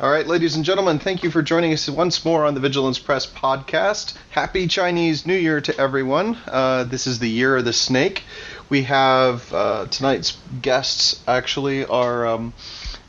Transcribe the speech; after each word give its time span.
All 0.00 0.08
right, 0.08 0.28
ladies 0.28 0.54
and 0.54 0.64
gentlemen, 0.64 1.00
thank 1.00 1.24
you 1.24 1.30
for 1.32 1.42
joining 1.42 1.72
us 1.72 1.88
once 1.88 2.24
more 2.24 2.46
on 2.46 2.54
the 2.54 2.60
Vigilance 2.60 3.00
Press 3.00 3.26
podcast. 3.26 4.14
Happy 4.30 4.68
Chinese 4.68 5.26
New 5.26 5.34
Year 5.34 5.60
to 5.62 5.76
everyone. 5.76 6.38
Uh, 6.46 6.84
this 6.84 7.08
is 7.08 7.18
the 7.18 7.28
year 7.28 7.56
of 7.56 7.64
the 7.64 7.72
snake. 7.72 8.22
We 8.68 8.82
have 8.82 9.52
uh, 9.52 9.86
tonight's 9.86 10.38
guests 10.62 11.20
actually 11.26 11.84
are 11.84 12.28
um, 12.28 12.54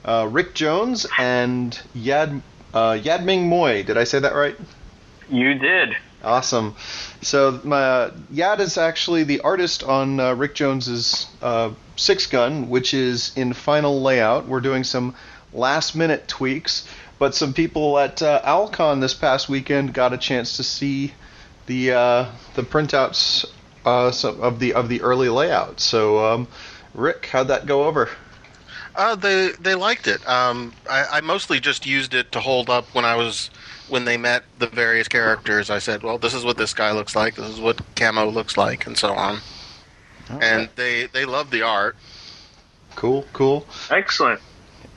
uh, 0.03 0.29
Rick 0.31 0.55
Jones 0.55 1.05
and 1.19 1.79
Yad 1.95 2.41
uh, 2.73 2.93
Yad-Ming 2.93 3.47
Mui. 3.47 3.85
Did 3.85 3.95
I 3.95 4.03
say 4.03 4.17
that 4.21 4.33
right? 4.33 4.57
You 5.29 5.53
did. 5.59 5.95
Awesome. 6.23 6.75
So 7.21 7.61
my 7.63 7.81
uh, 7.81 8.11
Yad 8.33 8.61
is 8.61 8.79
actually 8.79 9.25
the 9.25 9.41
artist 9.41 9.83
on 9.83 10.19
uh, 10.19 10.33
Rick 10.33 10.55
Jones's 10.55 11.27
uh, 11.43 11.69
SixGun, 11.97 12.67
which 12.67 12.95
is 12.95 13.31
in 13.37 13.53
final 13.53 14.01
layout. 14.01 14.47
We're 14.47 14.59
doing 14.59 14.83
some 14.83 15.13
last 15.53 15.95
minute 15.95 16.27
tweaks, 16.27 16.87
but 17.17 17.35
some 17.35 17.53
people 17.53 17.99
at 17.99 18.21
uh, 18.21 18.41
OwlCon 18.43 19.01
this 19.01 19.13
past 19.13 19.49
weekend 19.49 19.93
got 19.93 20.13
a 20.13 20.17
chance 20.17 20.57
to 20.57 20.63
see 20.63 21.13
the 21.65 21.91
uh, 21.91 22.25
the 22.55 22.63
printouts 22.63 23.45
uh, 23.85 24.11
some 24.11 24.41
of 24.41 24.59
the 24.59 24.73
of 24.73 24.89
the 24.89 25.01
early 25.01 25.29
layout. 25.29 25.79
So 25.79 26.25
um, 26.25 26.47
Rick, 26.93 27.27
how'd 27.27 27.47
that 27.47 27.65
go 27.65 27.85
over? 27.85 28.09
Uh, 28.95 29.15
they 29.15 29.51
they 29.59 29.75
liked 29.75 30.07
it. 30.07 30.27
Um, 30.27 30.73
I, 30.89 31.05
I 31.13 31.21
mostly 31.21 31.59
just 31.59 31.85
used 31.85 32.13
it 32.13 32.31
to 32.33 32.39
hold 32.39 32.69
up 32.69 32.85
when 32.93 33.05
I 33.05 33.15
was 33.15 33.49
when 33.87 34.05
they 34.05 34.17
met 34.17 34.43
the 34.57 34.67
various 34.67 35.07
characters. 35.07 35.69
I 35.69 35.79
said, 35.79 36.03
"Well, 36.03 36.17
this 36.17 36.33
is 36.33 36.43
what 36.43 36.57
this 36.57 36.73
guy 36.73 36.91
looks 36.91 37.15
like. 37.15 37.35
This 37.35 37.49
is 37.49 37.59
what 37.59 37.79
Camo 37.95 38.29
looks 38.29 38.57
like, 38.57 38.87
and 38.87 38.97
so 38.97 39.13
on." 39.13 39.39
And 40.41 40.69
they 40.75 41.07
they 41.07 41.25
loved 41.25 41.51
the 41.51 41.63
art. 41.63 41.95
Cool, 42.95 43.25
cool. 43.33 43.65
Excellent. 43.89 44.41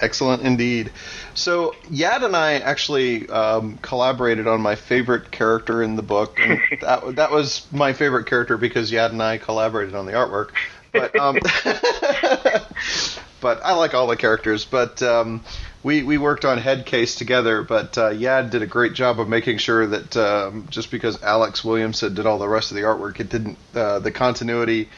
Excellent 0.03 0.43
indeed. 0.43 0.91
So 1.35 1.77
Yad 1.89 2.25
and 2.25 2.35
I 2.35 2.55
actually 2.55 3.29
um, 3.29 3.79
collaborated 3.79 4.49
on 4.49 4.61
my 4.61 4.75
favorite 4.75 5.31
character 5.31 5.81
in 5.81 5.95
the 5.95 6.03
book, 6.03 6.41
and 6.41 6.61
that 6.81 7.17
that 7.17 7.31
was 7.31 7.67
my 7.73 7.93
favorite 7.93 8.27
character 8.27 8.59
because 8.59 8.91
Yad 8.91 9.11
and 9.11 9.23
I 9.23 9.39
collaborated 9.39 9.95
on 9.95 10.07
the 10.07 10.13
artwork. 10.13 10.51
But 10.93 11.15
um, 11.17 11.39
but 13.41 13.61
I 13.65 13.75
like 13.75 13.95
all 13.95 14.09
the 14.09 14.17
characters. 14.17 14.65
But 14.65 15.01
um, 15.05 15.45
we 15.85 16.03
we 16.03 16.19
worked 16.19 16.45
on 16.45 16.59
Headcase 16.59 17.17
together. 17.17 17.63
But 17.63 17.97
uh, 17.97 18.11
Yad 18.11 18.51
did 18.51 18.63
a 18.63 18.67
great 18.67 18.95
job 18.95 19.21
of 19.21 19.29
making 19.29 19.59
sure 19.59 19.87
that 19.87 20.17
um, 20.17 20.67
just 20.69 20.91
because 20.91 21.23
Alex 21.23 21.65
Williamson 21.65 22.13
did 22.13 22.27
all 22.27 22.39
the 22.39 22.49
rest 22.49 22.73
of 22.73 22.77
the 22.77 22.83
artwork, 22.83 23.21
it 23.21 23.29
didn't 23.29 23.57
uh, 23.73 24.01
the 24.01 24.11
continuity 24.11 24.89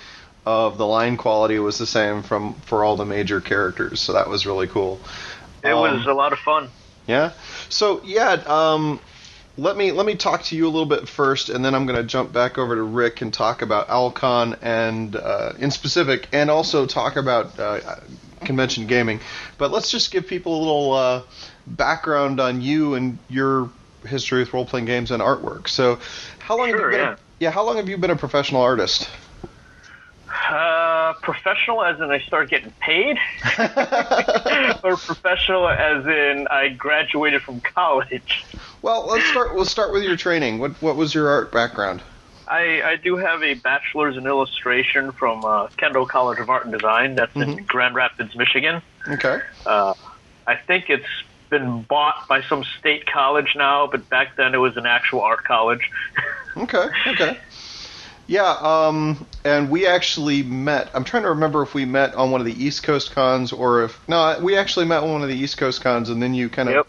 of 0.47 0.77
the 0.79 0.87
line 0.87 1.17
quality 1.17 1.59
was 1.59 1.79
the 1.79 1.87
same 1.87 2.23
from 2.23 2.55
for 2.67 2.85
all 2.85 2.97
the 2.97 3.05
major 3.07 3.41
characters. 3.41 4.01
So 4.01 4.13
that 4.13 4.29
was 4.29 4.47
really 4.47 4.67
cool. 4.67 5.01
It 5.63 5.73
Um, 5.73 5.81
was 5.99 6.07
a 6.07 6.13
lot 6.13 6.33
of 6.33 6.39
fun. 6.41 6.69
yeah. 7.07 7.33
So 7.71 8.01
yeah, 8.05 8.33
um, 8.47 9.01
let 9.57 9.77
me 9.77 9.93
let 9.93 10.05
me 10.05 10.15
talk 10.17 10.43
to 10.45 10.57
you 10.57 10.67
a 10.67 10.69
little 10.71 10.85
bit 10.89 11.09
first, 11.09 11.49
and 11.49 11.65
then 11.65 11.75
I'm 11.75 11.87
going 11.87 11.97
to 11.97 12.05
jump 12.05 12.33
back 12.33 12.59
over 12.59 12.75
to 12.75 12.83
Rick 12.83 13.23
and 13.23 13.33
talk 13.33 13.63
about 13.63 13.89
OwlCon 13.89 14.59
and 14.61 15.15
uh, 15.17 15.53
in 15.59 15.71
specific, 15.71 16.29
and 16.33 16.51
also 16.51 16.87
talk 16.87 17.17
about 17.17 17.59
uh, 17.59 17.81
convention 18.45 18.87
gaming. 18.87 19.21
But 19.57 19.71
let's 19.71 19.91
just 19.91 20.11
give 20.11 20.27
people 20.27 20.57
a 20.57 20.61
little 20.61 20.93
uh, 20.93 21.23
background 21.67 22.41
on 22.41 22.61
you 22.61 22.95
and 22.95 23.19
your 23.29 23.71
history 24.07 24.41
with 24.41 24.53
role 24.53 24.67
playing 24.67 24.87
games 24.87 25.11
and 25.11 25.23
artwork. 25.23 25.69
So, 25.69 25.99
how 26.41 26.59
long 26.59 26.69
have 26.69 26.79
you 26.79 26.91
been? 26.91 27.01
yeah. 27.01 27.13
A, 27.13 27.17
yeah, 27.41 27.51
how 27.51 27.65
long 27.65 27.77
have 27.77 27.89
you 27.89 27.97
been 27.97 28.11
a 28.11 28.17
professional 28.17 28.61
artist? 28.61 29.09
Uh, 30.35 31.15
professional 31.23 31.85
as 31.85 32.01
in 32.01 32.11
I 32.11 32.19
started 32.21 32.51
getting 32.51 32.73
paid, 32.81 33.17
or 34.83 34.97
professional 34.97 35.69
as 35.69 36.05
in 36.07 36.49
I 36.51 36.69
graduated 36.71 37.43
from 37.43 37.61
college. 37.61 38.45
Well, 38.83 39.07
let's 39.07 39.25
start. 39.27 39.55
We'll 39.55 39.65
start 39.65 39.93
with 39.93 40.03
your 40.03 40.17
training. 40.17 40.59
What 40.59 40.73
what 40.83 40.97
was 40.97 41.15
your 41.15 41.29
art 41.29 41.53
background? 41.53 42.03
I, 42.47 42.83
I 42.83 42.97
do 42.97 43.17
have 43.17 43.43
a 43.43 43.55
bachelor's 43.55 44.17
in 44.17 44.27
illustration 44.27 45.13
from 45.13 45.45
uh, 45.45 45.69
Kendall 45.79 46.07
College 46.07 46.39
of 46.41 46.51
Art 46.51 46.65
and 46.65 46.73
Design. 46.75 47.15
That's 47.15 47.35
in 47.35 47.65
Grand 47.65 47.95
Rapids, 47.95 48.37
Michigan. 48.37 48.83
Okay. 49.09 49.41
Uh, 49.65 49.95
I 50.47 50.57
think 50.57 50.91
it's 50.91 51.07
been 51.49 51.83
bought 51.83 52.27
by 52.29 52.43
some 52.43 52.65
state 52.79 53.07
college 53.07 53.55
now, 53.57 53.87
but 53.87 54.09
back 54.11 54.37
then 54.37 54.55
it 54.55 54.59
was 54.59 54.77
an 54.77 54.87
actual 54.87 55.21
art 55.23 55.45
college. 55.45 55.91
Okay, 56.57 56.89
okay. 57.07 57.39
Yeah, 58.27 58.57
um, 58.61 59.27
and 59.45 59.71
we 59.71 59.87
actually 59.87 60.43
met. 60.43 60.91
I'm 60.95 61.05
trying 61.05 61.25
to 61.25 61.31
remember 61.31 61.63
if 61.63 61.75
we 61.75 61.85
met 61.85 62.15
on 62.15 62.31
one 62.31 62.41
of 62.41 62.47
the 62.47 62.65
East 62.65 62.83
Coast 62.83 63.13
cons 63.13 63.53
or 63.53 63.83
if 63.85 64.09
no, 64.09 64.39
we 64.41 64.57
actually 64.57 64.87
met 64.87 65.03
on 65.03 65.13
one 65.13 65.23
of 65.23 65.29
the 65.29 65.37
East 65.37 65.59
Coast 65.59 65.83
cons, 65.83 66.09
and 66.09 66.23
then 66.23 66.33
you 66.33 66.49
kind 66.49 66.69
of 66.71 66.75
Yep. 66.77 66.87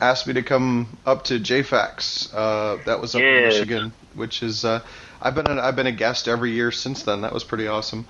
asked 0.00 0.26
me 0.26 0.34
to 0.34 0.42
come 0.42 0.98
up 1.06 1.24
to 1.24 1.38
JFAX. 1.38 2.34
Uh, 2.34 2.82
that 2.84 3.00
was 3.00 3.14
up 3.14 3.22
in 3.22 3.44
Michigan, 3.44 3.92
which 4.14 4.42
is 4.42 4.64
uh, 4.64 4.80
I've 5.20 5.36
been 5.36 5.46
a, 5.46 5.60
I've 5.60 5.76
been 5.76 5.86
a 5.86 5.92
guest 5.92 6.26
every 6.26 6.50
year 6.50 6.72
since 6.72 7.04
then. 7.04 7.20
That 7.20 7.32
was 7.32 7.44
pretty 7.44 7.68
awesome. 7.68 8.06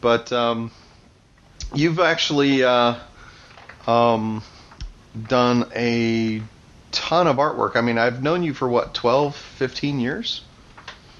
But 0.00 0.32
um, 0.32 0.70
you've 1.74 2.00
actually 2.00 2.64
uh, 2.64 2.94
um, 3.86 4.42
done 5.28 5.70
a 5.74 6.40
ton 6.90 7.26
of 7.26 7.36
artwork. 7.36 7.76
I 7.76 7.82
mean, 7.82 7.98
I've 7.98 8.22
known 8.22 8.42
you 8.42 8.54
for 8.54 8.68
what 8.68 8.94
12, 8.94 9.36
15 9.36 10.00
years. 10.00 10.40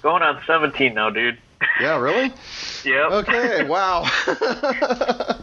Going 0.05 0.23
on 0.23 0.39
17 0.47 0.93
now, 0.93 1.09
dude. 1.09 1.39
Yeah, 1.81 1.99
really? 1.99 2.31
Yep. 2.85 3.13
Okay, 3.13 3.65
wow. 3.65 4.05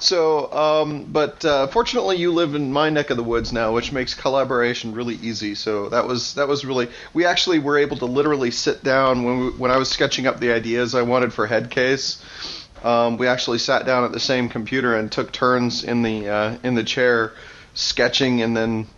so, 0.00 0.52
um, 0.52 1.04
but 1.04 1.44
uh, 1.44 1.68
fortunately, 1.68 2.16
you 2.16 2.32
live 2.32 2.56
in 2.56 2.72
my 2.72 2.90
neck 2.90 3.10
of 3.10 3.16
the 3.16 3.22
woods 3.22 3.52
now, 3.52 3.72
which 3.72 3.92
makes 3.92 4.12
collaboration 4.12 4.92
really 4.92 5.14
easy. 5.22 5.54
So 5.54 5.88
that 5.90 6.08
was 6.08 6.34
that 6.34 6.48
was 6.48 6.64
really. 6.64 6.88
We 7.12 7.26
actually 7.26 7.60
were 7.60 7.78
able 7.78 7.96
to 7.98 8.06
literally 8.06 8.50
sit 8.50 8.82
down 8.82 9.22
when 9.22 9.38
we, 9.38 9.50
when 9.50 9.70
I 9.70 9.76
was 9.76 9.88
sketching 9.88 10.26
up 10.26 10.40
the 10.40 10.50
ideas 10.50 10.96
I 10.96 11.02
wanted 11.02 11.32
for 11.32 11.46
Headcase. 11.46 12.20
Um, 12.84 13.18
we 13.18 13.28
actually 13.28 13.58
sat 13.58 13.86
down 13.86 14.02
at 14.02 14.10
the 14.10 14.18
same 14.18 14.48
computer 14.48 14.96
and 14.96 15.12
took 15.12 15.30
turns 15.30 15.84
in 15.84 16.02
the 16.02 16.28
uh, 16.28 16.56
in 16.64 16.74
the 16.74 16.82
chair, 16.82 17.34
sketching 17.74 18.42
and 18.42 18.56
then 18.56 18.88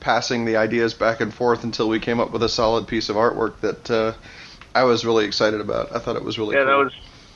passing 0.00 0.46
the 0.46 0.56
ideas 0.56 0.94
back 0.94 1.20
and 1.20 1.34
forth 1.34 1.64
until 1.64 1.90
we 1.90 2.00
came 2.00 2.18
up 2.18 2.30
with 2.30 2.42
a 2.42 2.48
solid 2.48 2.86
piece 2.86 3.10
of 3.10 3.16
artwork 3.16 3.60
that 3.60 3.90
uh, 3.90 4.14
I 4.76 4.84
was 4.84 5.04
really 5.04 5.24
excited 5.24 5.60
about. 5.60 5.94
I 5.94 5.98
thought 5.98 6.16
it 6.16 6.24
was 6.24 6.38
really 6.38 6.54
Yeah, 6.56 6.64
cool. 6.64 6.78
that 6.78 6.84
was 6.84 6.92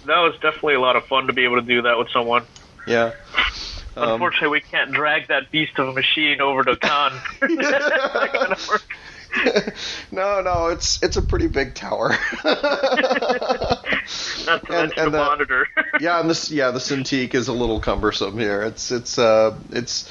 that 0.06 0.18
was 0.20 0.34
definitely 0.40 0.74
a 0.74 0.80
lot 0.80 0.96
of 0.96 1.04
fun 1.06 1.26
to 1.26 1.32
be 1.32 1.44
able 1.44 1.56
to 1.56 1.62
do 1.66 1.82
that 1.82 1.98
with 1.98 2.08
someone. 2.10 2.44
Yeah. 2.86 3.12
Um, 3.96 4.12
Unfortunately, 4.12 4.50
we 4.50 4.60
can't 4.60 4.92
drag 4.92 5.26
that 5.28 5.50
beast 5.50 5.72
of 5.76 5.88
a 5.88 5.92
machine 5.92 6.40
over 6.40 6.62
to 6.62 6.76
con. 6.76 7.12
that 7.40 8.30
kind 8.32 8.52
of 8.52 8.68
work. 8.68 9.74
no, 10.12 10.40
no, 10.42 10.68
it's 10.68 11.02
it's 11.02 11.16
a 11.16 11.22
pretty 11.22 11.48
big 11.48 11.74
tower. 11.74 12.16
Not 12.44 12.62
to 14.66 14.72
And- 14.72 14.92
and 14.96 15.12
the 15.12 15.18
monitor. 15.18 15.66
yeah, 16.00 16.20
and 16.20 16.30
this 16.30 16.52
yeah, 16.52 16.70
the 16.70 16.78
Cintiq 16.78 17.34
is 17.34 17.48
a 17.48 17.52
little 17.52 17.80
cumbersome 17.80 18.38
here. 18.38 18.62
It's 18.62 18.92
it's 18.92 19.18
uh 19.18 19.58
it's 19.70 20.08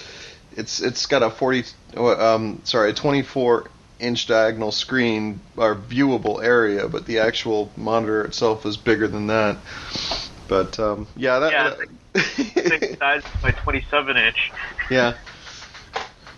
it's 0.57 0.81
it's 0.81 1.05
got 1.05 1.23
a 1.23 1.29
40 1.29 1.63
um 1.97 2.59
sorry, 2.65 2.89
a 2.89 2.93
24 2.93 3.69
inch 3.99 4.27
diagonal 4.27 4.71
screen 4.71 5.39
or 5.57 5.75
viewable 5.75 6.43
area, 6.43 6.87
but 6.87 7.05
the 7.05 7.19
actual 7.19 7.71
monitor 7.75 8.23
itself 8.23 8.65
is 8.65 8.77
bigger 8.77 9.07
than 9.07 9.27
that. 9.27 9.57
But 10.47 10.79
um 10.79 11.07
yeah, 11.15 11.39
that, 11.39 11.51
Yeah, 11.51 11.69
that- 11.69 11.87
Six 12.53 12.97
size 12.97 13.23
by 13.41 13.51
27 13.51 14.17
inch. 14.17 14.51
Yeah. 14.89 15.13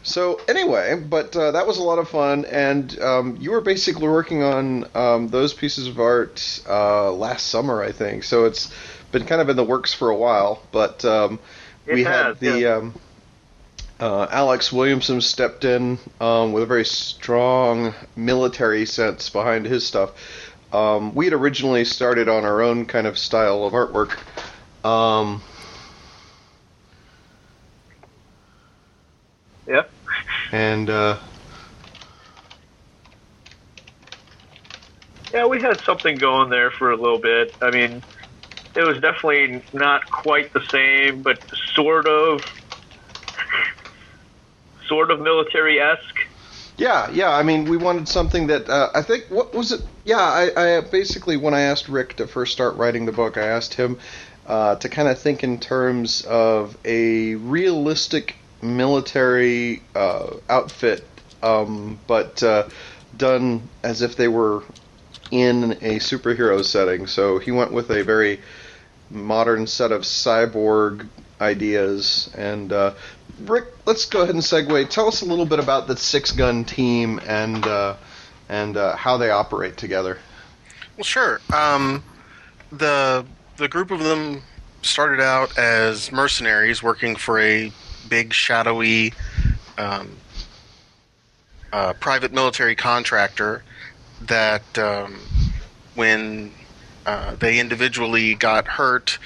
So 0.04 0.42
anyway, 0.48 1.00
but 1.00 1.36
uh, 1.36 1.52
that 1.52 1.68
was 1.68 1.78
a 1.78 1.84
lot 1.84 2.00
of 2.00 2.10
fun, 2.10 2.44
and 2.46 3.00
um, 3.00 3.38
you 3.40 3.52
were 3.52 3.62
basically 3.62 4.08
working 4.08 4.42
on 4.44 4.86
um, 4.96 5.28
those 5.30 5.54
pieces 5.54 5.88
of 5.88 6.00
art 6.00 6.62
uh, 6.68 7.12
last 7.14 7.48
summer, 7.48 7.84
I 7.84 7.92
think. 7.92 8.24
So 8.24 8.46
it's 8.46 8.74
been 9.12 9.26
kind 9.26 9.42
of 9.42 9.50
in 9.50 9.56
the 9.56 9.64
works 9.64 9.94
for 9.94 10.10
a 10.10 10.16
while. 10.16 10.64
But 10.72 11.06
um, 11.06 11.40
we 11.86 12.04
had 12.04 12.40
the 12.40 12.60
yeah. 12.60 12.92
Uh, 14.02 14.28
Alex 14.32 14.74
Williamson 14.74 15.22
stepped 15.22 15.64
in 15.64 16.00
um, 16.20 16.52
with 16.52 16.64
a 16.64 16.66
very 16.66 16.84
strong 16.84 17.94
military 18.16 18.86
sense 18.86 19.30
behind 19.30 19.66
his 19.66 19.86
stuff. 19.86 20.12
Um, 20.74 21.14
we 21.14 21.26
had 21.26 21.34
originally 21.34 21.86
started 21.86 22.28
on 22.28 22.44
our 22.44 22.62
own 22.62 22.86
kind 22.86 23.06
of 23.06 23.18
style 23.18 23.64
of 23.64 23.74
artwork. 23.74 24.18
Um, 24.86 25.42
Yep. 29.68 29.92
and 30.52 30.90
uh, 30.90 31.18
Yeah, 35.34 35.46
we 35.46 35.62
had 35.62 35.80
something 35.82 36.18
going 36.18 36.50
there 36.50 36.72
for 36.72 36.92
a 36.92 36.96
little 36.98 37.20
bit. 37.20 37.56
I 37.62 37.72
mean, 37.72 38.04
it 38.76 38.82
was 38.82 39.00
definitely 39.00 39.64
not 39.72 40.10
quite 40.10 40.52
the 40.52 40.66
same, 40.66 41.22
but 41.22 41.40
sort 41.74 42.06
of, 42.06 42.44
sort 44.92 45.10
of 45.10 45.22
military 45.22 45.80
esque. 45.80 46.20
Yeah, 46.78 47.10
yeah. 47.12 47.32
I 47.32 47.44
mean, 47.44 47.66
we 47.66 47.78
wanted 47.78 48.08
something 48.10 48.48
that 48.48 48.70
uh, 48.70 48.90
I 48.94 49.02
think. 49.02 49.26
What 49.30 49.54
was 49.54 49.72
it? 49.72 49.82
Yeah, 50.04 50.18
I, 50.18 50.78
I 50.78 50.82
basically 50.82 51.38
when 51.38 51.54
I 51.54 51.62
asked 51.62 51.88
Rick 51.88 52.18
to 52.18 52.28
first 52.28 52.52
start 52.52 52.76
writing 52.76 53.06
the 53.06 53.12
book, 53.14 53.38
I 53.38 53.48
asked 53.58 53.74
him 53.74 54.00
uh, 54.48 54.76
to 54.76 54.90
kind 54.90 55.08
of 55.08 55.18
think 55.18 55.44
in 55.44 55.60
terms 55.60 56.24
of 56.24 56.78
a 56.84 57.36
realistic 57.36 58.36
military 58.62 59.82
uh, 59.96 60.36
outfit, 60.50 61.06
um, 61.42 62.00
but 62.08 62.44
uh, 62.44 62.68
done 63.16 63.70
as 63.84 64.02
if 64.02 64.18
they 64.18 64.28
were 64.28 64.64
in 65.32 65.72
a 65.82 66.00
superhero 66.00 66.64
setting. 66.66 67.08
So 67.08 67.40
he 67.40 67.52
went 67.52 67.72
with 67.72 67.90
a 67.92 68.04
very 68.04 68.42
modern 69.10 69.68
set 69.68 69.92
of 69.92 70.02
cyborg 70.02 71.08
ideas. 71.42 72.30
And 72.38 72.72
uh, 72.72 72.94
Rick, 73.40 73.66
let's 73.86 74.06
go 74.06 74.22
ahead 74.22 74.36
and 74.36 74.44
segue. 74.44 74.90
Tell 74.90 75.08
us 75.08 75.22
a 75.22 75.26
little 75.26 75.46
bit 75.46 75.60
about 75.60 75.88
the 75.88 75.96
SixGun 75.96 76.66
team 76.68 77.20
and 77.26 77.66
uh, 77.66 77.96
and 78.50 78.78
uh, 78.78 78.96
how 78.96 79.18
they 79.18 79.30
operate 79.30 79.78
together. 79.78 80.18
Well, 80.98 81.04
sure. 81.04 81.42
Um, 81.54 82.04
the 82.72 83.26
the 83.58 83.68
group 83.68 83.92
of 83.92 84.00
them 84.00 84.42
started 84.82 85.22
out 85.22 85.58
as 85.58 86.12
mercenaries 86.12 86.82
working 86.82 87.16
for 87.16 87.40
a 87.40 87.72
big 88.10 88.34
shadowy 88.34 89.14
um, 89.78 90.18
uh, 91.72 91.94
private 91.94 92.34
military 92.34 92.76
contractor 92.76 93.64
that 94.22 94.78
um, 94.78 95.16
when 95.96 96.52
uh, 97.06 97.36
they 97.36 97.60
individually 97.60 98.36
got 98.36 98.68
hurt 98.68 99.18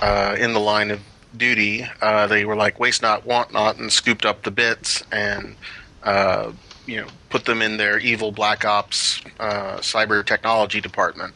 uh, 0.00 0.36
in 0.38 0.52
the 0.52 0.60
line 0.60 0.90
of 0.90 1.00
duty, 1.36 1.84
uh, 2.00 2.26
they 2.26 2.44
were 2.44 2.56
like 2.56 2.78
waste 2.78 3.02
not, 3.02 3.24
want 3.26 3.52
not, 3.52 3.78
and 3.78 3.92
scooped 3.92 4.24
up 4.24 4.42
the 4.42 4.50
bits 4.50 5.02
and 5.12 5.56
uh, 6.02 6.52
you 6.86 7.00
know 7.00 7.06
put 7.28 7.44
them 7.44 7.62
in 7.62 7.76
their 7.76 7.98
evil 7.98 8.32
black 8.32 8.64
ops 8.64 9.20
uh, 9.38 9.76
cyber 9.78 10.24
technology 10.24 10.80
department. 10.80 11.34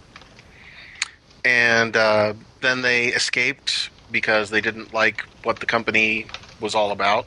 And 1.45 1.97
uh, 1.97 2.35
then 2.63 2.83
they 2.83 3.09
escaped 3.09 3.91
because 4.11 4.51
they 4.51 4.61
didn't 4.61 4.95
like 4.95 5.23
what 5.43 5.61
the 5.61 5.67
company 5.67 6.27
was 6.61 6.75
all 6.75 6.91
about, 6.91 7.27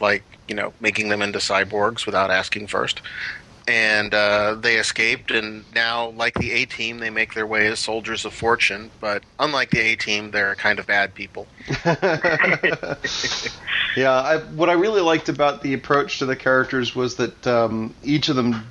like 0.00 0.22
you 0.48 0.54
know 0.54 0.72
making 0.80 1.08
them 1.08 1.22
into 1.22 1.38
cyborgs 1.38 2.06
without 2.06 2.30
asking 2.30 2.66
first 2.66 3.00
and 3.66 4.12
uh, 4.12 4.54
they 4.54 4.76
escaped. 4.76 5.30
And 5.30 5.64
now, 5.74 6.10
like 6.10 6.34
the 6.34 6.52
A 6.52 6.66
Team, 6.66 6.98
they 6.98 7.10
make 7.10 7.34
their 7.34 7.46
way 7.46 7.66
as 7.68 7.78
soldiers 7.78 8.24
of 8.24 8.34
fortune. 8.34 8.90
But 9.00 9.22
unlike 9.38 9.70
the 9.70 9.80
A 9.80 9.96
Team, 9.96 10.30
they're 10.30 10.54
kind 10.54 10.78
of 10.78 10.86
bad 10.86 11.14
people. 11.14 11.46
yeah, 11.84 12.96
I, 14.12 14.38
what 14.54 14.68
I 14.68 14.74
really 14.74 15.00
liked 15.00 15.28
about 15.28 15.62
the 15.62 15.74
approach 15.74 16.18
to 16.18 16.26
the 16.26 16.36
characters 16.36 16.94
was 16.94 17.16
that 17.16 17.46
um, 17.46 17.94
each 18.02 18.28
of 18.28 18.36
them. 18.36 18.66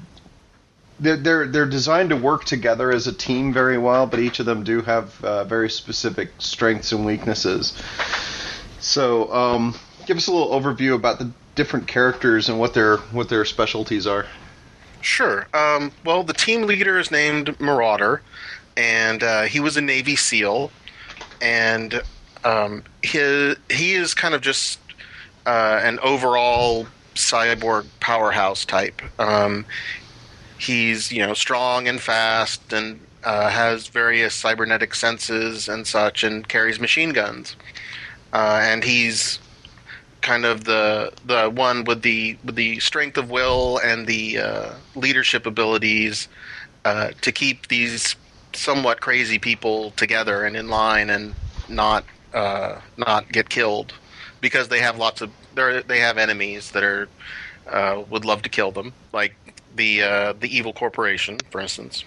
They're, 0.99 1.17
they're 1.17 1.47
they're 1.47 1.65
designed 1.65 2.11
to 2.11 2.15
work 2.15 2.45
together 2.45 2.91
as 2.91 3.07
a 3.07 3.13
team 3.13 3.51
very 3.51 3.79
well, 3.79 4.05
but 4.05 4.19
each 4.19 4.39
of 4.39 4.45
them 4.45 4.63
do 4.63 4.81
have 4.81 5.25
uh, 5.25 5.43
very 5.43 5.69
specific 5.69 6.29
strengths 6.37 6.91
and 6.91 7.03
weaknesses. 7.03 7.73
So, 8.79 9.33
um, 9.33 9.75
give 10.05 10.17
us 10.17 10.27
a 10.27 10.31
little 10.31 10.51
overview 10.51 10.93
about 10.93 11.17
the 11.17 11.31
different 11.55 11.87
characters 11.87 12.47
and 12.47 12.59
what 12.59 12.75
their 12.75 12.97
what 12.97 13.27
their 13.27 13.43
specialties 13.43 14.05
are. 14.05 14.27
Sure. 15.03 15.47
Um, 15.53 15.91
well, 16.05 16.23
the 16.23 16.33
team 16.33 16.63
leader 16.63 16.97
is 16.97 17.11
named 17.11 17.59
Marauder, 17.59 18.21
and 18.77 19.21
uh, 19.21 19.43
he 19.43 19.59
was 19.59 19.75
a 19.75 19.81
Navy 19.81 20.15
SEAL, 20.15 20.71
and 21.41 22.01
um, 22.45 22.83
he 23.03 23.53
he 23.69 23.93
is 23.93 24.13
kind 24.13 24.33
of 24.33 24.41
just 24.41 24.79
uh, 25.45 25.81
an 25.83 25.99
overall 25.99 26.87
cyborg 27.15 27.85
powerhouse 27.99 28.63
type. 28.63 29.01
Um, 29.19 29.65
he's 30.57 31.11
you 31.11 31.19
know 31.19 31.33
strong 31.33 31.89
and 31.89 31.99
fast, 31.99 32.71
and 32.71 33.01
uh, 33.25 33.49
has 33.49 33.89
various 33.89 34.33
cybernetic 34.33 34.95
senses 34.95 35.67
and 35.67 35.85
such, 35.85 36.23
and 36.23 36.47
carries 36.47 36.79
machine 36.79 37.09
guns. 37.09 37.57
Uh, 38.31 38.61
and 38.63 38.85
he's 38.85 39.39
kind 40.23 40.45
of 40.45 40.63
the 40.63 41.11
the 41.25 41.49
one 41.49 41.83
with 41.83 42.01
the 42.01 42.37
with 42.43 42.55
the 42.55 42.79
strength 42.79 43.17
of 43.17 43.29
will 43.29 43.77
and 43.83 44.07
the 44.07 44.39
uh, 44.39 44.73
leadership 44.95 45.45
abilities 45.45 46.27
uh, 46.85 47.11
to 47.21 47.31
keep 47.31 47.67
these 47.67 48.15
somewhat 48.53 49.01
crazy 49.01 49.37
people 49.37 49.91
together 49.91 50.43
and 50.45 50.55
in 50.55 50.69
line 50.69 51.09
and 51.09 51.35
not 51.69 52.03
uh, 52.33 52.79
not 52.97 53.31
get 53.31 53.49
killed. 53.49 53.93
Because 54.41 54.69
they 54.69 54.79
have 54.79 54.97
lots 54.97 55.21
of 55.21 55.31
they 55.55 55.99
have 55.99 56.17
enemies 56.17 56.71
that 56.71 56.83
are 56.83 57.07
uh, 57.67 58.03
would 58.09 58.25
love 58.25 58.41
to 58.41 58.49
kill 58.49 58.71
them. 58.71 58.93
Like 59.11 59.35
the 59.75 60.01
uh, 60.01 60.33
the 60.33 60.55
evil 60.55 60.73
corporation 60.73 61.37
for 61.51 61.61
instance. 61.61 62.03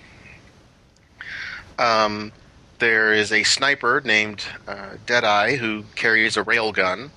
Um, 1.79 2.33
there 2.79 3.13
is 3.13 3.33
a 3.33 3.43
sniper 3.43 4.01
named 4.03 4.45
uh, 4.67 4.97
Deadeye 5.05 5.57
who 5.57 5.85
carries 5.95 6.37
a 6.37 6.45
railgun 6.45 7.11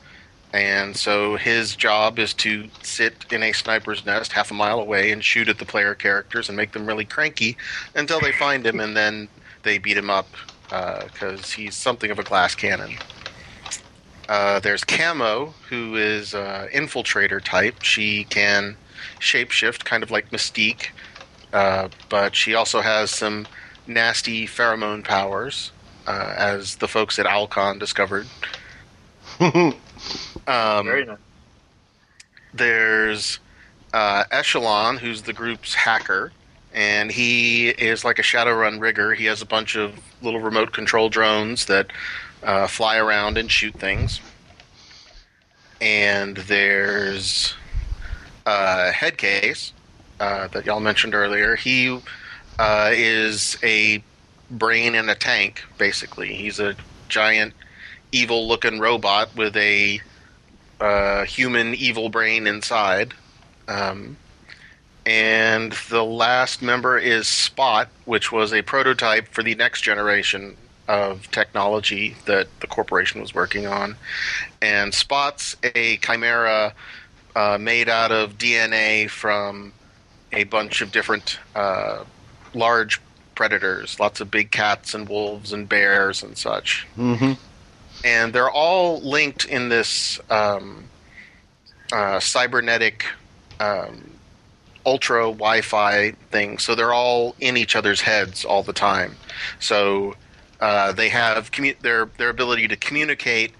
and 0.53 0.95
so 0.95 1.35
his 1.35 1.75
job 1.75 2.17
is 2.17 2.33
to 2.33 2.69
sit 2.81 3.25
in 3.31 3.43
a 3.43 3.51
sniper's 3.51 4.05
nest 4.05 4.31
half 4.31 4.49
a 4.49 4.53
mile 4.53 4.79
away 4.79 5.11
and 5.11 5.23
shoot 5.23 5.47
at 5.47 5.59
the 5.59 5.65
player 5.65 5.93
characters 5.93 6.49
and 6.49 6.57
make 6.57 6.71
them 6.71 6.85
really 6.85 7.05
cranky 7.05 7.55
until 7.95 8.19
they 8.19 8.31
find 8.31 8.65
him 8.65 8.79
and 8.79 8.97
then 8.97 9.27
they 9.63 9.77
beat 9.77 9.97
him 9.97 10.09
up 10.09 10.27
because 10.69 11.41
uh, 11.41 11.55
he's 11.55 11.75
something 11.75 12.11
of 12.11 12.19
a 12.19 12.23
glass 12.23 12.55
cannon. 12.55 12.91
Uh, 14.27 14.59
there's 14.59 14.83
Camo, 14.83 15.53
who 15.69 15.95
is 15.95 16.35
uh, 16.35 16.67
infiltrator 16.71 17.43
type. 17.43 17.81
She 17.81 18.25
can 18.25 18.77
shapeshift, 19.19 19.85
kind 19.85 20.03
of 20.03 20.11
like 20.11 20.29
Mystique, 20.29 20.89
uh, 21.51 21.89
but 22.09 22.35
she 22.35 22.53
also 22.53 22.81
has 22.81 23.09
some 23.09 23.47
nasty 23.87 24.45
pheromone 24.45 25.03
powers, 25.03 25.71
uh, 26.05 26.33
as 26.37 26.75
the 26.75 26.87
folks 26.87 27.17
at 27.17 27.25
OwlCon 27.25 27.79
discovered. 27.79 28.27
Um, 30.49 30.85
Very 30.87 31.05
nice. 31.05 31.17
There's 32.53 33.39
uh, 33.93 34.23
Echelon, 34.31 34.97
who's 34.97 35.21
the 35.21 35.33
group's 35.33 35.75
hacker, 35.75 36.31
and 36.73 37.11
he 37.11 37.69
is 37.69 38.03
like 38.03 38.17
a 38.17 38.23
Shadowrun 38.23 38.81
rigger. 38.81 39.13
He 39.13 39.25
has 39.25 39.43
a 39.43 39.45
bunch 39.45 39.75
of 39.75 39.93
little 40.23 40.39
remote 40.39 40.73
control 40.73 41.09
drones 41.09 41.65
that 41.65 41.91
uh, 42.41 42.65
fly 42.65 42.97
around 42.97 43.37
and 43.37 43.51
shoot 43.51 43.75
things. 43.75 44.19
And 45.79 46.37
there's 46.37 47.53
uh, 48.47 48.91
Headcase 48.91 49.71
uh, 50.19 50.47
that 50.47 50.65
y'all 50.65 50.79
mentioned 50.79 51.13
earlier. 51.13 51.55
He 51.55 51.99
uh, 52.57 52.89
is 52.91 53.57
a 53.61 54.03
brain 54.49 54.95
in 54.95 55.09
a 55.09 55.15
tank, 55.15 55.63
basically. 55.77 56.33
He's 56.33 56.59
a 56.59 56.75
giant, 57.07 57.53
evil-looking 58.11 58.79
robot 58.79 59.35
with 59.35 59.55
a 59.55 60.01
uh, 60.79 61.25
human 61.25 61.75
evil 61.75 62.09
brain 62.09 62.47
inside. 62.47 63.13
Um, 63.67 64.17
and 65.05 65.71
the 65.89 66.03
last 66.03 66.61
member 66.61 66.97
is 66.97 67.27
Spot, 67.27 67.89
which 68.05 68.31
was 68.31 68.53
a 68.53 68.61
prototype 68.61 69.27
for 69.27 69.43
the 69.43 69.55
next 69.55 69.81
generation 69.81 70.55
of 70.87 71.29
technology 71.31 72.15
that 72.25 72.47
the 72.61 72.67
corporation 72.67 73.21
was 73.21 73.33
working 73.33 73.67
on. 73.67 73.95
And 74.61 74.93
Spot's 74.93 75.55
a 75.63 75.97
chimera 75.97 76.73
uh, 77.35 77.57
made 77.59 77.89
out 77.89 78.11
of 78.11 78.37
DNA 78.37 79.09
from 79.09 79.73
a 80.31 80.43
bunch 80.45 80.81
of 80.81 80.91
different 80.91 81.39
uh, 81.55 82.03
large 82.53 83.01
predators, 83.35 83.99
lots 83.99 84.19
of 84.19 84.29
big 84.29 84.51
cats 84.51 84.93
and 84.93 85.07
wolves 85.07 85.53
and 85.53 85.69
bears 85.69 86.23
and 86.23 86.37
such. 86.37 86.87
Mm-hmm 86.97 87.33
and 88.03 88.33
they're 88.33 88.49
all 88.49 88.99
linked 89.01 89.45
in 89.45 89.69
this 89.69 90.19
um, 90.29 90.85
uh, 91.91 92.19
cybernetic 92.19 93.05
um, 93.59 94.11
ultra 94.85 95.23
Wi-Fi 95.23 96.11
thing. 96.31 96.57
So 96.57 96.75
they're 96.75 96.93
all 96.93 97.35
in 97.39 97.57
each 97.57 97.75
other's 97.75 98.01
heads 98.01 98.45
all 98.45 98.63
the 98.63 98.73
time. 98.73 99.15
So 99.59 100.15
uh, 100.59 100.91
they 100.93 101.09
have 101.09 101.51
commu- 101.51 101.79
their 101.79 102.05
their 102.17 102.29
ability 102.29 102.67
to 102.69 102.75
communicate 102.75 103.53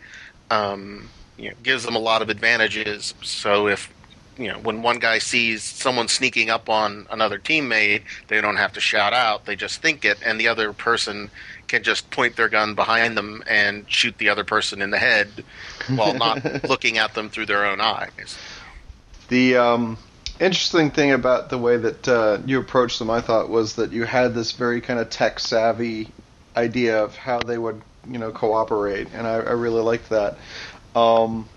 um, 0.52 1.10
you 1.38 1.50
know, 1.50 1.56
gives 1.64 1.84
them 1.84 1.96
a 1.96 2.00
lot 2.00 2.22
of 2.22 2.30
advantages. 2.30 3.14
So 3.22 3.68
if 3.68 3.94
you 4.38 4.48
know 4.48 4.60
when 4.60 4.82
one 4.82 5.00
guy 5.00 5.20
sees 5.20 5.64
someone 5.64 6.08
sneaking 6.08 6.50
up 6.50 6.70
on 6.70 7.08
another 7.10 7.40
teammate, 7.40 8.04
they 8.28 8.42
don't 8.42 8.58
have 8.58 8.74
to 8.74 8.80
shout 8.80 9.14
out; 9.14 9.46
they 9.46 9.56
just 9.56 9.82
think 9.82 10.06
it, 10.06 10.18
and 10.26 10.40
the 10.40 10.48
other 10.48 10.74
person 10.74 11.30
can 11.70 11.84
just 11.84 12.10
point 12.12 12.36
their 12.36 12.50
gun 12.50 12.76
behind 12.76 13.16
them 13.16 13.42
and 13.48 13.90
shoot 13.90 14.18
the 14.18 14.28
other 14.30 14.44
person 14.44 14.82
in 14.82 14.90
the 14.90 14.98
head 14.98 15.30
while 15.88 16.14
not 16.14 16.64
looking 16.70 16.98
at 16.98 17.14
them 17.14 17.30
through 17.30 17.46
their 17.46 17.66
own 17.66 17.80
eyes. 17.80 18.38
The 19.30 19.56
um, 19.58 19.98
interesting 20.40 20.92
thing 20.92 21.12
about 21.12 21.50
the 21.50 21.58
way 21.58 21.78
that 21.78 22.08
uh, 22.08 22.40
you 22.46 22.60
approached 22.60 23.00
them, 23.00 23.10
I 23.10 23.22
thought, 23.22 23.50
was 23.50 23.76
that 23.76 23.92
you 23.92 24.04
had 24.04 24.34
this 24.34 24.52
very 24.52 24.82
kind 24.82 25.00
of 25.00 25.10
tech 25.10 25.40
savvy 25.40 26.10
idea 26.58 27.04
of 27.04 27.16
how 27.16 27.40
they 27.40 27.58
would, 27.58 27.82
you 28.10 28.18
know, 28.18 28.32
cooperate, 28.32 29.08
and 29.14 29.28
I, 29.28 29.36
I 29.36 29.52
really 29.52 29.82
liked 29.82 30.10
that. 30.10 30.38
Um, 30.96 31.48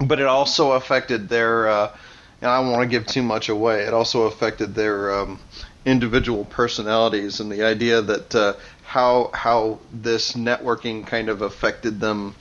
but 0.00 0.20
it 0.20 0.26
also 0.26 0.72
affected 0.72 1.28
their, 1.28 1.68
uh, 1.68 1.96
and 2.40 2.50
I 2.50 2.60
don't 2.60 2.70
want 2.70 2.82
to 2.82 2.88
give 2.88 3.06
too 3.06 3.22
much 3.22 3.48
away. 3.48 3.82
It 3.82 3.92
also 3.92 4.22
affected 4.22 4.74
their 4.74 5.12
um, 5.12 5.40
individual 5.84 6.44
personalities 6.44 7.40
and 7.40 7.50
the 7.50 7.64
idea 7.64 8.00
that 8.02 8.34
uh, 8.34 8.54
how 8.92 9.30
how 9.32 9.78
this 9.90 10.32
networking 10.34 11.06
kind 11.06 11.30
of 11.30 11.40
affected 11.40 11.98
them 11.98 12.34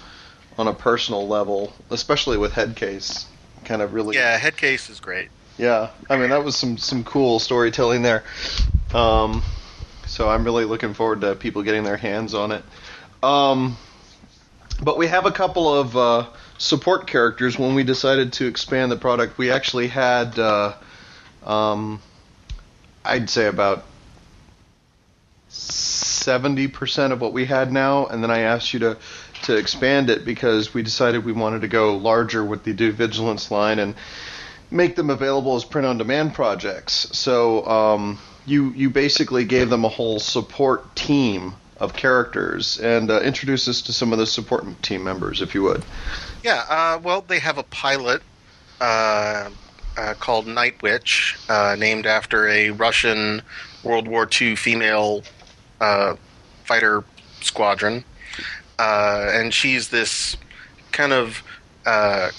on 0.58 0.68
a 0.68 0.74
personal 0.74 1.26
level, 1.26 1.72
especially 1.90 2.38
with 2.38 2.52
Headcase. 2.52 3.24
Kind 3.64 3.82
of 3.82 3.94
really. 3.94 4.18
Yeah, 4.18 4.38
Headcase 4.38 4.90
is 4.90 5.00
great. 5.00 5.30
Yeah, 5.58 5.92
I 6.10 6.18
mean 6.18 6.30
that 6.32 6.44
was 6.44 6.58
some 6.58 6.78
some 6.78 7.06
cool 7.06 7.40
storytelling 7.40 8.02
there. 8.02 8.26
Um, 8.94 9.44
so 10.08 10.30
I'm 10.30 10.44
really 10.44 10.66
looking 10.66 10.94
forward 10.94 11.22
to 11.22 11.36
people 11.36 11.64
getting 11.64 11.86
their 11.86 11.96
hands 11.96 12.34
on 12.34 12.52
it. 12.52 12.64
Um, 13.24 13.78
but 14.84 14.98
we 14.98 15.08
have 15.08 15.26
a 15.26 15.32
couple 15.32 15.74
of 15.74 15.96
uh, 15.96 16.26
support 16.58 17.08
characters. 17.08 17.58
When 17.58 17.76
we 17.76 17.86
decided 17.86 18.34
to 18.34 18.48
expand 18.48 18.92
the 18.92 18.98
product, 18.98 19.38
we 19.38 19.52
actually 19.52 19.88
had, 19.88 20.38
uh, 20.38 20.74
um, 21.46 22.02
I'd 23.06 23.30
say 23.30 23.48
about 23.48 23.86
seventy 26.22 26.68
percent 26.68 27.14
of 27.14 27.22
what 27.22 27.34
we 27.34 27.46
had 27.46 27.72
now, 27.72 28.06
and 28.06 28.24
then 28.24 28.32
I 28.32 28.40
asked 28.40 28.74
you 28.74 28.80
to 28.82 28.98
to 29.44 29.56
expand 29.56 30.10
it 30.10 30.24
because 30.24 30.74
we 30.74 30.84
decided 30.84 31.26
we 31.26 31.32
wanted 31.32 31.62
to 31.62 31.68
go 31.68 31.98
larger 31.98 32.44
with 32.44 32.64
the 32.64 32.74
due 32.74 32.92
vigilance 32.92 33.50
line 33.50 33.80
and 33.80 33.96
make 34.70 34.96
them 34.96 35.10
available 35.10 35.56
as 35.56 35.66
print 35.66 35.86
on 35.86 35.98
demand 35.98 36.34
projects. 36.34 36.94
So 37.18 37.66
um, 37.66 38.20
you 38.46 38.72
you 38.72 38.90
basically 38.90 39.46
gave 39.46 39.70
them 39.70 39.86
a 39.86 39.90
whole 39.90 40.20
support 40.20 40.96
team 40.96 41.54
of 41.78 41.94
characters 41.94 42.80
and 42.80 43.10
uh, 43.10 43.20
introduce 43.22 43.68
us 43.68 43.82
to 43.82 43.94
some 43.94 44.14
of 44.14 44.20
the 44.20 44.28
support 44.28 44.64
team 44.84 45.04
members, 45.04 45.42
if 45.42 45.56
you 45.56 45.64
would. 45.64 45.84
Yeah, 46.44 46.64
uh, 46.70 47.00
well, 47.02 47.22
they 47.22 47.40
have 47.40 47.58
a 47.58 47.64
pilot 47.64 48.22
uh, 48.80 49.50
uh 49.98 50.14
called 50.20 50.48
Night 50.48 50.82
Witch, 50.82 51.38
uh, 51.50 51.76
named 51.78 52.06
after 52.06 52.48
a 52.48 52.70
Russian 52.70 53.42
World 53.84 54.08
War 54.08 54.30
II 54.40 54.56
female 54.56 55.24
uh, 55.82 56.16
fighter 56.64 57.04
squadron, 57.42 58.06
and 58.80 59.54
she's 59.54 59.90
this 59.90 60.38
kind 60.94 61.12
of 61.12 61.44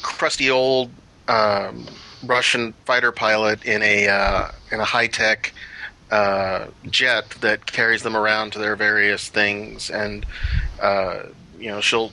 crusty 0.00 0.50
old 0.50 0.90
um, 1.28 1.87
Russian 2.25 2.72
fighter 2.87 3.12
pilot 3.12 3.64
in 3.66 3.82
a 3.82 4.50
in 4.70 4.80
a 4.80 4.84
high 4.84 5.08
tech 5.08 5.52
uh, 6.12 6.66
jet 6.90 7.30
that 7.40 7.64
carries 7.64 8.02
them 8.02 8.14
around 8.14 8.52
to 8.52 8.58
their 8.58 8.76
various 8.76 9.28
things, 9.30 9.90
and 9.90 10.26
uh, 10.80 11.22
you 11.58 11.68
know 11.68 11.80
she'll 11.80 12.12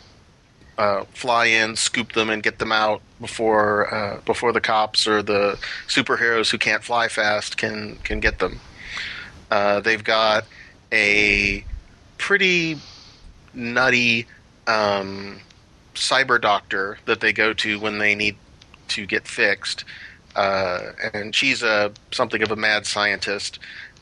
uh, 0.77 1.03
fly 1.13 1.45
in, 1.47 1.75
scoop 1.75 2.13
them, 2.13 2.29
and 2.29 2.41
get 2.41 2.59
them 2.59 2.71
out 2.71 3.01
before 3.19 3.93
uh, 3.93 4.21
before 4.21 4.53
the 4.53 4.61
cops 4.61 5.05
or 5.05 5.21
the 5.21 5.59
superheroes 5.87 6.49
who 6.49 6.57
can't 6.57 6.81
fly 6.81 7.09
fast 7.09 7.57
can 7.57 7.97
can 7.97 8.21
get 8.21 8.39
them. 8.39 8.61
Uh, 9.51 9.81
they've 9.81 10.03
got 10.03 10.45
a 10.91 11.63
pretty 12.17 12.77
nutty 13.53 14.27
um, 14.67 15.39
cyber 15.95 16.39
doctor 16.39 16.97
that 17.05 17.19
they 17.19 17.33
go 17.33 17.53
to 17.53 17.79
when 17.79 17.97
they 17.97 18.15
need 18.15 18.35
to 18.89 19.05
get 19.05 19.27
fixed. 19.27 19.85
Uh, 20.35 20.91
and 21.13 21.33
she's 21.33 21.63
a 21.63 21.91
something 22.11 22.41
of 22.43 22.51
a 22.51 22.55
mad 22.55 22.85
scientist, 22.85 23.59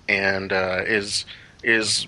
and 0.08 0.52
uh, 0.52 0.82
is 0.86 1.26
is 1.64 2.08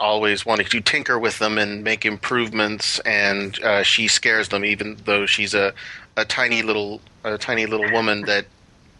always 0.00 0.46
wanting 0.46 0.66
to 0.66 0.80
tinker 0.80 1.18
with 1.18 1.38
them 1.38 1.58
and 1.58 1.84
make 1.84 2.04
improvements. 2.04 2.98
And 3.00 3.62
uh, 3.62 3.82
she 3.82 4.08
scares 4.08 4.48
them, 4.48 4.64
even 4.64 4.96
though 5.04 5.26
she's 5.26 5.54
a, 5.54 5.74
a 6.16 6.24
tiny 6.24 6.62
little 6.62 7.00
a 7.24 7.36
tiny 7.36 7.66
little 7.66 7.90
woman 7.92 8.22
that 8.22 8.46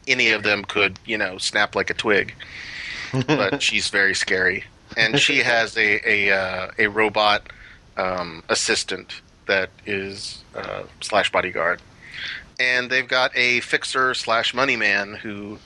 any 0.06 0.30
of 0.30 0.42
them 0.42 0.64
could 0.64 0.99
you 1.06 1.18
know 1.18 1.38
snap 1.38 1.75
like 1.75 1.90
a 1.90 1.94
twig. 1.94 2.35
but 3.26 3.62
she's 3.62 3.88
very 3.88 4.14
scary, 4.14 4.64
and 4.98 5.18
she 5.18 5.38
has 5.42 5.76
a 5.76 6.28
a 6.28 6.36
uh, 6.36 6.70
a 6.78 6.86
robot 6.88 7.48
um, 7.96 8.42
assistant 8.48 9.22
that 9.46 9.70
is 9.86 10.44
uh, 10.54 10.82
slash 11.00 11.32
bodyguard, 11.32 11.80
and 12.60 12.90
they've 12.90 13.08
got 13.08 13.34
a 13.34 13.60
fixer 13.60 14.12
slash 14.12 14.52
money 14.52 14.76
man 14.76 15.14
who 15.14 15.58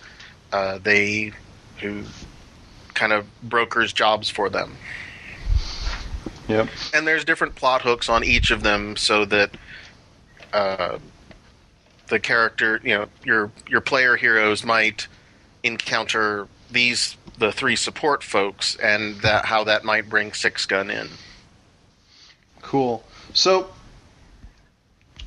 uh, 0.53 0.79
they 0.79 1.33
who 1.79 2.05
kind 2.95 3.13
of 3.13 3.27
brokers 3.43 3.93
jobs 3.93 4.31
for 4.31 4.49
them. 4.49 4.77
Yep. 6.49 6.69
And 6.93 7.07
there's 7.07 7.25
different 7.25 7.55
plot 7.55 7.83
hooks 7.83 8.09
on 8.09 8.25
each 8.25 8.51
of 8.51 8.63
them 8.63 8.97
so 8.97 9.25
that 9.25 9.57
uh, 10.53 10.99
the 12.09 12.21
character, 12.21 12.81
you 12.85 12.91
know, 12.91 13.07
your 13.25 13.51
your 13.69 13.81
player 13.81 14.17
heroes 14.17 14.65
might 14.65 15.09
encounter 15.63 16.49
these 16.71 17.17
the 17.43 17.53
three 17.53 17.75
support 17.75 18.23
folks 18.23 18.77
and 18.77 19.17
that 19.23 19.45
how 19.45 19.65
that 19.65 19.85
might 19.85 20.09
bring 20.09 20.31
SixGun 20.31 20.91
in. 20.91 21.09
Cool. 22.63 23.05
So 23.35 23.69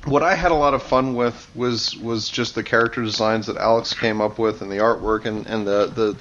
what 0.06 0.22
I 0.22 0.34
had 0.34 0.50
a 0.50 0.54
lot 0.54 0.72
of 0.72 0.82
fun 0.82 1.14
with 1.14 1.50
was 1.54 1.94
was 1.98 2.30
just 2.30 2.54
the 2.54 2.62
character 2.62 3.02
designs 3.02 3.46
that 3.46 3.58
Alex 3.58 3.92
came 3.92 4.22
up 4.22 4.38
with 4.38 4.62
and 4.62 4.72
the 4.72 4.78
artwork 4.78 5.26
and, 5.26 5.46
and 5.46 5.66
the, 5.66 5.86
the 5.86 6.16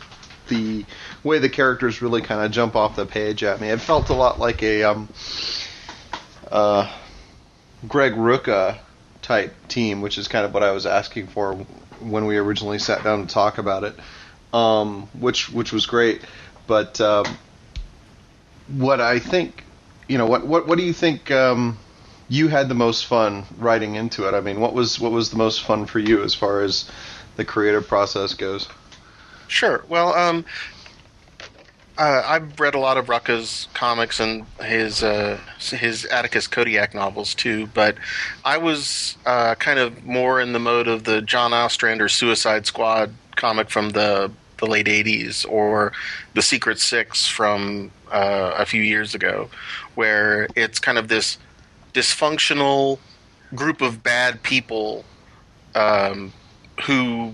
the 0.49 0.85
way 1.23 1.39
the 1.39 1.49
characters 1.49 2.01
really 2.01 2.21
kind 2.21 2.45
of 2.45 2.51
jump 2.51 2.75
off 2.75 2.97
the 2.97 3.05
page 3.05 3.41
at 3.43 3.61
me. 3.61 3.69
It 3.69 3.79
felt 3.79 4.09
a 4.09 4.13
lot 4.13 4.37
like 4.37 4.61
a 4.61 4.83
um, 4.83 5.07
uh, 6.51 6.91
Greg 7.87 8.13
Rucka 8.13 8.77
type 9.21 9.55
team, 9.69 10.01
which 10.01 10.17
is 10.17 10.27
kind 10.27 10.45
of 10.45 10.53
what 10.53 10.61
I 10.61 10.71
was 10.71 10.85
asking 10.85 11.27
for 11.27 11.55
when 12.01 12.25
we 12.25 12.37
originally 12.37 12.79
sat 12.79 13.03
down 13.03 13.25
to 13.25 13.33
talk 13.33 13.57
about 13.57 13.85
it, 13.85 13.95
um, 14.55 15.09
which 15.19 15.49
which 15.49 15.73
was 15.73 15.85
great. 15.85 16.21
But 16.65 16.99
um, 17.01 17.25
what 18.67 19.01
I 19.01 19.19
think, 19.19 19.63
you 20.07 20.17
know, 20.17 20.25
what 20.25 20.47
what 20.47 20.67
what 20.67 20.77
do 20.77 20.83
you 20.83 20.93
think? 20.93 21.29
Um, 21.29 21.77
you 22.27 22.47
had 22.47 22.69
the 22.69 22.75
most 22.75 23.05
fun 23.05 23.43
writing 23.59 23.95
into 23.95 24.27
it. 24.27 24.33
I 24.33 24.41
mean, 24.41 24.59
what 24.59 24.73
was 24.73 24.99
what 24.99 25.11
was 25.11 25.29
the 25.29 25.37
most 25.37 25.63
fun 25.63 25.85
for 25.85 25.99
you 25.99 26.23
as 26.23 26.33
far 26.33 26.61
as 26.61 26.89
the 27.35 27.45
creative 27.45 27.87
process 27.87 28.33
goes? 28.33 28.67
Sure. 29.47 29.83
Well, 29.89 30.15
um, 30.15 30.45
uh, 31.99 32.23
I've 32.25 32.59
read 32.59 32.73
a 32.73 32.79
lot 32.79 32.97
of 32.97 33.07
Rucka's 33.07 33.67
comics 33.73 34.19
and 34.19 34.45
his 34.63 35.03
uh, 35.03 35.39
his 35.59 36.05
Atticus 36.05 36.47
Kodiak 36.47 36.95
novels 36.95 37.35
too, 37.35 37.67
but 37.67 37.97
I 38.43 38.57
was 38.57 39.17
uh, 39.25 39.53
kind 39.55 39.79
of 39.79 40.03
more 40.03 40.39
in 40.41 40.53
the 40.53 40.59
mode 40.59 40.87
of 40.87 41.03
the 41.03 41.21
John 41.21 41.53
Ostrander 41.53 42.09
Suicide 42.09 42.65
Squad 42.65 43.13
comic 43.35 43.69
from 43.69 43.91
the 43.91 44.31
the 44.57 44.67
late 44.67 44.87
'80s, 44.87 45.45
or 45.49 45.91
the 46.33 46.41
Secret 46.41 46.79
Six 46.79 47.27
from 47.27 47.91
uh, 48.11 48.53
a 48.57 48.65
few 48.65 48.81
years 48.81 49.15
ago, 49.15 49.49
where 49.95 50.47
it's 50.55 50.79
kind 50.79 50.97
of 50.97 51.07
this 51.07 51.37
dysfunctional 51.93 52.99
group 53.53 53.81
of 53.81 54.03
bad 54.03 54.43
people 54.43 55.05
um, 55.75 56.33
who 56.83 57.33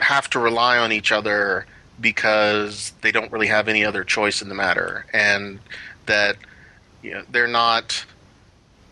have 0.00 0.28
to 0.30 0.38
rely 0.38 0.78
on 0.78 0.92
each 0.92 1.12
other 1.12 1.66
because 2.00 2.92
they 3.02 3.12
don't 3.12 3.30
really 3.30 3.46
have 3.46 3.68
any 3.68 3.84
other 3.84 4.02
choice 4.02 4.42
in 4.42 4.48
the 4.48 4.54
matter, 4.54 5.06
and 5.12 5.60
that 6.06 6.36
you 7.02 7.12
know, 7.12 7.22
they're 7.30 7.46
not. 7.46 8.04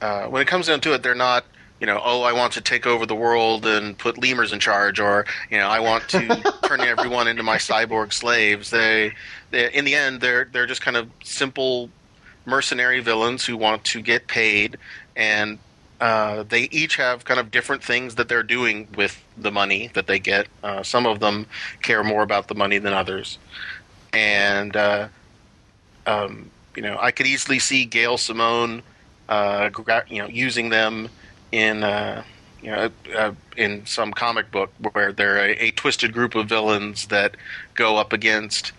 Uh, 0.01 0.27
when 0.27 0.43
it 0.43 0.49
comes 0.49 0.67
down 0.67 0.81
to 0.81 0.93
it, 0.95 1.03
they're 1.03 1.15
not. 1.15 1.45
You 1.83 1.87
know, 1.87 2.01
oh, 2.01 2.23
I 2.23 2.33
want 2.33 2.53
to 2.53 2.61
take 2.61 2.87
over 2.87 3.07
the 3.07 3.17
world 3.17 3.67
and 3.67 3.99
put 3.99 4.17
lemurs 4.17 4.53
in 4.53 4.61
charge, 4.61 5.01
or 5.01 5.27
you 5.51 5.59
know, 5.59 5.67
I 5.67 5.81
want 5.81 6.09
to 6.11 6.55
turn 6.63 6.81
everyone 6.81 7.27
into 7.27 7.43
my 7.43 7.57
cyborg 7.57 8.13
slaves. 8.13 8.71
They, 8.71 9.15
they, 9.51 9.73
in 9.73 9.85
the 9.85 9.97
end, 9.97 10.21
they're 10.21 10.45
they're 10.45 10.69
just 10.69 10.81
kind 10.81 10.97
of 10.97 11.11
simple 11.25 11.91
mercenary 12.47 13.01
villains 13.01 13.45
who 13.45 13.57
want 13.57 13.83
to 13.83 14.01
get 14.01 14.29
paid 14.29 14.77
and 15.17 15.59
uh, 16.01 16.45
they 16.45 16.63
each 16.71 16.97
have 16.97 17.25
kind 17.25 17.41
of 17.41 17.51
different 17.51 17.83
things 17.83 18.15
that 18.15 18.29
they're 18.29 18.45
doing 18.45 18.87
with 18.97 19.21
the 19.37 19.51
money 19.51 19.91
that 19.95 20.07
they 20.07 20.21
get. 20.21 20.47
Uh, 20.63 20.85
some 20.85 21.05
of 21.05 21.19
them 21.19 21.47
care 21.83 22.05
more 22.05 22.23
about 22.23 22.47
the 22.47 22.55
money 22.55 22.79
than 22.79 22.93
others, 22.93 23.39
and 24.13 24.77
uh, 24.77 25.09
um, 26.07 26.49
you 26.77 26.83
know 26.83 26.97
I 27.01 27.11
could 27.11 27.27
easily 27.27 27.59
see 27.59 27.85
Gail 27.87 28.19
Simone, 28.19 28.85
uh, 29.29 29.69
you 30.09 30.23
know, 30.23 30.29
using 30.29 30.69
them 30.69 31.09
in 31.53 31.85
uh, 31.85 32.25
you 32.61 32.71
know 32.71 32.91
in 33.57 33.87
some 33.87 34.13
comic 34.13 34.51
book 34.51 34.73
where 34.93 35.13
they're 35.13 35.39
a, 35.39 35.51
a, 35.67 35.71
twisted 35.73 36.13
group 36.13 36.35
of 36.35 36.49
villains 36.49 37.07
that 37.09 37.37
go 37.75 37.97
up 37.97 38.13
against. 38.13 38.73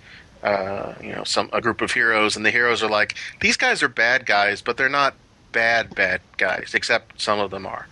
you 0.44 1.13
know, 1.13 1.24
some 1.24 1.50
a 1.53 1.62
group 1.62 1.82
of 1.82 1.92
heroes, 1.92 2.36
and 2.36 2.46
the 2.46 2.51
heroes 2.51 2.84
are 2.84 2.89
like, 2.89 3.15
these 3.39 3.56
guys 3.56 3.82
are 3.82 3.88
bad 3.88 4.25
guys, 4.25 4.62
but 4.62 4.75
they're 4.75 4.89
not 4.89 5.15
bad, 5.53 5.96
bad 5.96 6.20
guys, 6.38 6.72
except 6.74 7.22
some 7.22 7.39
of 7.39 7.50
them 7.51 7.65
are. 7.65 7.88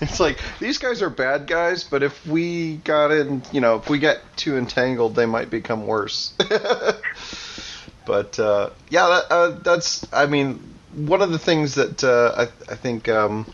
it's 0.00 0.20
like 0.20 0.38
these 0.60 0.78
guys 0.78 1.02
are 1.02 1.10
bad 1.10 1.46
guys, 1.46 1.84
but 1.84 2.02
if 2.02 2.26
we 2.26 2.76
got 2.78 3.10
in, 3.10 3.42
you 3.52 3.60
know, 3.60 3.76
if 3.76 3.90
we 3.90 3.98
get 3.98 4.20
too 4.36 4.56
entangled, 4.56 5.14
they 5.14 5.26
might 5.26 5.50
become 5.50 5.86
worse. 5.86 6.32
but 8.06 8.38
uh, 8.38 8.70
yeah, 8.88 9.06
that, 9.08 9.24
uh, 9.30 9.50
that's. 9.62 10.06
I 10.12 10.24
mean, 10.26 10.62
one 10.94 11.22
of 11.22 11.30
the 11.30 11.38
things 11.38 11.74
that 11.76 12.02
uh, 12.04 12.46
I, 12.46 12.72
I 12.72 12.74
think 12.76 13.08
um, 13.08 13.46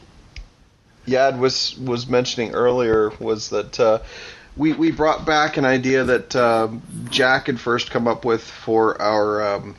Yad 1.06 1.38
was 1.38 1.76
was 1.78 2.06
mentioning 2.06 2.54
earlier 2.54 3.10
was 3.20 3.50
that. 3.50 3.78
Uh, 3.78 3.98
we, 4.56 4.72
we 4.72 4.92
brought 4.92 5.26
back 5.26 5.56
an 5.56 5.64
idea 5.64 6.04
that 6.04 6.36
um, 6.36 6.80
Jack 7.10 7.48
had 7.48 7.58
first 7.58 7.90
come 7.90 8.06
up 8.06 8.24
with 8.24 8.40
for 8.40 9.02
our 9.02 9.56
um, 9.56 9.74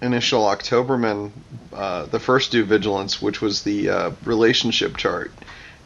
initial 0.00 0.42
Octoberman, 0.42 1.32
uh, 1.72 2.06
the 2.06 2.20
first 2.20 2.52
due 2.52 2.64
vigilance, 2.64 3.20
which 3.20 3.40
was 3.40 3.62
the 3.62 3.88
uh, 3.88 4.10
relationship 4.24 4.96
chart, 4.96 5.32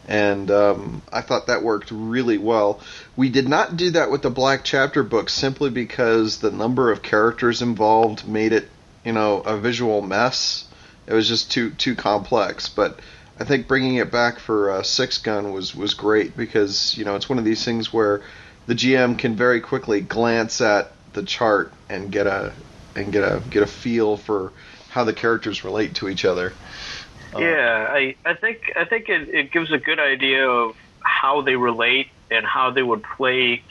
and 0.06 0.50
um, 0.50 1.02
I 1.12 1.20
thought 1.20 1.46
that 1.46 1.62
worked 1.62 1.90
really 1.90 2.38
well. 2.38 2.80
We 3.16 3.28
did 3.28 3.48
not 3.48 3.76
do 3.76 3.90
that 3.92 4.10
with 4.10 4.22
the 4.22 4.30
Black 4.30 4.64
Chapter 4.64 5.02
book 5.02 5.30
simply 5.30 5.70
because 5.70 6.38
the 6.38 6.50
number 6.50 6.90
of 6.90 7.02
characters 7.02 7.62
involved 7.62 8.26
made 8.26 8.52
it, 8.52 8.68
you 9.04 9.12
know, 9.12 9.40
a 9.40 9.56
visual 9.56 10.02
mess. 10.02 10.64
It 11.08 11.14
was 11.14 11.26
just 11.26 11.50
too 11.50 11.70
too 11.70 11.94
complex, 11.94 12.68
but. 12.68 13.00
I 13.40 13.44
think 13.44 13.68
bringing 13.68 13.94
it 13.94 14.10
back 14.10 14.40
for 14.40 14.72
uh, 14.72 14.82
SixGun 14.82 15.52
was 15.52 15.72
was 15.72 15.94
great 15.94 16.36
because 16.36 16.98
you 16.98 17.04
know 17.04 17.14
it's 17.14 17.28
one 17.28 17.38
of 17.38 17.44
these 17.44 17.64
things 17.64 17.92
where 17.92 18.20
the 18.66 18.74
GM 18.74 19.16
can 19.16 19.36
very 19.36 19.60
quickly 19.60 20.00
glance 20.00 20.60
at 20.60 20.90
the 21.12 21.22
chart 21.22 21.72
and 21.88 22.10
get 22.10 22.26
a 22.26 22.52
and 22.94 23.12
get 23.12 23.24
a 23.24 23.42
get 23.50 23.62
a 23.62 23.66
feel 23.66 24.16
for 24.16 24.52
how 24.90 25.04
the 25.04 25.12
characters 25.12 25.64
relate 25.64 25.94
to 25.94 26.08
each 26.08 26.24
other. 26.24 26.52
Uh, 27.34 27.38
yeah, 27.38 27.86
I 27.90 28.14
I 28.24 28.34
think 28.34 28.72
I 28.76 28.84
think 28.84 29.08
it, 29.08 29.28
it 29.28 29.52
gives 29.52 29.72
a 29.72 29.78
good 29.78 29.98
idea 29.98 30.48
of 30.48 30.76
how 31.00 31.42
they 31.42 31.56
relate 31.56 32.08
and 32.30 32.44
how 32.44 32.70
they 32.70 32.82
would 32.82 33.02
play 33.02 33.62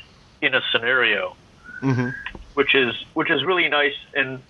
in 0.41 0.55
a 0.55 0.61
scenario, 0.71 1.35
mm-hmm. 1.81 2.09
which 2.53 2.73
is 2.73 2.95
which 3.13 3.29
is 3.29 3.43
really 3.43 3.69
nice 3.69 3.95
and 4.15 4.41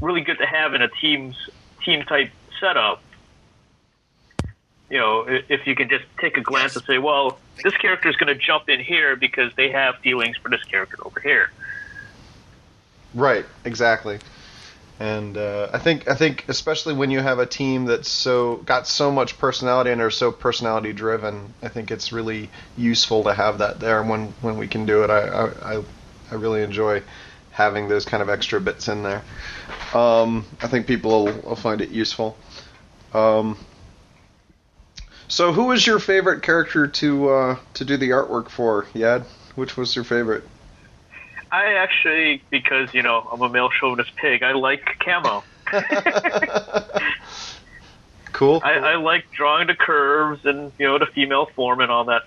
really 0.00 0.20
good 0.20 0.38
to 0.38 0.46
have 0.46 0.74
in 0.74 0.82
a 0.82 0.88
team's 0.88 1.36
team 1.84 2.02
type 2.04 2.30
setup 2.60 3.02
you 4.90 4.98
know, 4.98 5.24
if 5.26 5.66
you 5.66 5.74
can 5.74 5.88
just 5.88 6.04
take 6.18 6.36
a 6.38 6.40
glance 6.40 6.74
and 6.74 6.84
say, 6.86 6.98
well, 6.98 7.38
this 7.62 7.76
character 7.76 8.08
is 8.08 8.16
going 8.16 8.34
to 8.34 8.40
jump 8.42 8.68
in 8.68 8.80
here 8.80 9.16
because 9.16 9.52
they 9.54 9.70
have 9.70 9.96
feelings 9.98 10.36
for 10.38 10.48
this 10.48 10.64
character 10.64 10.96
over 11.04 11.20
here. 11.20 11.50
Right, 13.14 13.44
exactly. 13.64 14.18
And 15.00 15.36
uh, 15.36 15.68
I 15.72 15.78
think 15.78 16.08
I 16.08 16.14
think 16.14 16.44
especially 16.48 16.92
when 16.92 17.10
you 17.10 17.20
have 17.20 17.38
a 17.38 17.46
team 17.46 17.84
that's 17.84 18.08
so 18.08 18.56
got 18.56 18.88
so 18.88 19.12
much 19.12 19.38
personality 19.38 19.90
and 19.90 20.00
are 20.00 20.10
so 20.10 20.32
personality 20.32 20.92
driven, 20.92 21.54
I 21.62 21.68
think 21.68 21.92
it's 21.92 22.10
really 22.10 22.50
useful 22.76 23.22
to 23.24 23.32
have 23.32 23.58
that 23.58 23.78
there. 23.78 24.02
When 24.02 24.34
when 24.40 24.58
we 24.58 24.66
can 24.66 24.86
do 24.86 25.04
it, 25.04 25.10
I 25.10 25.50
I, 25.62 25.84
I 26.32 26.34
really 26.34 26.62
enjoy 26.62 27.02
having 27.58 27.88
those 27.88 28.04
kind 28.04 28.22
of 28.22 28.28
extra 28.28 28.60
bits 28.60 28.86
in 28.86 29.02
there. 29.02 29.20
Um, 29.92 30.46
I 30.62 30.68
think 30.68 30.86
people 30.86 31.24
will, 31.24 31.32
will 31.40 31.56
find 31.56 31.80
it 31.80 31.90
useful. 31.90 32.38
Um, 33.12 33.58
so, 35.26 35.52
who 35.52 35.64
was 35.64 35.84
your 35.84 35.98
favorite 35.98 36.42
character 36.42 36.86
to 36.86 37.28
uh, 37.28 37.56
to 37.74 37.84
do 37.84 37.96
the 37.96 38.10
artwork 38.10 38.48
for, 38.48 38.84
Yad? 38.94 39.24
Which 39.56 39.76
was 39.76 39.96
your 39.96 40.04
favorite? 40.04 40.44
I 41.50 41.74
actually, 41.74 42.42
because 42.48 42.94
you 42.94 43.02
know 43.02 43.28
I'm 43.32 43.42
a 43.42 43.48
male 43.48 43.70
chauvinist 43.70 44.14
pig, 44.14 44.44
I 44.44 44.52
like 44.52 44.96
camo. 45.00 45.42
cool. 48.32 48.60
I, 48.62 48.74
I, 48.74 48.94
like 48.96 49.30
drawing 49.32 49.66
the 49.66 49.74
curves 49.74 50.44
and 50.44 50.72
you 50.78 50.86
know 50.86 50.98
the 50.98 51.06
female 51.06 51.46
form 51.46 51.80
and 51.80 51.90
all 51.90 52.04
that 52.04 52.22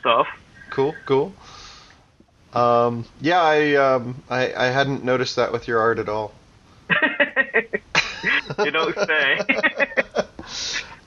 stuff. 0.00 0.26
Cool, 0.70 0.94
cool. 1.06 1.32
Um, 2.52 3.04
yeah, 3.20 3.40
I, 3.42 3.74
um, 3.74 4.22
I 4.30 4.52
I 4.54 4.66
hadn't 4.66 5.04
noticed 5.04 5.36
that 5.36 5.52
with 5.52 5.68
your 5.68 5.80
art 5.80 5.98
at 5.98 6.08
all. 6.08 6.32
you 8.64 8.70
don't 8.70 8.96
say. 9.06 9.40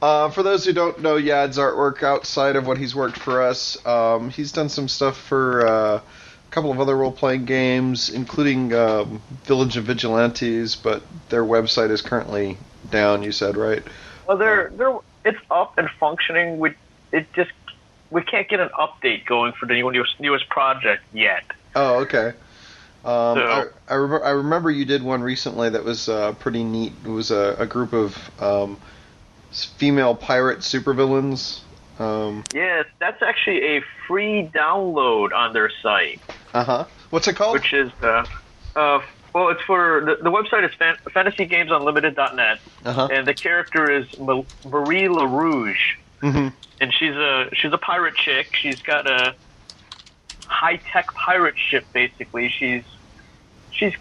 Uh, 0.02 0.30
for 0.30 0.44
those 0.44 0.64
who 0.64 0.72
don't 0.72 1.02
know 1.02 1.18
Yad's 1.18 1.58
artwork 1.58 2.04
outside 2.04 2.56
of 2.56 2.66
what 2.66 2.78
he's 2.78 2.96
worked 2.96 3.18
for 3.18 3.42
us, 3.42 3.86
um, 3.86 4.30
he's 4.30 4.54
done 4.54 4.70
some 4.70 4.88
stuff 4.88 5.18
for 5.18 5.68
uh, 5.68 5.96
a 5.98 6.52
couple 6.52 6.72
of 6.72 6.80
other 6.80 6.96
role 6.96 7.12
playing 7.12 7.44
games, 7.44 8.10
including 8.10 8.74
um, 8.74 9.22
Villains 9.44 9.76
and 9.76 9.86
Vigilantes, 9.86 10.78
but 10.78 11.04
their 11.28 11.44
website 11.44 11.92
is 11.92 12.02
currently 12.02 12.58
down. 12.90 13.24
You 13.24 13.34
said 13.34 13.58
right? 13.58 13.84
Well, 14.26 14.38
they're 14.38 14.72
they're 14.74 14.98
it's 15.26 15.38
up 15.52 15.78
and 15.78 15.90
functioning. 16.00 16.60
We 16.60 16.76
it 17.12 17.32
just 17.34 17.52
we 18.12 18.22
can't 18.24 18.48
get 18.48 18.60
an 18.60 18.70
update 18.78 19.26
going 19.26 19.54
for 19.54 19.66
the 19.66 19.74
newest 19.74 20.20
newest 20.20 20.50
project 20.50 21.04
yet. 21.14 21.44
Oh, 21.76 22.00
okay. 22.00 22.34
Um, 23.06 23.38
so, 23.38 23.46
I, 23.46 23.66
I, 23.88 23.96
re- 23.96 24.22
I, 24.24 24.30
remember 24.32 24.70
you 24.70 24.84
did 24.84 25.02
one 25.02 25.22
recently 25.22 25.70
that 25.70 25.86
was 25.86 26.10
uh, 26.10 26.34
pretty 26.34 26.66
neat. 26.66 26.92
It 27.06 27.10
was 27.10 27.32
a, 27.32 27.56
a 27.58 27.66
group 27.66 27.94
of 27.94 28.42
um, 28.42 28.78
female 29.52 30.16
pirate 30.16 30.60
supervillains. 30.60 31.62
Um, 31.98 32.44
yes, 32.54 32.86
that's 33.00 33.22
actually 33.22 33.78
a 33.78 33.82
free 34.06 34.50
download 34.54 35.34
on 35.34 35.54
their 35.54 35.72
site. 35.82 36.20
Uh 36.54 36.64
huh. 36.64 36.86
What's 37.10 37.28
it 37.28 37.36
called? 37.36 37.54
Which 37.54 37.74
is 37.74 37.92
uh, 38.02 38.26
uh 38.76 39.02
well, 39.34 39.50
it's 39.50 39.62
for 39.62 40.02
the, 40.06 40.24
the 40.24 40.32
website 40.32 40.68
is 40.68 40.74
fan, 40.76 40.98
fantasygamesunlimited.net, 41.06 42.60
uh-huh. 42.86 43.08
and 43.12 43.28
the 43.28 43.34
character 43.34 43.90
is 43.92 44.06
Marie 44.20 45.08
LaRouge, 45.08 45.78
mm-hmm. 46.22 46.48
And 46.82 46.94
she's 46.94 47.16
a 47.16 47.50
she's 47.54 47.74
a 47.74 47.78
pirate 47.78 48.16
chick. 48.16 48.56
She's 48.56 48.82
got 48.82 49.08
a 49.08 49.36
high 50.46 50.78
tech 50.78 51.14
pirate 51.14 51.58
ship. 51.58 51.86
Basically, 51.94 52.50
she's 52.50 52.84
she's 53.72 53.94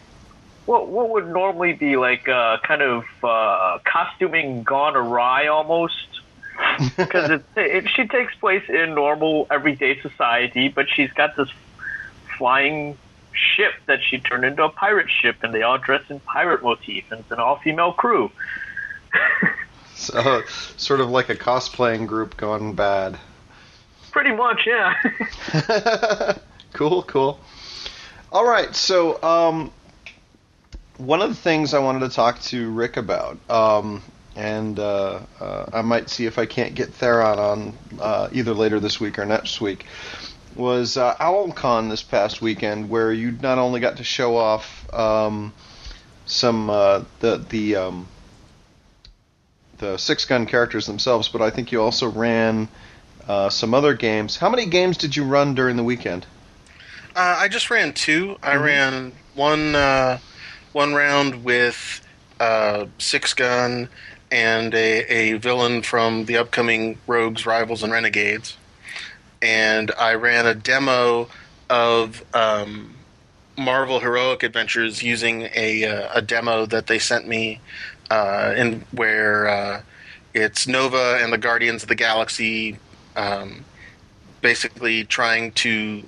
what 0.66 0.88
what 0.88 1.10
would 1.10 1.28
normally 1.28 1.72
be 1.72 1.96
like 1.96 2.28
uh, 2.28 2.58
kind 2.62 2.82
of 2.82 3.04
uh, 3.22 3.78
costuming 3.84 4.62
gone 4.62 4.96
awry 4.96 5.46
almost 5.46 6.20
because 6.96 7.30
it, 7.30 7.44
it 7.56 7.88
she 7.88 8.06
takes 8.06 8.34
place 8.36 8.64
in 8.68 8.94
normal 8.94 9.46
everyday 9.50 10.00
society, 10.00 10.68
but 10.68 10.86
she's 10.88 11.12
got 11.12 11.36
this 11.36 11.48
flying 12.36 12.96
ship 13.32 13.72
that 13.86 14.00
she 14.02 14.18
turned 14.18 14.44
into 14.44 14.64
a 14.64 14.68
pirate 14.68 15.08
ship, 15.10 15.36
and 15.42 15.54
they 15.54 15.62
all 15.62 15.78
dress 15.78 16.02
in 16.08 16.20
pirate 16.20 16.62
motif, 16.62 17.04
and 17.10 17.20
it's 17.20 17.30
an 17.30 17.38
all 17.38 17.56
female 17.56 17.92
crew. 17.92 18.30
so, 20.12 20.42
sort 20.76 21.00
of 21.00 21.10
like 21.10 21.28
a 21.28 21.34
cosplaying 21.34 22.06
group 22.06 22.36
gone 22.36 22.72
bad. 22.72 23.18
Pretty 24.10 24.32
much, 24.32 24.66
yeah. 24.66 26.38
cool, 26.72 27.02
cool. 27.02 27.38
All 28.32 28.46
right, 28.46 28.74
so 28.74 29.22
um, 29.22 29.70
one 30.96 31.22
of 31.22 31.28
the 31.28 31.36
things 31.36 31.74
I 31.74 31.78
wanted 31.78 32.00
to 32.00 32.14
talk 32.14 32.40
to 32.42 32.70
Rick 32.70 32.96
about, 32.96 33.38
um, 33.50 34.02
and 34.34 34.78
uh, 34.78 35.20
uh, 35.40 35.66
I 35.72 35.82
might 35.82 36.08
see 36.08 36.26
if 36.26 36.38
I 36.38 36.46
can't 36.46 36.74
get 36.74 36.88
Theron 36.88 37.38
on 37.38 37.74
uh, 38.00 38.28
either 38.32 38.54
later 38.54 38.80
this 38.80 38.98
week 38.98 39.18
or 39.18 39.26
next 39.26 39.60
week, 39.60 39.84
was 40.56 40.96
uh, 40.96 41.14
OwlCon 41.16 41.90
this 41.90 42.02
past 42.02 42.40
weekend, 42.40 42.88
where 42.88 43.12
you 43.12 43.32
not 43.42 43.58
only 43.58 43.80
got 43.80 43.98
to 43.98 44.04
show 44.04 44.36
off 44.36 44.92
um, 44.92 45.52
some 46.26 46.70
uh, 46.70 47.04
the 47.20 47.38
the 47.48 47.76
um, 47.76 48.08
the 49.78 49.94
SixGun 49.94 50.46
characters 50.48 50.86
themselves, 50.86 51.28
but 51.28 51.40
I 51.40 51.50
think 51.50 51.72
you 51.72 51.82
also 51.82 52.08
ran 52.08 52.68
uh, 53.26 53.48
some 53.48 53.74
other 53.74 53.94
games. 53.94 54.36
How 54.36 54.48
many 54.48 54.66
games 54.66 54.96
did 54.96 55.16
you 55.16 55.24
run 55.24 55.54
during 55.54 55.76
the 55.76 55.84
weekend? 55.84 56.26
Uh, 57.14 57.36
I 57.38 57.48
just 57.48 57.70
ran 57.70 57.92
two. 57.92 58.36
I 58.42 58.54
mm-hmm. 58.54 58.64
ran 58.64 59.12
one 59.34 59.74
uh, 59.74 60.18
one 60.72 60.94
round 60.94 61.44
with 61.44 62.06
uh, 62.40 62.86
SixGun 62.98 63.88
and 64.30 64.74
a, 64.74 65.12
a 65.12 65.38
villain 65.38 65.82
from 65.82 66.26
the 66.26 66.36
upcoming 66.36 66.98
Rogues, 67.06 67.46
Rivals, 67.46 67.82
and 67.82 67.92
Renegades. 67.92 68.56
And 69.40 69.90
I 69.98 70.14
ran 70.14 70.46
a 70.46 70.54
demo 70.54 71.28
of 71.70 72.24
um, 72.34 72.94
Marvel 73.56 74.00
Heroic 74.00 74.42
Adventures 74.42 75.02
using 75.02 75.48
a, 75.54 75.84
uh, 75.84 76.10
a 76.14 76.22
demo 76.22 76.66
that 76.66 76.86
they 76.86 76.98
sent 76.98 77.26
me 77.26 77.60
uh, 78.10 78.54
in 78.56 78.84
where 78.92 79.48
uh, 79.48 79.82
it's 80.34 80.66
Nova 80.66 81.18
and 81.22 81.32
the 81.32 81.38
Guardians 81.38 81.82
of 81.82 81.88
the 81.88 81.94
Galaxy 81.94 82.78
um, 83.16 83.64
basically 84.40 85.04
trying 85.04 85.52
to 85.52 86.02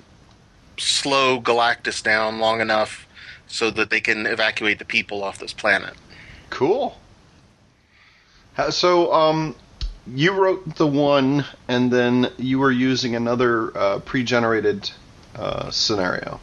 slow 0.77 1.39
Galactus 1.39 2.01
down 2.01 2.39
long 2.39 2.61
enough 2.61 3.07
so 3.47 3.69
that 3.71 3.89
they 3.89 3.99
can 3.99 4.25
evacuate 4.25 4.79
the 4.79 4.85
people 4.85 5.23
off 5.23 5.37
this 5.39 5.53
planet. 5.53 5.93
Cool. 6.49 6.97
So, 8.69 9.11
um, 9.13 9.55
you 10.07 10.33
wrote 10.33 10.75
the 10.75 10.87
one, 10.87 11.45
and 11.67 11.91
then 11.91 12.31
you 12.37 12.59
were 12.59 12.71
using 12.71 13.15
another 13.15 13.75
uh, 13.77 13.99
pre-generated 13.99 14.91
uh, 15.35 15.69
scenario. 15.71 16.39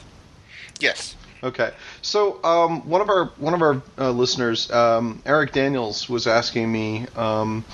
Yes. 0.80 1.16
Okay. 1.42 1.72
So, 2.02 2.42
um, 2.44 2.88
one 2.88 3.00
of 3.00 3.08
our 3.08 3.26
one 3.38 3.54
of 3.54 3.62
our 3.62 3.82
uh, 3.98 4.10
listeners, 4.10 4.70
um, 4.70 5.22
Eric 5.26 5.52
Daniels, 5.52 6.08
was 6.08 6.26
asking 6.26 6.70
me. 6.70 7.06
Um, 7.16 7.64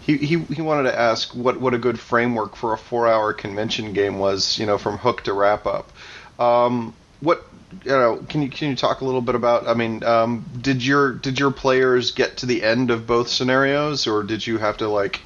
he, 0.00 0.16
he, 0.16 0.38
he 0.38 0.62
wanted 0.62 0.90
to 0.90 0.98
ask 0.98 1.34
what, 1.34 1.60
what 1.60 1.74
a 1.74 1.78
good 1.78 2.00
framework 2.00 2.56
for 2.56 2.72
a 2.72 2.78
four 2.78 3.06
hour 3.06 3.32
convention 3.32 3.92
game 3.92 4.18
was, 4.18 4.58
you 4.58 4.66
know, 4.66 4.78
from 4.78 4.96
hook 4.96 5.22
to 5.24 5.32
wrap 5.32 5.66
up. 5.66 5.92
Um, 6.38 6.94
what 7.20 7.46
you 7.84 7.90
know, 7.90 8.16
can 8.28 8.42
you 8.42 8.50
can 8.50 8.70
you 8.70 8.76
talk 8.76 9.00
a 9.00 9.04
little 9.04 9.20
bit 9.20 9.34
about? 9.34 9.68
I 9.68 9.74
mean, 9.74 10.02
um, 10.02 10.44
did 10.60 10.84
your 10.84 11.12
did 11.12 11.38
your 11.38 11.50
players 11.50 12.10
get 12.10 12.38
to 12.38 12.46
the 12.46 12.62
end 12.62 12.90
of 12.90 13.06
both 13.06 13.28
scenarios, 13.28 14.06
or 14.06 14.22
did 14.22 14.46
you 14.46 14.58
have 14.58 14.78
to 14.78 14.88
like, 14.88 15.20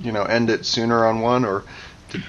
you 0.00 0.10
know, 0.12 0.24
end 0.24 0.50
it 0.50 0.66
sooner 0.66 1.06
on 1.06 1.20
one, 1.20 1.44
or 1.44 1.62
did, 2.10 2.24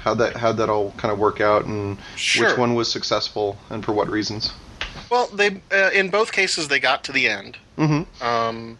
how 0.00 0.14
that 0.14 0.36
how 0.36 0.52
that 0.52 0.68
all 0.68 0.92
kind 0.92 1.10
of 1.10 1.18
work 1.18 1.40
out, 1.40 1.64
and 1.64 1.98
sure. 2.16 2.48
which 2.48 2.58
one 2.58 2.74
was 2.74 2.90
successful, 2.90 3.58
and 3.70 3.84
for 3.84 3.92
what 3.92 4.08
reasons? 4.08 4.52
Well, 5.10 5.26
they 5.28 5.60
uh, 5.72 5.90
in 5.92 6.10
both 6.10 6.32
cases 6.32 6.68
they 6.68 6.80
got 6.80 7.04
to 7.04 7.12
the 7.12 7.28
end. 7.28 7.56
Mm-hmm. 7.76 8.22
Um, 8.22 8.78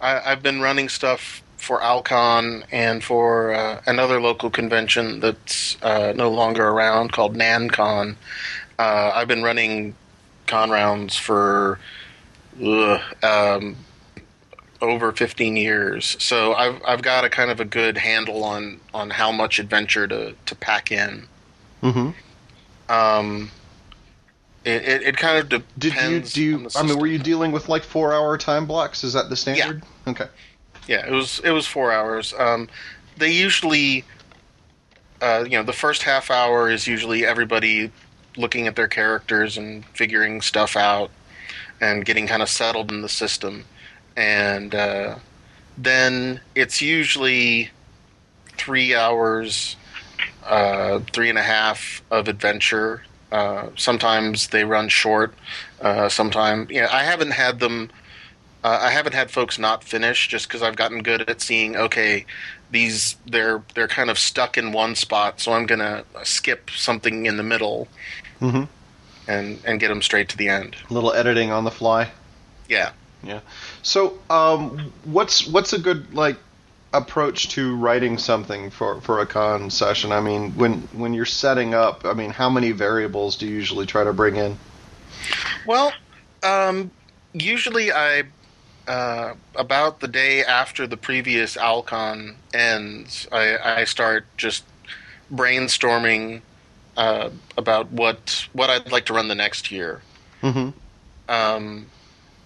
I, 0.00 0.32
I've 0.32 0.42
been 0.42 0.60
running 0.60 0.88
stuff 0.88 1.42
for 1.56 1.78
OwlCon 1.78 2.64
and 2.72 3.04
for 3.04 3.54
uh, 3.54 3.80
another 3.86 4.20
local 4.20 4.50
convention 4.50 5.20
that's 5.20 5.80
uh, 5.82 6.12
no 6.16 6.28
longer 6.28 6.66
around 6.66 7.12
called 7.12 7.36
NanCon. 7.36 8.16
Uh, 8.78 9.12
I've 9.14 9.28
been 9.28 9.44
running 9.44 9.94
con 10.48 10.70
rounds 10.70 11.16
for 11.16 11.78
ugh, 12.62 13.00
um, 13.22 13.76
over 14.80 15.12
15 15.12 15.56
years, 15.56 16.16
so 16.18 16.54
I've 16.54 16.82
I've 16.84 17.02
got 17.02 17.24
a 17.24 17.30
kind 17.30 17.50
of 17.50 17.60
a 17.60 17.64
good 17.64 17.96
handle 17.96 18.42
on 18.42 18.80
on 18.92 19.10
how 19.10 19.30
much 19.30 19.60
adventure 19.60 20.08
to 20.08 20.34
to 20.44 20.54
pack 20.56 20.90
in. 20.90 21.28
Mm-hmm. 21.82 22.10
Um, 22.92 23.50
it, 24.64 24.82
it, 24.82 25.02
it 25.02 25.16
kind 25.16 25.38
of 25.38 25.48
Did 25.48 25.62
you 25.84 25.90
depends. 25.90 26.32
do? 26.32 26.54
on 26.54 26.62
You, 26.62 26.68
the 26.68 26.78
I 26.78 26.82
mean, 26.82 26.98
were 26.98 27.06
you 27.06 27.18
dealing 27.18 27.52
with 27.52 27.68
like 27.68 27.82
four-hour 27.82 28.38
time 28.38 28.66
blocks? 28.66 29.02
Is 29.04 29.12
that 29.14 29.28
the 29.28 29.36
standard? 29.36 29.82
Yeah. 30.06 30.10
Okay. 30.12 30.26
Yeah, 30.88 31.06
it 31.06 31.12
was 31.12 31.40
it 31.44 31.50
was 31.50 31.66
four 31.66 31.92
hours. 31.92 32.34
Um, 32.38 32.68
they 33.16 33.30
usually, 33.30 34.04
uh, 35.20 35.44
you 35.44 35.56
know, 35.56 35.62
the 35.62 35.72
first 35.72 36.02
half 36.02 36.30
hour 36.30 36.70
is 36.70 36.86
usually 36.86 37.24
everybody 37.24 37.90
looking 38.36 38.66
at 38.66 38.74
their 38.76 38.88
characters 38.88 39.56
and 39.58 39.84
figuring 39.86 40.40
stuff 40.40 40.76
out 40.76 41.10
and 41.80 42.04
getting 42.04 42.26
kind 42.26 42.42
of 42.42 42.48
settled 42.48 42.90
in 42.90 43.02
the 43.02 43.08
system, 43.08 43.64
and 44.16 44.74
uh, 44.74 45.16
then 45.76 46.40
it's 46.54 46.80
usually 46.80 47.70
three 48.56 48.94
hours, 48.94 49.76
uh, 50.44 51.00
three 51.12 51.28
and 51.28 51.38
a 51.38 51.42
half 51.42 52.02
of 52.10 52.28
adventure. 52.28 53.02
Uh, 53.32 53.70
sometimes 53.76 54.48
they 54.48 54.64
run 54.64 54.88
short. 54.88 55.34
Uh, 55.80 56.08
sometimes, 56.08 56.70
yeah, 56.70 56.88
I 56.92 57.02
haven't 57.02 57.32
had 57.32 57.58
them. 57.58 57.90
Uh, 58.62 58.78
I 58.82 58.90
haven't 58.90 59.14
had 59.14 59.30
folks 59.30 59.58
not 59.58 59.82
finish 59.82 60.28
just 60.28 60.46
because 60.46 60.62
I've 60.62 60.76
gotten 60.76 61.02
good 61.02 61.28
at 61.28 61.40
seeing. 61.40 61.74
Okay, 61.74 62.26
these 62.70 63.16
they're 63.26 63.62
they're 63.74 63.88
kind 63.88 64.10
of 64.10 64.18
stuck 64.18 64.56
in 64.58 64.70
one 64.72 64.94
spot, 64.94 65.40
so 65.40 65.52
I'm 65.54 65.66
gonna 65.66 66.04
skip 66.22 66.70
something 66.70 67.26
in 67.26 67.36
the 67.38 67.42
middle 67.42 67.88
Mm-hmm. 68.40 68.64
and 69.28 69.58
and 69.64 69.80
get 69.80 69.88
them 69.88 70.02
straight 70.02 70.28
to 70.30 70.36
the 70.36 70.48
end. 70.48 70.76
A 70.90 70.92
little 70.94 71.12
editing 71.12 71.50
on 71.50 71.64
the 71.64 71.70
fly. 71.70 72.10
Yeah. 72.68 72.90
Yeah. 73.24 73.40
So, 73.82 74.18
um, 74.30 74.92
what's 75.04 75.46
what's 75.46 75.72
a 75.72 75.78
good 75.78 76.12
like 76.12 76.36
approach 76.92 77.48
to 77.50 77.76
writing 77.76 78.18
something 78.18 78.70
for 78.70 79.00
for 79.00 79.20
a 79.20 79.26
con 79.26 79.70
session? 79.70 80.12
I 80.12 80.20
mean, 80.20 80.52
when 80.52 80.82
when 80.92 81.14
you're 81.14 81.24
setting 81.24 81.74
up, 81.74 82.04
I 82.04 82.12
mean, 82.12 82.30
how 82.30 82.50
many 82.50 82.72
variables 82.72 83.36
do 83.36 83.46
you 83.46 83.54
usually 83.54 83.86
try 83.86 84.04
to 84.04 84.12
bring 84.12 84.36
in? 84.36 84.58
Well, 85.66 85.92
um, 86.42 86.90
usually 87.32 87.92
I 87.92 88.24
uh, 88.86 89.34
about 89.54 90.00
the 90.00 90.08
day 90.08 90.44
after 90.44 90.86
the 90.86 90.96
previous 90.96 91.56
OwlCon 91.56 92.34
ends, 92.52 93.28
I, 93.30 93.56
I 93.56 93.84
start 93.84 94.26
just 94.36 94.64
brainstorming 95.32 96.42
uh, 96.96 97.30
about 97.56 97.90
what 97.90 98.48
what 98.52 98.70
I'd 98.70 98.90
like 98.90 99.06
to 99.06 99.14
run 99.14 99.28
the 99.28 99.34
next 99.34 99.70
year. 99.70 100.02
Mm-hmm. 100.42 100.70
Um, 101.28 101.86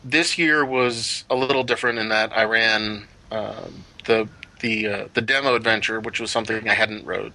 this 0.04 0.38
year 0.38 0.64
was 0.64 1.24
a 1.30 1.34
little 1.34 1.64
different 1.64 1.98
in 1.98 2.10
that 2.10 2.36
I 2.36 2.44
ran 2.44 3.06
uh, 3.32 3.68
the 4.06 4.28
the 4.60 4.86
uh, 4.86 5.08
the 5.14 5.20
demo 5.20 5.54
adventure, 5.54 6.00
which 6.00 6.20
was 6.20 6.30
something 6.30 6.68
I 6.68 6.74
hadn't 6.74 7.04
wrote, 7.04 7.32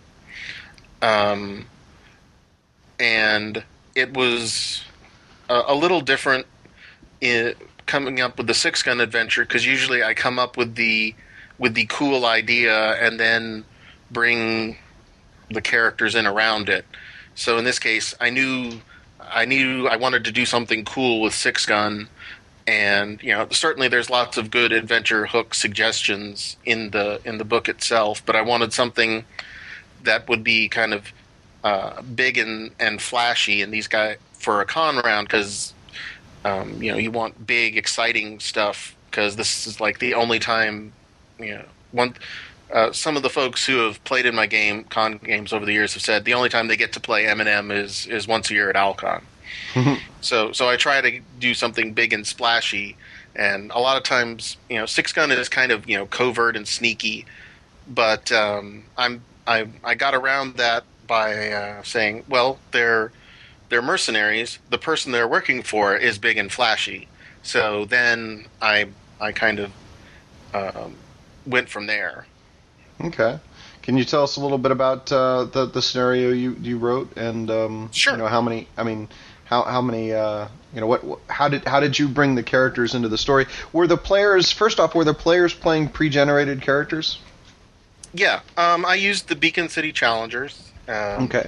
um, 1.01 1.65
and 2.99 3.63
it 3.95 4.13
was 4.13 4.83
a, 5.49 5.63
a 5.67 5.75
little 5.75 6.01
different 6.01 6.45
in 7.19 7.53
coming 7.85 8.21
up 8.21 8.37
with 8.37 8.47
the 8.47 8.53
SixGun 8.53 9.01
adventure 9.01 9.43
because 9.43 9.65
usually 9.65 10.03
I 10.03 10.13
come 10.13 10.39
up 10.39 10.57
with 10.57 10.75
the 10.75 11.13
with 11.57 11.73
the 11.73 11.85
cool 11.87 12.25
idea 12.25 12.93
and 12.93 13.19
then 13.19 13.65
bring 14.09 14.77
the 15.49 15.61
characters 15.61 16.15
in 16.15 16.25
around 16.25 16.69
it. 16.69 16.85
So 17.35 17.57
in 17.57 17.65
this 17.65 17.79
case, 17.79 18.15
I 18.19 18.29
knew 18.29 18.81
I 19.19 19.45
knew 19.45 19.87
I 19.87 19.97
wanted 19.97 20.25
to 20.25 20.31
do 20.31 20.45
something 20.45 20.83
cool 20.85 21.21
with 21.21 21.33
SixGun, 21.33 22.07
and 22.71 23.21
you 23.21 23.33
know 23.33 23.45
certainly 23.51 23.89
there's 23.89 24.09
lots 24.09 24.37
of 24.37 24.49
good 24.49 24.71
adventure 24.71 25.25
hook 25.25 25.53
suggestions 25.53 26.55
in 26.65 26.91
the 26.91 27.19
in 27.25 27.37
the 27.37 27.43
book 27.43 27.67
itself, 27.67 28.25
but 28.25 28.37
I 28.37 28.41
wanted 28.41 28.71
something 28.71 29.25
that 30.03 30.29
would 30.29 30.41
be 30.41 30.69
kind 30.69 30.93
of 30.93 31.11
uh, 31.65 32.01
big 32.01 32.37
and 32.37 32.71
and 32.79 33.01
flashy, 33.01 33.61
and 33.61 33.73
these 33.73 33.89
guys 33.89 34.17
for 34.33 34.61
a 34.61 34.65
con 34.65 34.97
round 34.99 35.27
because 35.27 35.73
um, 36.45 36.81
you 36.81 36.93
know 36.93 36.97
you 36.97 37.11
want 37.11 37.45
big 37.45 37.77
exciting 37.77 38.39
stuff 38.39 38.95
because 39.09 39.35
this 39.35 39.67
is 39.67 39.81
like 39.81 39.99
the 39.99 40.13
only 40.13 40.39
time 40.39 40.93
you 41.39 41.55
know 41.55 41.65
one 41.91 42.15
uh, 42.73 42.93
some 42.93 43.17
of 43.17 43.23
the 43.23 43.29
folks 43.29 43.65
who 43.65 43.79
have 43.79 44.01
played 44.05 44.25
in 44.25 44.33
my 44.33 44.47
game 44.47 44.85
con 44.85 45.17
games 45.17 45.51
over 45.51 45.65
the 45.65 45.73
years 45.73 45.93
have 45.93 46.01
said 46.01 46.23
the 46.23 46.33
only 46.33 46.47
time 46.47 46.69
they 46.69 46.77
get 46.77 46.93
to 46.93 47.01
play 47.01 47.27
M&M 47.27 47.69
is 47.69 48.07
is 48.07 48.29
once 48.29 48.49
a 48.49 48.53
year 48.53 48.69
at 48.69 48.77
OwlCon. 48.77 49.23
so 50.21 50.51
so 50.51 50.69
I 50.69 50.77
try 50.77 51.01
to 51.01 51.19
do 51.39 51.53
something 51.53 51.93
big 51.93 52.13
and 52.13 52.25
splashy, 52.25 52.95
and 53.35 53.71
a 53.71 53.79
lot 53.79 53.97
of 53.97 54.03
times 54.03 54.57
you 54.69 54.77
know 54.77 54.85
SixGun 54.85 55.35
is 55.37 55.49
kind 55.49 55.71
of 55.71 55.89
you 55.89 55.97
know 55.97 56.05
covert 56.05 56.55
and 56.55 56.67
sneaky, 56.67 57.25
but 57.87 58.31
um, 58.31 58.83
I'm 58.97 59.23
I 59.47 59.67
I 59.83 59.95
got 59.95 60.13
around 60.13 60.57
that 60.57 60.83
by 61.07 61.51
uh, 61.51 61.83
saying 61.83 62.23
well 62.29 62.59
they're 62.71 63.11
they're 63.69 63.81
mercenaries. 63.81 64.59
The 64.69 64.77
person 64.77 65.11
they're 65.11 65.27
working 65.27 65.63
for 65.63 65.95
is 65.95 66.17
big 66.17 66.37
and 66.37 66.51
flashy. 66.51 67.07
So 67.43 67.85
then 67.85 68.45
I 68.61 68.87
I 69.19 69.31
kind 69.31 69.59
of 69.59 69.71
um, 70.53 70.95
went 71.45 71.69
from 71.69 71.87
there. 71.87 72.25
Okay. 72.99 73.39
Can 73.81 73.97
you 73.97 74.03
tell 74.05 74.23
us 74.23 74.35
a 74.35 74.41
little 74.41 74.59
bit 74.59 74.71
about 74.71 75.11
uh, 75.11 75.45
the 75.45 75.65
the 75.65 75.81
scenario 75.81 76.31
you, 76.31 76.55
you 76.61 76.77
wrote 76.77 77.15
and 77.17 77.49
um, 77.49 77.89
Sure. 77.91 78.13
you 78.13 78.19
know 78.19 78.27
how 78.27 78.41
many? 78.41 78.67
I 78.77 78.83
mean, 78.83 79.07
how 79.51 79.63
how 79.63 79.81
many? 79.81 80.13
Uh, 80.13 80.47
you 80.73 80.79
know 80.79 80.87
what? 80.87 81.03
How 81.27 81.49
did 81.49 81.65
how 81.65 81.81
did 81.81 81.99
you 81.99 82.07
bring 82.07 82.35
the 82.35 82.41
characters 82.43 82.95
into 82.95 83.09
the 83.09 83.17
story? 83.17 83.45
Were 83.73 83.85
the 83.85 83.97
players 83.97 84.51
first 84.51 84.79
off? 84.79 84.95
Were 84.95 85.03
the 85.03 85.13
players 85.13 85.53
playing 85.53 85.89
pre-generated 85.89 86.61
characters? 86.61 87.19
Yeah, 88.13 88.39
um, 88.57 88.85
I 88.85 88.95
used 88.95 89.27
the 89.27 89.35
Beacon 89.35 89.67
City 89.69 89.91
Challengers. 89.91 90.71
Um, 90.87 91.25
Okay. 91.25 91.47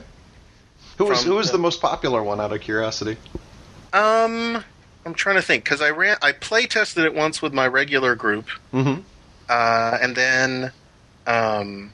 Who 0.97 1.05
was 1.05 1.23
who 1.23 1.35
was 1.35 1.47
the- 1.47 1.53
the 1.53 1.57
most 1.59 1.81
popular 1.81 2.21
one? 2.21 2.39
Out 2.41 2.51
of 2.51 2.59
curiosity. 2.61 3.17
Um, 3.93 4.63
I'm 5.05 5.13
trying 5.13 5.37
to 5.37 5.41
think 5.41 5.63
because 5.63 5.81
I 5.81 5.89
ran 5.91 6.17
I 6.21 6.33
play 6.33 6.65
tested 6.67 7.05
it 7.05 7.15
once 7.15 7.41
with 7.41 7.53
my 7.53 7.67
regular 7.67 8.15
group, 8.15 8.47
Mm-hmm. 8.73 8.99
uh, 9.49 9.97
and 10.01 10.15
then 10.15 10.71
um, 11.25 11.91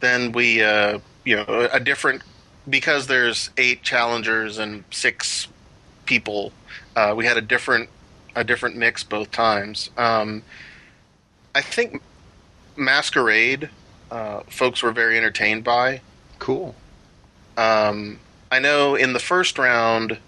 then 0.00 0.32
we 0.32 0.62
uh, 0.62 0.98
you 1.24 1.36
know 1.36 1.68
a 1.72 1.80
different 1.80 2.22
because 2.68 3.06
there's 3.06 3.50
eight 3.56 3.82
challengers 3.82 4.58
and 4.58 4.84
six 4.90 5.48
people. 6.04 6.52
Uh, 6.94 7.14
we 7.16 7.26
had 7.26 7.36
a 7.36 7.40
different 7.40 7.88
a 8.34 8.44
different 8.44 8.76
mix 8.76 9.04
both 9.04 9.30
times. 9.30 9.90
Um, 9.96 10.42
I 11.54 11.60
think 11.60 12.02
Masquerade 12.76 13.68
uh, 14.10 14.40
folks 14.48 14.82
were 14.82 14.92
very 14.92 15.16
entertained 15.16 15.64
by. 15.64 16.00
Cool. 16.38 16.74
Um, 17.56 18.18
I 18.50 18.58
know 18.58 18.94
in 18.94 19.12
the 19.12 19.18
first 19.18 19.58
round, 19.58 20.18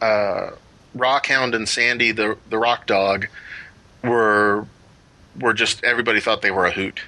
uh, 0.00 0.50
Rockhound 0.96 1.54
and 1.54 1.68
Sandy, 1.68 2.12
the 2.12 2.36
the 2.48 2.58
Rock 2.58 2.86
Dog, 2.86 3.26
were 4.02 4.66
were 5.40 5.54
just 5.54 5.82
everybody 5.84 6.20
thought 6.20 6.42
they 6.42 6.50
were 6.50 6.66
a 6.66 6.70
hoot. 6.70 7.00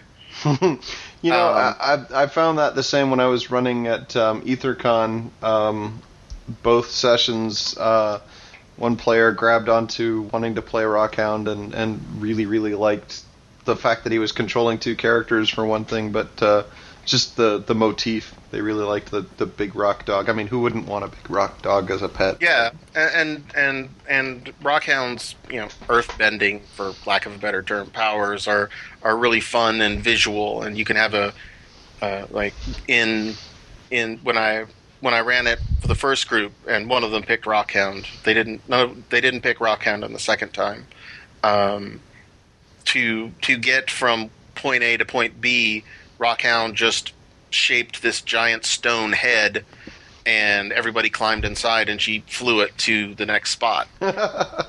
You 1.22 1.30
know, 1.32 1.48
Um, 1.48 1.74
I, 1.80 1.94
I 2.14 2.22
I 2.22 2.26
found 2.26 2.58
that 2.58 2.74
the 2.74 2.82
same 2.82 3.10
when 3.10 3.20
I 3.20 3.26
was 3.26 3.50
running 3.50 3.86
at 3.86 4.14
um, 4.16 4.42
EtherCon. 4.42 5.30
Um, 5.42 6.02
both 6.62 6.90
sessions, 6.90 7.76
uh, 7.76 8.20
one 8.76 8.96
player 8.96 9.32
grabbed 9.32 9.68
onto 9.68 10.28
wanting 10.32 10.54
to 10.54 10.62
play 10.62 10.84
Rockhound 10.84 11.48
and, 11.50 11.74
and 11.74 12.00
really 12.20 12.46
really 12.46 12.74
liked 12.74 13.22
the 13.64 13.74
fact 13.74 14.04
that 14.04 14.12
he 14.12 14.18
was 14.20 14.30
controlling 14.32 14.78
two 14.78 14.94
characters 14.94 15.50
for 15.50 15.66
one 15.66 15.84
thing, 15.84 16.12
but 16.12 16.40
uh, 16.42 16.62
just 17.06 17.36
the 17.36 17.58
the 17.58 17.74
motif. 17.74 18.34
They 18.50 18.60
really 18.60 18.84
liked 18.84 19.10
the 19.10 19.22
the 19.38 19.46
big 19.46 19.74
rock 19.74 20.04
dog. 20.04 20.28
I 20.28 20.32
mean, 20.32 20.48
who 20.48 20.60
wouldn't 20.60 20.86
want 20.86 21.04
a 21.04 21.08
big 21.08 21.30
rock 21.30 21.62
dog 21.62 21.90
as 21.90 22.02
a 22.02 22.08
pet? 22.08 22.38
Yeah, 22.40 22.70
and 22.94 23.42
and 23.56 23.88
and 24.08 24.52
Rockhound's 24.60 25.36
you 25.48 25.60
know 25.60 25.68
earth 25.88 26.16
bending, 26.18 26.60
for 26.74 26.92
lack 27.06 27.24
of 27.24 27.34
a 27.34 27.38
better 27.38 27.62
term, 27.62 27.88
powers 27.90 28.46
are 28.46 28.68
are 29.02 29.16
really 29.16 29.40
fun 29.40 29.80
and 29.80 30.02
visual, 30.02 30.62
and 30.62 30.76
you 30.76 30.84
can 30.84 30.96
have 30.96 31.14
a 31.14 31.32
uh, 32.02 32.26
like 32.30 32.54
in 32.88 33.34
in 33.90 34.18
when 34.18 34.36
I 34.36 34.66
when 35.00 35.14
I 35.14 35.20
ran 35.20 35.46
it 35.46 35.60
for 35.80 35.88
the 35.88 35.94
first 35.94 36.28
group, 36.28 36.52
and 36.66 36.88
one 36.88 37.04
of 37.04 37.12
them 37.12 37.22
picked 37.22 37.44
Rockhound. 37.44 38.06
They 38.24 38.34
didn't 38.34 38.68
no, 38.68 38.94
they 39.10 39.20
didn't 39.20 39.42
pick 39.42 39.58
Rockhound 39.58 40.04
on 40.04 40.12
the 40.12 40.18
second 40.18 40.52
time. 40.52 40.86
Um, 41.44 42.00
to 42.86 43.30
to 43.42 43.58
get 43.58 43.90
from 43.90 44.30
point 44.54 44.82
A 44.82 44.96
to 44.96 45.04
point 45.04 45.40
B, 45.40 45.84
Rockhound 46.18 46.74
just 46.74 47.12
shaped 47.50 48.02
this 48.02 48.20
giant 48.20 48.64
stone 48.64 49.12
head 49.12 49.64
and 50.26 50.72
everybody 50.72 51.08
climbed 51.08 51.44
inside, 51.44 51.88
and 51.88 52.00
she 52.00 52.24
flew 52.26 52.60
it 52.60 52.76
to 52.78 53.14
the 53.14 53.24
next 53.24 53.50
spot. 53.50 53.86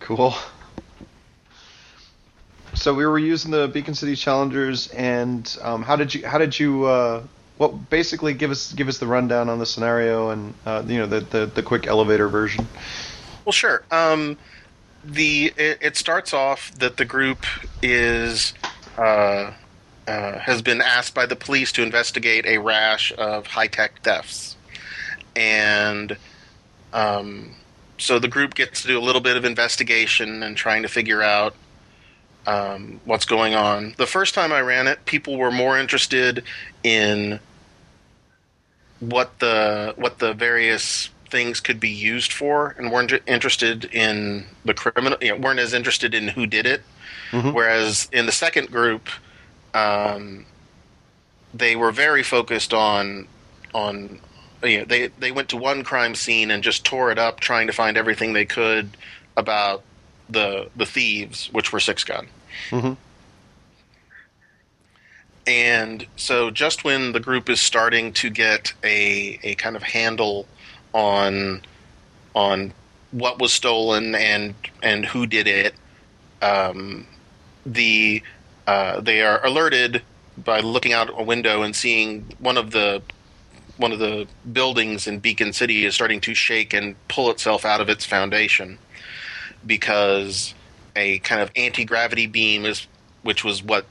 cool. 0.00 0.34
So 2.74 2.92
we 2.92 3.06
were 3.06 3.20
using 3.20 3.52
the 3.52 3.68
Beacon 3.68 3.94
City 3.94 4.16
Challengers, 4.16 4.88
and 4.88 5.56
um, 5.62 5.84
how 5.84 5.94
did 5.94 6.12
you 6.12 6.26
how 6.26 6.38
did 6.38 6.58
you 6.58 6.86
uh, 6.86 7.22
what 7.56 7.88
basically 7.88 8.34
give 8.34 8.50
us 8.50 8.72
give 8.72 8.88
us 8.88 8.98
the 8.98 9.06
rundown 9.06 9.48
on 9.48 9.58
the 9.58 9.66
scenario 9.66 10.30
and 10.30 10.54
uh, 10.66 10.82
you 10.86 10.98
know 10.98 11.06
the, 11.06 11.20
the 11.20 11.46
the 11.46 11.62
quick 11.62 11.86
elevator 11.86 12.28
version. 12.28 12.66
Well, 13.44 13.52
sure. 13.52 13.84
Um, 13.90 14.36
the 15.04 15.52
it, 15.56 15.78
it, 15.80 15.96
starts 15.96 16.32
off 16.32 16.72
that 16.78 16.96
the 16.96 17.04
group 17.04 17.44
is 17.82 18.54
uh, 18.98 19.52
uh, 20.06 20.38
has 20.38 20.62
been 20.62 20.80
asked 20.80 21.14
by 21.14 21.26
the 21.26 21.36
police 21.36 21.72
to 21.72 21.82
investigate 21.82 22.46
a 22.46 22.58
rash 22.58 23.12
of 23.16 23.46
high 23.46 23.66
tech 23.66 24.02
thefts, 24.02 24.56
and 25.34 26.16
um, 26.92 27.54
so 27.98 28.18
the 28.18 28.28
group 28.28 28.54
gets 28.54 28.82
to 28.82 28.88
do 28.88 28.98
a 28.98 29.02
little 29.02 29.20
bit 29.20 29.36
of 29.36 29.44
investigation 29.44 30.42
and 30.42 30.56
trying 30.56 30.82
to 30.82 30.88
figure 30.88 31.22
out 31.22 31.54
um, 32.46 33.00
what's 33.04 33.24
going 33.24 33.54
on. 33.54 33.94
The 33.96 34.06
first 34.06 34.34
time 34.34 34.52
I 34.52 34.60
ran 34.60 34.86
it, 34.86 35.04
people 35.06 35.38
were 35.38 35.50
more 35.50 35.78
interested 35.78 36.44
in 36.82 37.40
what 39.00 39.38
the 39.38 39.94
what 39.96 40.18
the 40.18 40.34
various 40.34 41.10
things 41.30 41.60
could 41.60 41.80
be 41.80 41.90
used 41.90 42.32
for, 42.32 42.74
and 42.78 42.92
weren't 42.92 43.12
interested 43.26 43.86
in 43.86 44.46
the 44.64 44.74
criminal. 44.74 45.18
You 45.20 45.30
know, 45.30 45.40
weren't 45.40 45.60
as 45.60 45.72
interested 45.72 46.14
in 46.14 46.28
who 46.28 46.46
did 46.46 46.66
it. 46.66 46.82
Mm-hmm. 47.34 47.50
Whereas 47.50 48.08
in 48.12 48.26
the 48.26 48.32
second 48.32 48.70
group, 48.70 49.08
um, 49.74 50.46
they 51.52 51.74
were 51.74 51.90
very 51.90 52.22
focused 52.22 52.72
on 52.72 53.26
on 53.74 54.20
you 54.62 54.78
know, 54.78 54.84
they 54.84 55.08
they 55.18 55.32
went 55.32 55.48
to 55.50 55.56
one 55.56 55.82
crime 55.82 56.14
scene 56.14 56.50
and 56.50 56.62
just 56.62 56.84
tore 56.84 57.10
it 57.10 57.18
up, 57.18 57.40
trying 57.40 57.66
to 57.66 57.72
find 57.72 57.96
everything 57.96 58.32
they 58.32 58.44
could 58.44 58.96
about 59.36 59.82
the 60.30 60.70
the 60.76 60.86
thieves, 60.86 61.52
which 61.52 61.72
were 61.72 61.78
SixGun. 61.78 62.26
Mm-hmm. 62.70 62.92
And 65.46 66.06
so, 66.16 66.50
just 66.50 66.84
when 66.84 67.12
the 67.12 67.20
group 67.20 67.50
is 67.50 67.60
starting 67.60 68.12
to 68.14 68.30
get 68.30 68.72
a 68.82 69.38
a 69.42 69.54
kind 69.56 69.76
of 69.76 69.82
handle 69.82 70.46
on 70.92 71.62
on 72.34 72.72
what 73.10 73.38
was 73.38 73.52
stolen 73.52 74.14
and 74.14 74.54
and 74.82 75.04
who 75.04 75.26
did 75.26 75.46
it, 75.46 75.74
um, 76.40 77.06
the 77.66 78.22
uh, 78.66 79.00
they 79.00 79.22
are 79.22 79.44
alerted 79.44 80.02
by 80.38 80.60
looking 80.60 80.92
out 80.92 81.10
a 81.18 81.22
window 81.22 81.62
and 81.62 81.76
seeing 81.76 82.26
one 82.38 82.56
of 82.56 82.70
the 82.70 83.02
one 83.76 83.92
of 83.92 83.98
the 83.98 84.26
buildings 84.52 85.06
in 85.06 85.18
Beacon 85.18 85.52
City 85.52 85.84
is 85.84 85.94
starting 85.94 86.20
to 86.22 86.34
shake 86.34 86.72
and 86.72 86.94
pull 87.08 87.30
itself 87.30 87.64
out 87.64 87.80
of 87.80 87.88
its 87.88 88.04
foundation 88.04 88.78
because 89.66 90.54
a 90.96 91.18
kind 91.20 91.40
of 91.42 91.50
anti 91.56 91.84
gravity 91.84 92.26
beam 92.26 92.64
is, 92.64 92.86
which 93.22 93.44
was 93.44 93.62
what 93.62 93.86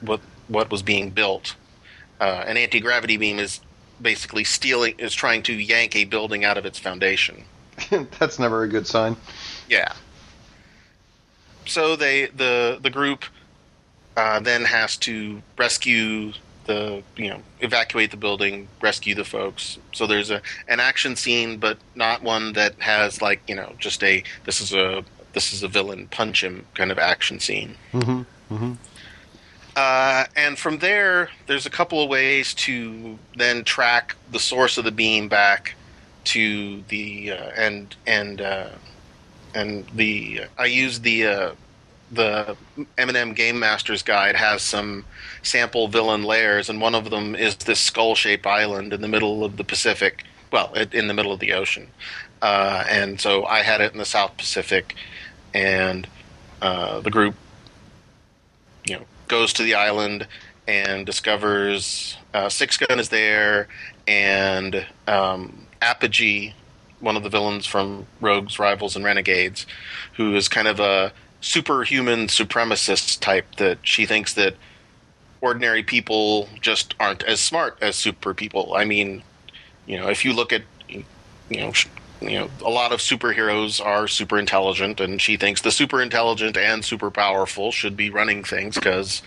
what 0.00 0.20
what 0.48 0.70
was 0.70 0.82
being 0.82 1.10
built. 1.10 1.54
Uh, 2.20 2.44
an 2.46 2.56
anti 2.56 2.80
gravity 2.80 3.16
beam 3.16 3.38
is 3.38 3.60
basically 4.00 4.44
stealing 4.44 4.94
is 4.98 5.14
trying 5.14 5.42
to 5.44 5.52
yank 5.52 5.96
a 5.96 6.04
building 6.04 6.44
out 6.44 6.58
of 6.58 6.66
its 6.66 6.78
foundation. 6.78 7.44
That's 8.18 8.38
never 8.38 8.62
a 8.64 8.68
good 8.68 8.86
sign. 8.86 9.16
Yeah. 9.68 9.92
So 11.66 11.96
they 11.96 12.26
the 12.26 12.78
the 12.80 12.90
group 12.90 13.24
uh, 14.16 14.40
then 14.40 14.64
has 14.64 14.96
to 14.98 15.42
rescue 15.56 16.32
the 16.66 17.02
you 17.16 17.28
know 17.28 17.40
evacuate 17.60 18.10
the 18.10 18.16
building, 18.16 18.68
rescue 18.80 19.14
the 19.14 19.24
folks. 19.24 19.78
So 19.92 20.06
there's 20.06 20.30
a 20.30 20.42
an 20.68 20.80
action 20.80 21.16
scene, 21.16 21.58
but 21.58 21.78
not 21.94 22.22
one 22.22 22.52
that 22.54 22.74
has 22.80 23.22
like 23.22 23.40
you 23.48 23.54
know 23.54 23.72
just 23.78 24.02
a 24.02 24.22
this 24.44 24.60
is 24.60 24.72
a 24.72 25.04
this 25.32 25.52
is 25.52 25.62
a 25.62 25.68
villain 25.68 26.08
punch 26.08 26.42
him 26.42 26.66
kind 26.74 26.90
of 26.90 26.98
action 26.98 27.40
scene. 27.40 27.76
Mm-hmm. 27.92 28.54
Mm-hmm. 28.54 28.72
Uh, 29.74 30.24
and 30.36 30.58
from 30.58 30.78
there, 30.78 31.30
there's 31.46 31.64
a 31.64 31.70
couple 31.70 32.02
of 32.02 32.10
ways 32.10 32.52
to 32.52 33.18
then 33.36 33.64
track 33.64 34.14
the 34.30 34.38
source 34.38 34.76
of 34.76 34.84
the 34.84 34.92
beam 34.92 35.28
back 35.28 35.74
to 36.24 36.82
the 36.88 37.32
uh, 37.32 37.50
and 37.56 37.96
and 38.06 38.40
uh, 38.40 38.68
and 39.54 39.86
the 39.94 40.42
I 40.58 40.66
use 40.66 41.00
the 41.00 41.26
uh, 41.26 41.52
the 42.10 42.56
M&M 42.98 43.32
Game 43.32 43.58
Master's 43.58 44.02
Guide 44.02 44.36
has 44.36 44.62
some 44.62 45.04
sample 45.42 45.88
villain 45.88 46.22
layers, 46.24 46.68
and 46.68 46.80
one 46.80 46.94
of 46.94 47.10
them 47.10 47.34
is 47.34 47.56
this 47.56 47.80
skull-shaped 47.80 48.46
island 48.46 48.92
in 48.92 49.00
the 49.00 49.08
middle 49.08 49.44
of 49.44 49.56
the 49.56 49.64
Pacific. 49.64 50.24
Well, 50.52 50.74
in 50.74 51.06
the 51.06 51.14
middle 51.14 51.32
of 51.32 51.40
the 51.40 51.54
ocean, 51.54 51.88
uh, 52.42 52.84
and 52.88 53.18
so 53.18 53.46
I 53.46 53.62
had 53.62 53.80
it 53.80 53.92
in 53.92 53.98
the 53.98 54.04
South 54.04 54.36
Pacific, 54.36 54.94
and 55.54 56.06
uh, 56.60 57.00
the 57.00 57.10
group, 57.10 57.34
you 58.84 58.96
know, 58.96 59.04
goes 59.28 59.54
to 59.54 59.62
the 59.62 59.74
island 59.74 60.26
and 60.68 61.06
discovers 61.06 62.16
uh, 62.34 62.46
SixGun 62.46 62.98
is 62.98 63.08
there, 63.08 63.68
and 64.06 64.86
um, 65.06 65.66
Apogee, 65.80 66.54
one 67.02 67.16
of 67.16 67.22
the 67.22 67.28
villains 67.28 67.66
from 67.66 68.06
Rogues, 68.20 68.58
Rivals, 68.58 68.96
and 68.96 69.04
Renegades, 69.04 69.66
who 70.14 70.34
is 70.34 70.48
kind 70.48 70.68
of 70.68 70.80
a 70.80 71.12
superhuman 71.40 72.28
supremacist 72.28 73.20
type 73.20 73.56
that 73.56 73.78
she 73.82 74.06
thinks 74.06 74.32
that 74.34 74.54
ordinary 75.40 75.82
people 75.82 76.48
just 76.60 76.94
aren't 77.00 77.24
as 77.24 77.40
smart 77.40 77.76
as 77.82 77.96
super 77.96 78.32
people. 78.32 78.74
I 78.74 78.84
mean, 78.84 79.22
you 79.86 79.98
know, 79.98 80.08
if 80.08 80.24
you 80.24 80.32
look 80.32 80.52
at 80.52 80.62
you 80.88 81.04
know 81.60 81.72
you 82.20 82.38
know 82.38 82.48
a 82.64 82.70
lot 82.70 82.92
of 82.92 83.00
superheroes 83.00 83.84
are 83.84 84.06
super 84.06 84.38
intelligent 84.38 85.00
and 85.00 85.20
she 85.20 85.36
thinks 85.36 85.60
the 85.60 85.72
super 85.72 86.00
intelligent 86.00 86.56
and 86.56 86.84
super 86.84 87.10
powerful 87.10 87.72
should 87.72 87.96
be 87.96 88.10
running 88.10 88.44
things 88.44 88.76
because 88.76 89.22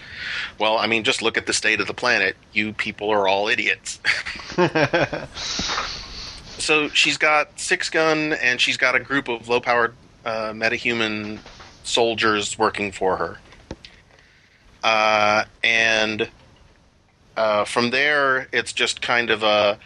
well 0.59 0.77
i 0.77 0.87
mean 0.87 1.03
just 1.03 1.21
look 1.21 1.37
at 1.37 1.45
the 1.45 1.53
state 1.53 1.81
of 1.81 1.87
the 1.87 1.93
planet 1.93 2.37
you 2.53 2.71
people 2.71 3.09
are 3.09 3.27
all 3.27 3.49
idiots 3.49 3.99
so 6.57 6.89
she's 6.89 7.17
got 7.17 7.57
SixGun 7.57 8.37
and 8.41 8.59
she's 8.59 8.77
got 8.77 8.95
a 8.95 8.99
group 8.99 9.27
of 9.27 9.47
low 9.47 9.59
powered 9.59 9.93
uh, 10.25 10.51
metahuman 10.51 11.39
soldiers 11.83 12.57
working 12.57 12.91
for 12.91 13.17
her 13.17 13.37
uh, 14.83 15.45
and 15.63 16.29
uh, 17.37 17.65
from 17.65 17.89
there 17.89 18.47
it's 18.51 18.73
just 18.73 19.01
kind 19.01 19.29
of 19.29 19.43
a 19.43 19.77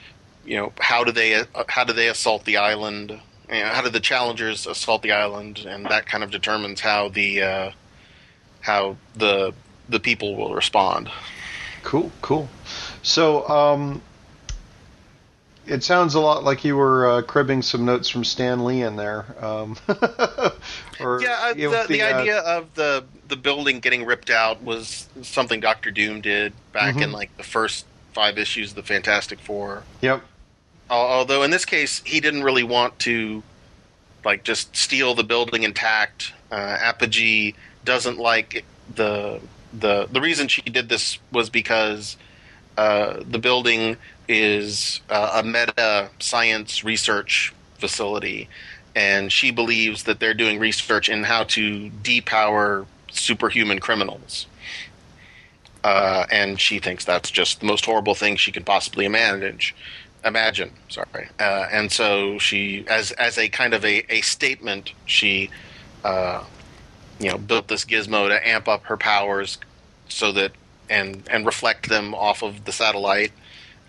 you 0.49 0.57
know 0.57 0.73
how 0.79 1.03
do 1.03 1.11
they 1.11 1.43
how 1.67 1.83
do 1.83 1.93
they 1.93 2.09
assault 2.09 2.43
the 2.45 2.57
island? 2.57 3.11
You 3.49 3.61
know, 3.61 3.67
how 3.67 3.81
do 3.81 3.89
the 3.89 3.99
challengers 3.99 4.65
assault 4.67 5.03
the 5.03 5.11
island? 5.11 5.59
And 5.59 5.85
that 5.85 6.05
kind 6.07 6.23
of 6.23 6.31
determines 6.31 6.81
how 6.81 7.09
the 7.09 7.41
uh, 7.41 7.71
how 8.61 8.97
the 9.15 9.53
the 9.87 9.99
people 9.99 10.35
will 10.35 10.55
respond. 10.55 11.09
Cool, 11.83 12.11
cool. 12.21 12.49
So, 13.03 13.47
um, 13.47 14.01
it 15.69 15.83
sounds 15.83 16.15
a 16.15 16.19
lot 16.19 16.43
like 16.43 16.65
you 16.65 16.75
were 16.75 17.07
uh, 17.07 17.21
cribbing 17.21 17.61
some 17.61 17.85
notes 17.85 18.09
from 18.09 18.23
Stan 18.23 18.65
Lee 18.65 18.81
in 18.81 18.95
there. 18.95 19.25
Um, 19.39 19.77
or, 20.99 21.21
yeah, 21.21 21.37
uh, 21.41 21.53
the, 21.53 21.67
the, 21.67 21.85
the 21.87 22.01
uh, 22.01 22.19
idea 22.19 22.39
of 22.39 22.73
the 22.75 23.05
the 23.27 23.35
building 23.35 23.79
getting 23.79 24.03
ripped 24.05 24.31
out 24.31 24.63
was 24.63 25.07
something 25.21 25.59
Doctor 25.59 25.91
Doom 25.91 26.21
did 26.21 26.53
back 26.73 26.95
mm-hmm. 26.95 27.03
in 27.03 27.11
like 27.11 27.35
the 27.37 27.43
first 27.43 27.85
five 28.13 28.37
issues 28.37 28.71
of 28.71 28.75
the 28.77 28.83
Fantastic 28.83 29.39
Four. 29.39 29.83
Yep. 30.01 30.23
Although 30.89 31.43
in 31.43 31.51
this 31.51 31.65
case, 31.65 32.01
he 32.03 32.19
didn't 32.19 32.43
really 32.43 32.63
want 32.63 32.97
to 32.99 33.43
like 34.25 34.43
just 34.43 34.75
steal 34.75 35.13
the 35.13 35.23
building 35.23 35.63
intact. 35.63 36.33
Uh, 36.51 36.55
Apogee 36.55 37.53
doesn't 37.85 38.17
like 38.17 38.65
the 38.95 39.39
the 39.71 40.07
the 40.11 40.19
reason 40.19 40.47
she 40.47 40.63
did 40.63 40.89
this 40.89 41.19
was 41.31 41.51
because 41.51 42.17
uh, 42.77 43.21
the 43.23 43.37
building 43.37 43.97
is 44.29 45.01
uh, 45.09 45.41
a 45.41 45.43
meta 45.43 46.09
science 46.19 46.83
research 46.85 47.53
facility, 47.79 48.47
and 48.95 49.31
she 49.31 49.51
believes 49.51 50.03
that 50.03 50.19
they're 50.19 50.33
doing 50.33 50.59
research 50.59 51.09
in 51.09 51.23
how 51.23 51.43
to 51.45 51.89
depower 52.03 52.85
superhuman 53.11 53.79
criminals. 53.79 54.45
Uh, 55.83 56.25
and 56.31 56.59
she 56.59 56.77
thinks 56.79 57.03
that's 57.05 57.31
just 57.31 57.61
the 57.61 57.65
most 57.65 57.85
horrible 57.85 58.13
thing 58.13 58.35
she 58.35 58.51
can 58.51 58.63
possibly 58.63 59.07
manage 59.07 59.73
imagine 60.25 60.71
sorry 60.89 61.29
uh, 61.39 61.65
and 61.71 61.91
so 61.91 62.37
she 62.37 62.85
as 62.89 63.11
as 63.13 63.37
a 63.37 63.47
kind 63.47 63.73
of 63.73 63.85
a, 63.85 64.03
a 64.13 64.19
statement 64.21 64.91
she 65.05 65.49
uh, 66.03 66.43
you 67.19 67.29
know 67.29 67.37
built 67.37 67.67
this 67.69 67.85
gizmo 67.85 68.27
to 68.27 68.47
amp 68.47 68.67
up 68.67 68.83
her 68.83 68.97
powers 68.97 69.57
so 70.09 70.31
that 70.31 70.51
and 70.89 71.23
and 71.29 71.45
reflect 71.45 71.87
them 71.87 72.13
off 72.13 72.43
of 72.43 72.65
the 72.65 72.71
satellite 72.71 73.31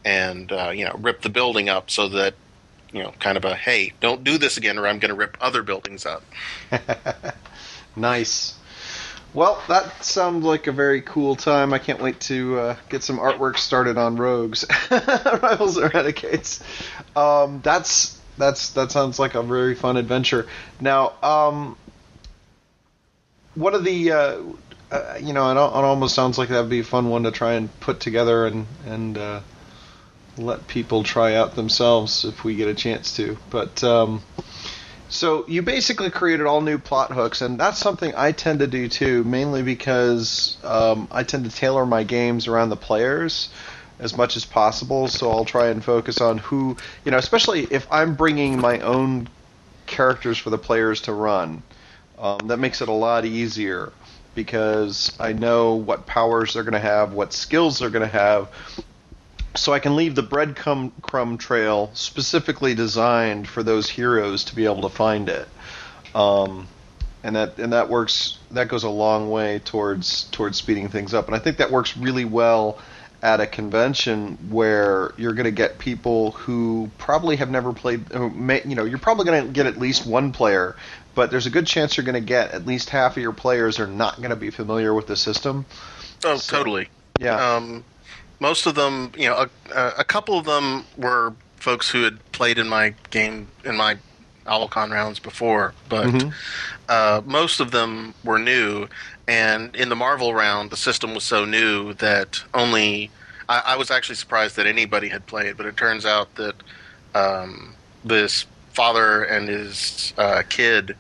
and 0.05 0.53
uh, 0.53 0.71
you 0.71 0.85
know 0.85 0.95
rip 0.99 1.23
the 1.23 1.29
building 1.29 1.69
up 1.69 1.91
so 1.91 2.09
that 2.09 2.35
you 2.93 3.03
know 3.03 3.13
kind 3.21 3.37
of 3.37 3.45
a 3.45 3.55
hey 3.55 3.93
don't 4.01 4.25
do 4.25 4.39
this 4.39 4.57
again 4.57 4.79
or 4.79 4.87
i'm 4.87 4.99
going 4.99 5.11
to 5.11 5.15
rip 5.15 5.37
other 5.41 5.63
buildings 5.63 6.07
up 6.07 6.23
nice 7.97 8.55
Well, 9.33 9.63
that 9.69 10.05
sounds 10.05 10.45
like 10.45 10.67
a 10.67 10.73
very 10.73 11.03
cool 11.03 11.37
time. 11.37 11.73
I 11.73 11.79
can't 11.79 12.03
wait 12.03 12.19
to 12.23 12.59
uh, 12.59 12.77
get 12.89 13.05
some 13.05 13.19
artwork 13.19 13.59
started 13.59 13.97
on 13.97 14.17
Rogues, 14.17 14.65
Rivals 14.91 15.81
Renegades. 15.81 16.61
Um, 17.15 17.61
that's 17.63 18.19
that's 18.39 18.71
that 18.71 18.91
sounds 18.91 19.21
like 19.21 19.37
a 19.37 19.43
very 19.43 19.77
fun 19.77 19.97
adventure. 19.97 20.49
Now, 20.81 21.13
um, 21.23 21.77
one 23.55 23.75
of 23.75 23.85
the 23.85 24.11
uh, 24.11 24.43
uh, 24.91 25.19
you 25.21 25.33
know, 25.33 25.49
it, 25.51 25.53
it, 25.53 25.85
almost 25.85 26.15
sounds 26.15 26.37
like 26.37 26.49
that'd 26.49 26.69
be 26.69 26.81
a 26.81 26.85
fun 26.85 27.09
one 27.09 27.23
to 27.23 27.31
try 27.31 27.53
and 27.53 27.69
put 27.81 28.01
together 28.01 28.47
and 28.47 28.67
and 28.87 29.17
uh, 29.17 29.41
let 30.37 30.67
people 30.67 31.03
try 31.03 31.35
out 31.35 31.55
themselves 31.55 32.25
if 32.25 32.45
we 32.45 32.55
get 32.55 32.69
a 32.69 32.75
chance 32.75 33.17
to. 33.17 33.37
But 33.51 33.83
um, 33.85 34.23
so 35.09 35.45
you 35.49 35.63
basically 35.63 36.11
created 36.11 36.47
all 36.47 36.61
new 36.61 36.79
plot 36.79 37.11
hooks, 37.11 37.41
and 37.41 37.59
that's 37.59 37.79
something 37.79 38.15
I 38.15 38.33
tend 38.33 38.61
to 38.61 38.67
do 38.67 38.89
too, 38.89 39.25
mainly 39.25 39.63
because 39.63 40.57
um, 40.63 41.09
I 41.11 41.25
tend 41.25 41.45
to 41.45 41.51
tailor 41.51 41.85
my 41.85 42.05
games 42.05 42.47
around 42.47 42.69
the 42.69 42.77
players 42.77 43.51
as 43.99 44.17
much 44.17 44.37
as 44.37 44.45
possible. 44.45 45.09
So 45.09 45.31
I'll 45.31 45.45
try 45.45 45.67
and 45.67 45.85
focus 45.85 46.21
on 46.21 46.39
who, 46.39 46.77
you 47.05 47.11
know, 47.11 47.19
especially 47.19 47.65
if 47.71 47.87
I'm 47.91 48.15
bringing 48.15 48.61
my 48.61 48.79
own 48.81 49.29
characters 49.87 50.39
for 50.39 50.51
the 50.51 50.59
players 50.59 51.03
to 51.03 51.13
run. 51.13 51.63
Um, 52.19 52.39
that 52.47 52.59
makes 52.59 52.81
it 52.81 52.89
a 52.89 52.93
lot 52.93 53.25
easier 53.25 53.93
because 54.35 55.15
I 55.19 55.33
know 55.33 55.75
what 55.75 56.07
powers 56.07 56.55
they're 56.55 56.63
going 56.63 56.75
to 56.75 56.79
have, 56.79 57.13
what 57.13 57.33
skills 57.33 57.79
they're 57.81 57.91
going 57.91 58.09
to 58.09 58.17
have, 58.17 58.49
so 59.55 59.73
I 59.73 59.79
can 59.79 59.97
leave 59.97 60.15
the 60.15 60.23
breadcrumb 60.23 61.39
trail 61.39 61.91
specifically 61.95 62.75
designed 62.75 63.49
for 63.49 63.63
those 63.63 63.89
heroes 63.89 64.45
to 64.45 64.55
be 64.55 64.65
able 64.65 64.83
to 64.83 64.89
find 64.89 65.29
it. 65.29 65.49
Um, 66.15 66.69
and 67.23 67.37
that 67.37 67.59
and 67.59 67.73
that 67.73 67.89
works. 67.89 68.39
That 68.53 68.69
goes 68.69 68.85
a 68.85 68.91
long 68.91 69.31
way 69.31 69.59
towards 69.59 70.25
towards 70.25 70.57
speeding 70.59 70.89
things 70.89 71.15
up. 71.15 71.27
And 71.27 71.37
I 71.37 71.39
think 71.39 71.59
that 71.59 71.71
works 71.71 71.97
really 71.97 72.25
well 72.25 72.79
at 73.23 73.41
a 73.41 73.47
convention 73.47 74.39
where 74.49 75.13
you're 75.19 75.35
going 75.35 75.45
to 75.45 75.51
get 75.51 75.79
people 75.79 76.31
who 76.33 76.91
probably 76.97 77.37
have 77.37 77.51
never 77.51 77.73
played. 77.73 78.11
May, 78.35 78.63
you 78.65 78.75
know, 78.75 78.85
you're 78.85 78.99
probably 78.99 79.27
going 79.27 79.47
to 79.47 79.53
get 79.53 79.67
at 79.67 79.77
least 79.77 80.07
one 80.07 80.33
player, 80.33 80.77
but 81.15 81.31
there's 81.31 81.47
a 81.47 81.51
good 81.51 81.67
chance 81.67 81.97
you're 81.97 82.07
going 82.07 82.15
to 82.15 82.27
get 82.27 82.53
at 82.53 82.67
least 82.67 82.89
half 82.89 83.17
of 83.17 83.23
your 83.23 83.33
players 83.33 83.79
are 83.79 83.87
not 83.87 84.17
going 84.17 84.31
to 84.31 84.37
be 84.37 84.51
familiar 84.51 84.95
with 84.95 85.07
the 85.07 85.17
system. 85.17 85.67
Oh, 86.25 86.37
so, 86.37 86.57
totally. 86.57 86.89
Yeah. 87.19 87.57
Um, 87.57 87.85
most 88.41 88.67
of 88.67 88.75
them, 88.75 89.13
you 89.17 89.29
know, 89.29 89.47
a, 89.75 89.93
a 89.99 90.05
couple 90.05 90.39
of 90.39 90.45
them 90.45 90.85
were 90.97 91.35
folks 91.57 91.91
who 91.91 92.03
had 92.03 92.19
played 92.33 92.59
in 92.59 92.69
my 92.69 92.95
game 93.11 93.49
in 93.65 93.77
my 93.77 93.97
OwlCon 94.47 94.91
rounds 94.91 95.19
before, 95.19 95.75
but 95.89 96.07
mm-hmm. 96.07 96.31
uh, 96.89 97.21
most 97.25 97.61
of 97.61 97.71
them 97.71 98.15
were 98.25 98.39
new. 98.39 98.89
And 99.29 99.77
in 99.77 99.91
the 99.91 99.97
Marvel 99.97 100.35
round, 100.35 100.71
the 100.71 100.77
system 100.77 101.15
was 101.15 101.23
so 101.23 101.45
new 101.45 101.93
that 101.95 102.43
only 102.53 103.11
I, 103.49 103.63
I 103.67 103.77
was 103.77 103.91
actually 103.91 104.17
surprised 104.17 104.57
that 104.57 104.67
anybody 104.67 105.09
had 105.09 105.27
played. 105.27 105.57
But 105.57 105.67
it 105.67 105.77
turns 105.77 106.07
out 106.07 106.35
that 106.37 106.55
um, 107.15 107.75
this 108.05 108.47
father 108.73 109.25
and 109.25 109.49
his 109.49 110.15
uh, 110.17 110.43
kid 110.49 110.97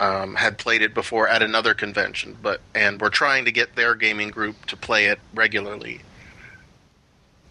um, 0.00 0.34
had 0.34 0.58
played 0.58 0.82
it 0.82 0.94
before 0.94 1.28
at 1.28 1.42
another 1.42 1.74
convention, 1.74 2.36
but 2.42 2.60
and 2.74 3.00
were 3.00 3.10
trying 3.10 3.44
to 3.44 3.52
get 3.52 3.76
their 3.76 3.94
gaming 3.94 4.28
group 4.28 4.66
to 4.66 4.76
play 4.76 5.06
it 5.06 5.18
regularly. 5.34 6.00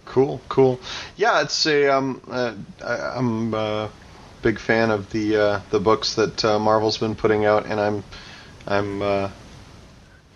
Cool, 0.05 0.41
cool. 0.49 0.79
Yeah, 1.15 1.41
it's 1.41 1.65
a 1.65 1.87
um, 1.87 2.21
uh, 2.29 2.53
I, 2.83 3.17
am 3.17 3.53
a 3.53 3.89
big 4.41 4.59
fan 4.59 4.91
of 4.91 5.09
the 5.11 5.37
uh, 5.37 5.61
the 5.71 5.79
books 5.79 6.15
that 6.15 6.43
uh, 6.45 6.59
Marvel's 6.59 6.97
been 6.97 7.15
putting 7.15 7.45
out, 7.45 7.65
and 7.65 7.79
I'm 7.79 8.03
I'm 8.67 9.01
uh, 9.01 9.29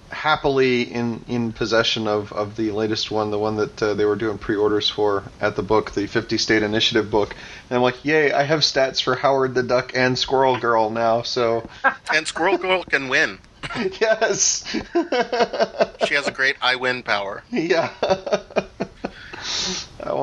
happily 0.09 0.83
in 0.83 1.23
in 1.27 1.51
possession 1.51 2.07
of, 2.07 2.31
of 2.33 2.55
the 2.55 2.71
latest 2.71 3.11
one, 3.11 3.29
the 3.29 3.37
one 3.37 3.57
that 3.57 3.83
uh, 3.83 3.93
they 3.93 4.05
were 4.05 4.15
doing 4.15 4.37
pre-orders 4.37 4.89
for 4.89 5.23
at 5.41 5.55
the 5.55 5.63
book, 5.63 5.91
the 5.91 6.07
50 6.07 6.37
State 6.37 6.63
Initiative 6.63 7.11
book. 7.11 7.35
And 7.69 7.77
I'm 7.77 7.83
like, 7.83 8.03
yay! 8.03 8.31
I 8.31 8.43
have 8.43 8.61
stats 8.61 9.01
for 9.01 9.15
Howard 9.15 9.53
the 9.53 9.63
Duck 9.63 9.91
and 9.95 10.17
Squirrel 10.17 10.57
Girl 10.57 10.89
now. 10.89 11.21
So 11.21 11.69
and 12.13 12.25
Squirrel 12.25 12.57
Girl 12.57 12.83
can 12.83 13.09
win. 13.09 13.39
yes. 13.99 14.63
she 16.07 16.13
has 16.13 16.27
a 16.27 16.31
great 16.31 16.55
I 16.61 16.77
win 16.77 17.03
power. 17.03 17.43
Yeah 17.51 17.91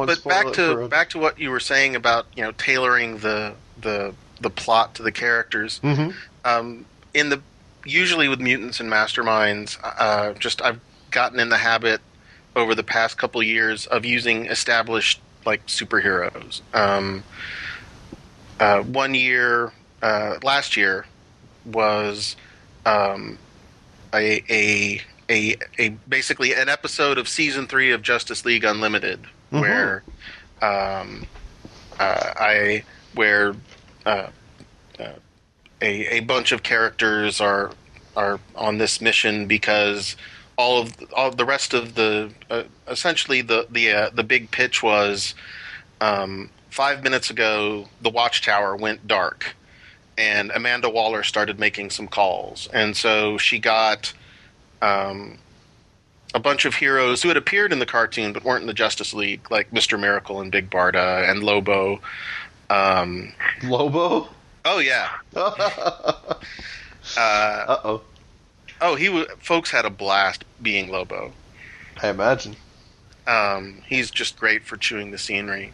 but 0.07 0.24
back 0.24 0.52
to 0.54 0.88
back 0.88 1.11
to 1.11 1.18
what 1.18 1.38
you 1.38 1.50
were 1.50 1.61
saying 1.61 1.96
about 1.96 2.26
you 2.37 2.42
know 2.42 2.52
tailoring 2.52 3.18
the 3.18 3.54
the 3.80 4.14
the 4.40 4.50
plot 4.50 4.94
to 4.96 5.02
the 5.02 5.12
characters. 5.12 5.80
Mm-hmm. 5.83 6.11
Um, 6.44 6.87
in 7.12 7.28
the 7.30 7.40
usually 7.85 8.28
with 8.28 8.40
mutants 8.40 8.80
and 8.80 8.90
masterminds, 8.90 9.78
uh, 9.83 10.33
just 10.35 10.62
I've 10.62 10.80
gotten 11.11 11.38
in 11.38 11.48
the 11.48 11.59
habit 11.59 12.00
over 12.57 12.74
the 12.74 12.83
past 12.83 13.18
couple 13.18 13.42
years 13.42 13.87
of 13.87 14.04
using 14.04 14.46
established 14.46 15.20
like 15.44 15.66
superheroes. 15.66 16.62
Um, 16.72 17.24
uh, 18.61 18.83
one 18.83 19.14
year, 19.14 19.72
uh, 20.02 20.37
last 20.42 20.76
year, 20.76 21.07
was 21.64 22.37
um, 22.87 23.38
a, 24.12 24.42
a 24.48 25.00
a 25.28 25.57
a 25.78 25.88
basically 26.09 26.54
an 26.54 26.68
episode 26.68 27.18
of 27.18 27.28
season 27.28 27.66
three 27.66 27.90
of 27.90 28.02
Justice 28.02 28.44
League 28.44 28.64
Unlimited, 28.64 29.26
mm-hmm. 29.54 29.60
where 29.60 30.02
um, 30.62 31.26
uh, 31.98 32.32
I 32.36 32.84
where 33.14 33.54
uh, 34.04 34.28
uh, 34.98 35.12
a 35.80 36.16
a 36.16 36.20
bunch 36.20 36.52
of 36.52 36.62
characters 36.62 37.40
are 37.40 37.72
are 38.16 38.40
on 38.56 38.78
this 38.78 39.00
mission 39.00 39.46
because 39.46 40.16
all 40.56 40.82
of 40.82 40.94
all 41.12 41.30
the 41.30 41.44
rest 41.44 41.74
of 41.74 41.94
the 41.94 42.30
uh, 42.50 42.64
essentially 42.88 43.42
the 43.42 43.66
the 43.70 43.90
uh, 43.90 44.10
the 44.10 44.24
big 44.24 44.50
pitch 44.50 44.82
was 44.82 45.34
um, 46.00 46.50
five 46.70 47.02
minutes 47.02 47.30
ago 47.30 47.88
the 48.02 48.10
watchtower 48.10 48.76
went 48.76 49.06
dark 49.06 49.54
and 50.16 50.52
Amanda 50.54 50.88
Waller 50.88 51.22
started 51.22 51.58
making 51.58 51.90
some 51.90 52.08
calls 52.08 52.68
and 52.72 52.96
so 52.96 53.38
she 53.38 53.58
got 53.58 54.12
um, 54.82 55.38
a 56.34 56.40
bunch 56.40 56.64
of 56.64 56.74
heroes 56.74 57.22
who 57.22 57.28
had 57.28 57.36
appeared 57.36 57.72
in 57.72 57.78
the 57.78 57.86
cartoon 57.86 58.32
but 58.32 58.44
weren't 58.44 58.62
in 58.62 58.66
the 58.66 58.74
Justice 58.74 59.14
League, 59.14 59.50
like 59.50 59.72
Mister 59.72 59.96
Miracle 59.96 60.40
and 60.40 60.50
Big 60.50 60.68
Barda 60.68 61.30
and 61.30 61.42
Lobo. 61.42 62.00
Um, 62.68 63.32
Lobo? 63.62 64.28
Oh 64.64 64.78
yeah. 64.78 65.10
uh 65.36 66.36
oh. 67.16 68.02
Oh, 68.80 68.96
he 68.96 69.08
was. 69.08 69.26
Folks 69.38 69.70
had 69.70 69.84
a 69.84 69.90
blast 69.90 70.44
being 70.60 70.90
Lobo. 70.90 71.32
I 72.02 72.08
imagine. 72.08 72.56
Um, 73.26 73.80
he's 73.86 74.10
just 74.10 74.38
great 74.38 74.64
for 74.64 74.76
chewing 74.76 75.10
the 75.10 75.18
scenery, 75.18 75.72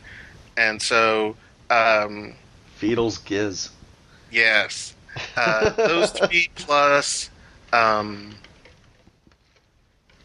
and 0.57 0.81
so. 0.81 1.37
Um, 1.71 2.35
Beatles 2.81 3.25
Giz. 3.25 3.71
Yes, 4.31 4.95
uh, 5.37 5.71
those 5.71 6.11
three 6.13 6.51
plus. 6.55 7.31
Um, 7.73 8.35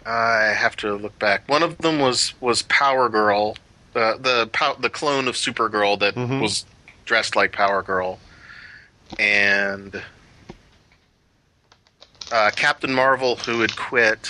I 0.05 0.53
have 0.55 0.75
to 0.77 0.95
look 0.95 1.17
back. 1.17 1.47
One 1.49 1.63
of 1.63 1.77
them 1.79 1.99
was 1.99 2.33
was 2.39 2.61
Power 2.63 3.09
Girl, 3.09 3.57
uh, 3.95 4.17
the 4.17 4.49
pow- 4.51 4.75
the 4.75 4.89
clone 4.89 5.27
of 5.27 5.35
Supergirl 5.35 5.99
that 5.99 6.15
mm-hmm. 6.15 6.39
was 6.39 6.65
dressed 7.05 7.35
like 7.35 7.51
Power 7.51 7.81
Girl, 7.81 8.19
and 9.17 10.01
uh, 12.31 12.51
Captain 12.55 12.93
Marvel 12.93 13.35
who 13.37 13.61
had 13.61 13.75
quit, 13.75 14.29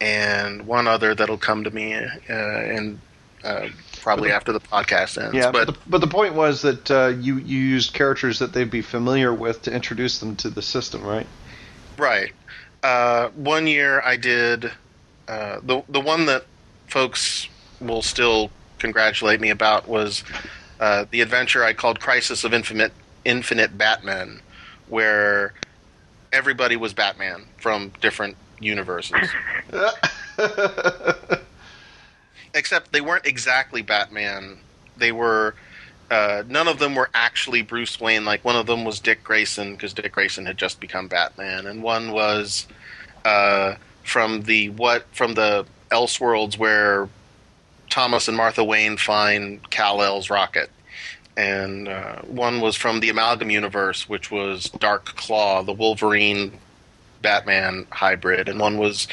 and 0.00 0.66
one 0.66 0.86
other 0.86 1.14
that'll 1.14 1.36
come 1.36 1.64
to 1.64 1.70
me 1.70 1.94
uh, 1.94 2.08
and 2.28 3.00
uh, 3.44 3.68
probably 4.00 4.30
after 4.30 4.52
the 4.52 4.60
podcast 4.60 5.22
ends. 5.22 5.34
Yeah, 5.34 5.50
but 5.50 5.66
but 5.66 5.74
the, 5.74 5.80
but 5.88 6.00
the 6.00 6.06
point 6.06 6.34
was 6.34 6.62
that 6.62 6.90
uh, 6.90 7.08
you 7.08 7.36
you 7.38 7.58
used 7.58 7.92
characters 7.92 8.38
that 8.38 8.52
they'd 8.52 8.70
be 8.70 8.82
familiar 8.82 9.34
with 9.34 9.62
to 9.62 9.72
introduce 9.72 10.20
them 10.20 10.36
to 10.36 10.48
the 10.48 10.62
system, 10.62 11.02
right? 11.02 11.26
Right. 11.98 12.32
Uh, 12.82 13.30
one 13.30 13.66
year 13.66 14.00
I 14.00 14.16
did 14.16 14.70
uh, 15.28 15.60
the 15.62 15.82
the 15.88 16.00
one 16.00 16.26
that 16.26 16.44
folks 16.86 17.48
will 17.80 18.02
still 18.02 18.50
congratulate 18.78 19.40
me 19.40 19.50
about 19.50 19.88
was 19.88 20.24
uh, 20.80 21.06
the 21.10 21.20
adventure 21.20 21.64
I 21.64 21.72
called 21.72 22.00
Crisis 22.00 22.44
of 22.44 22.54
Infinite 22.54 22.92
Infinite 23.24 23.76
Batman, 23.76 24.40
where 24.88 25.54
everybody 26.32 26.76
was 26.76 26.94
Batman 26.94 27.44
from 27.56 27.92
different 28.00 28.36
universes. 28.60 29.30
Except 32.54 32.92
they 32.92 33.00
weren't 33.00 33.26
exactly 33.26 33.82
Batman. 33.82 34.58
They 34.96 35.12
were. 35.12 35.54
Uh, 36.08 36.44
none 36.46 36.68
of 36.68 36.78
them 36.78 36.94
were 36.94 37.10
actually 37.14 37.62
Bruce 37.62 38.00
Wayne. 38.00 38.24
Like 38.24 38.44
one 38.44 38.54
of 38.54 38.66
them 38.66 38.84
was 38.84 39.00
Dick 39.00 39.24
Grayson 39.24 39.72
because 39.72 39.92
Dick 39.92 40.12
Grayson 40.12 40.46
had 40.46 40.56
just 40.56 40.78
become 40.78 41.08
Batman, 41.08 41.66
and 41.66 41.82
one 41.82 42.12
was 42.12 42.68
uh, 43.24 43.74
from 44.06 44.42
the 44.42 44.70
what 44.70 45.04
from 45.12 45.34
the 45.34 45.66
Elseworlds 45.90 46.56
where 46.56 47.08
Thomas 47.90 48.28
and 48.28 48.36
Martha 48.36 48.64
Wayne 48.64 48.96
find 48.96 49.68
Kal 49.70 50.02
El's 50.02 50.30
rocket, 50.30 50.70
and 51.36 51.88
uh, 51.88 52.22
one 52.22 52.60
was 52.60 52.76
from 52.76 53.00
the 53.00 53.10
Amalgam 53.10 53.50
universe, 53.50 54.08
which 54.08 54.30
was 54.30 54.70
Dark 54.70 55.04
Claw, 55.04 55.62
the 55.62 55.72
Wolverine 55.72 56.58
Batman 57.20 57.86
hybrid, 57.90 58.48
and 58.48 58.60
one 58.60 58.78
was 58.78 59.08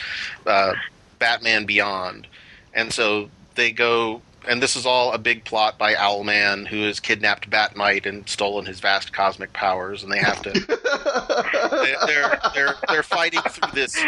uh, 0.46 0.74
Batman 1.20 1.66
Beyond. 1.66 2.28
And 2.74 2.94
so 2.94 3.30
they 3.56 3.72
go, 3.72 4.22
and 4.48 4.62
this 4.62 4.76
is 4.76 4.86
all 4.86 5.14
a 5.14 5.18
big 5.18 5.44
plot 5.46 5.78
by 5.78 5.94
Owlman, 5.94 6.68
who 6.68 6.84
has 6.84 7.00
kidnapped 7.00 7.50
Batmite 7.50 8.06
and 8.06 8.28
stolen 8.28 8.66
his 8.66 8.80
vast 8.80 9.14
cosmic 9.14 9.54
powers, 9.54 10.04
and 10.04 10.12
they 10.12 10.20
have 10.20 10.42
to. 10.42 10.52
they, 11.72 11.96
they're 12.06 12.40
they're 12.54 12.76
they're 12.90 13.04
fighting 13.04 13.42
through 13.42 13.72
this 13.74 14.04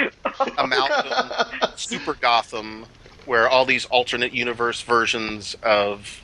amalgam 0.57 1.31
super 1.75 2.13
Gotham, 2.15 2.85
where 3.25 3.47
all 3.47 3.65
these 3.65 3.85
alternate 3.85 4.33
universe 4.33 4.81
versions 4.81 5.55
of 5.63 6.21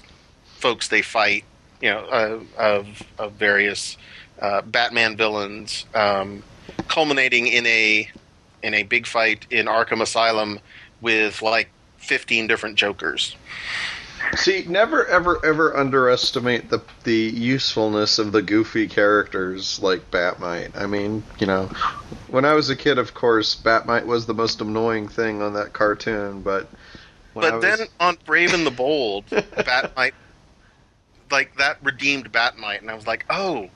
folks 0.58 0.88
they 0.90 1.02
fight, 1.02 1.44
you 1.82 1.90
know, 1.90 2.06
uh, 2.06 2.40
of 2.58 3.04
of 3.18 3.34
various 3.34 3.98
uh, 4.42 4.62
Batman 4.62 5.16
villains, 5.16 5.86
um, 5.96 6.44
culminating 6.88 7.48
in 7.48 7.66
a 7.66 8.10
in 8.62 8.74
a 8.74 8.84
big 8.84 9.08
fight 9.08 9.46
in 9.50 9.68
Arkham 9.68 10.02
Asylum 10.02 10.60
with 11.00 11.42
like 11.42 11.70
fifteen 11.98 12.48
different 12.48 12.76
Jokers. 12.76 13.36
See, 14.36 14.66
never 14.68 15.06
ever 15.08 15.44
ever 15.46 15.76
underestimate 15.76 16.70
the 16.70 16.82
the 17.04 17.14
usefulness 17.16 18.20
of 18.20 18.32
the 18.32 18.42
goofy 18.42 18.88
characters 18.88 19.80
like 19.82 20.10
Batmite. 20.12 20.76
I 20.76 20.86
mean, 20.88 21.24
you 21.40 21.48
know, 21.48 21.66
when 22.30 22.46
I 22.46 22.54
was 22.54 22.70
a 22.70 22.76
kid, 22.76 22.98
of 22.98 23.14
course, 23.14 23.56
Batmite 23.56 24.06
was 24.06 24.26
the 24.26 24.34
most 24.34 24.62
annoying 24.62 25.08
thing 25.08 25.42
on 25.42 25.54
that 25.54 25.74
cartoon, 25.74 26.42
but 26.42 26.70
But 27.34 27.54
was- 27.54 27.62
then 27.62 27.88
on 28.00 28.18
Brave 28.26 28.54
and 28.54 28.66
the 28.66 28.72
Bold, 28.72 29.26
Batmite, 29.30 30.14
like 31.30 31.56
that 31.58 31.78
redeemed 31.84 32.32
Batmite, 32.32 32.80
and 32.80 32.90
I 32.90 32.94
was 32.96 33.08
like, 33.08 33.26
oh, 33.30 33.70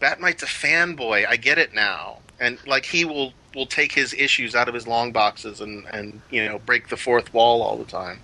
Batmite's 0.00 0.42
a 0.42 0.46
fanboy. 0.46 1.26
I 1.28 1.36
get 1.36 1.58
it 1.58 1.74
now, 1.74 2.18
and 2.38 2.58
like 2.66 2.86
he 2.86 3.04
will 3.04 3.32
will 3.54 3.66
take 3.66 3.92
his 3.92 4.14
issues 4.14 4.54
out 4.54 4.68
of 4.68 4.74
his 4.74 4.86
long 4.86 5.10
boxes 5.12 5.60
and 5.60 5.84
and 5.92 6.20
you 6.30 6.44
know 6.46 6.58
break 6.60 6.88
the 6.88 6.96
fourth 6.96 7.34
wall 7.34 7.62
all 7.62 7.76
the 7.76 7.84
time. 7.84 8.20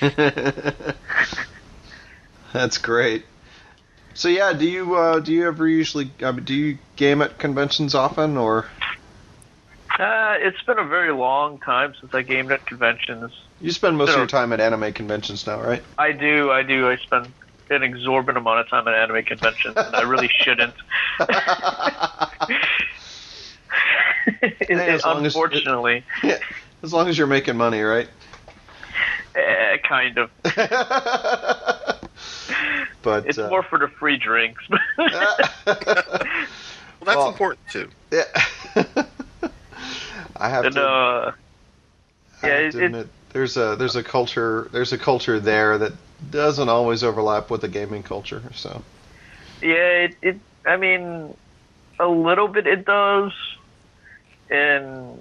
That's 2.52 2.78
great. 2.78 3.24
So 4.14 4.28
yeah, 4.28 4.52
do 4.52 4.66
you 4.68 4.94
uh, 4.96 5.20
do 5.20 5.32
you 5.32 5.46
ever 5.46 5.68
usually 5.68 6.10
I 6.22 6.32
mean, 6.32 6.44
do 6.44 6.54
you 6.54 6.78
game 6.96 7.20
at 7.22 7.38
conventions 7.38 7.94
often 7.94 8.36
or 8.36 8.66
Uh, 9.98 10.36
it's 10.40 10.60
been 10.66 10.78
a 10.78 10.84
very 10.86 11.12
long 11.12 11.58
time 11.60 11.94
since 12.00 12.12
I 12.14 12.22
gamed 12.22 12.50
at 12.52 12.66
conventions. 12.66 13.32
you 13.60 13.70
spend 13.72 13.96
most 13.98 14.10
of 14.10 14.16
your 14.16 14.26
time 14.26 14.52
at 14.52 14.60
anime 14.60 14.92
conventions 14.92 15.46
now, 15.46 15.60
right? 15.60 15.82
I 15.98 16.12
do, 16.12 16.50
I 16.50 16.62
do. 16.62 16.88
I 16.90 16.96
spend 16.98 17.32
an 17.70 17.82
exorbitant 17.82 18.38
amount 18.38 18.60
of 18.60 18.68
time 18.68 18.86
at 18.88 18.94
anime 18.94 19.24
conventions, 19.24 19.76
and 19.76 19.94
I 19.96 20.02
really 20.02 20.30
shouldn't. 20.42 20.74
It- 24.42 24.66
Hey, 24.68 24.88
as 24.88 25.00
it- 25.00 25.06
long 25.06 25.24
as- 25.24 25.34
unfortunately, 25.34 26.04
Yeah, 26.22 26.38
as 26.82 26.92
long 26.92 27.08
as 27.08 27.16
you're 27.16 27.26
making 27.26 27.56
money, 27.56 27.80
right? 27.82 28.08
Eh, 29.36 29.76
kind 29.88 30.18
of. 30.18 30.30
but 33.02 33.26
It's 33.26 33.38
uh, 33.38 33.48
more 33.50 33.62
for 33.62 33.78
the 33.78 33.88
free 33.88 34.16
drinks. 34.16 34.62
Well, 36.98 37.14
that's 37.14 37.16
Well- 37.18 37.28
important 37.28 37.68
too. 37.68 37.88
yeah. 38.10 38.24
I 40.38 40.48
have 40.48 40.64
and 40.64 40.74
to, 40.74 40.82
uh, 40.82 41.32
I 42.42 42.46
yeah, 42.46 42.52
have 42.54 42.62
it- 42.64 42.72
to 42.72 42.78
it- 42.78 42.84
admit, 42.86 43.08
there's 43.32 43.56
a 43.58 43.76
there's 43.76 43.96
a 43.96 44.02
culture 44.02 44.68
there's 44.72 44.92
a 44.94 44.98
culture 44.98 45.38
there 45.38 45.76
that 45.78 45.92
doesn't 46.30 46.68
always 46.70 47.04
overlap 47.04 47.50
with 47.50 47.60
the 47.60 47.68
gaming 47.68 48.02
culture. 48.02 48.42
So 48.54 48.82
yeah, 49.60 49.74
it, 50.08 50.16
it. 50.22 50.40
I 50.64 50.76
mean, 50.78 51.34
a 52.00 52.06
little 52.08 52.48
bit 52.48 52.66
it 52.66 52.84
does, 52.86 53.32
and 54.50 55.18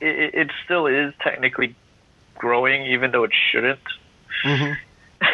it, 0.00 0.18
it- 0.18 0.34
it 0.34 0.50
still 0.64 0.86
is 0.86 1.14
technically 1.22 1.74
growing, 2.38 2.86
even 2.86 3.10
though 3.10 3.24
it 3.24 3.32
shouldn't. 3.50 3.80
mm-hmm. 4.44 4.72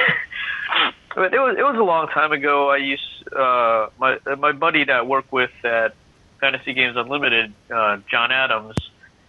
But 1.14 1.34
it 1.34 1.38
was 1.38 1.56
it 1.58 1.62
was 1.62 1.76
a 1.76 1.82
long 1.82 2.08
time 2.08 2.32
ago. 2.32 2.70
I 2.70 2.78
used 2.78 3.28
uh, 3.36 3.88
my 3.98 4.18
my 4.38 4.52
buddy 4.52 4.84
that 4.84 4.96
I 4.96 5.02
work 5.02 5.30
with 5.30 5.50
at 5.62 5.94
Fantasy 6.40 6.72
Games 6.72 6.96
Unlimited, 6.96 7.52
uh, 7.70 7.98
John 8.10 8.32
Adams. 8.32 8.74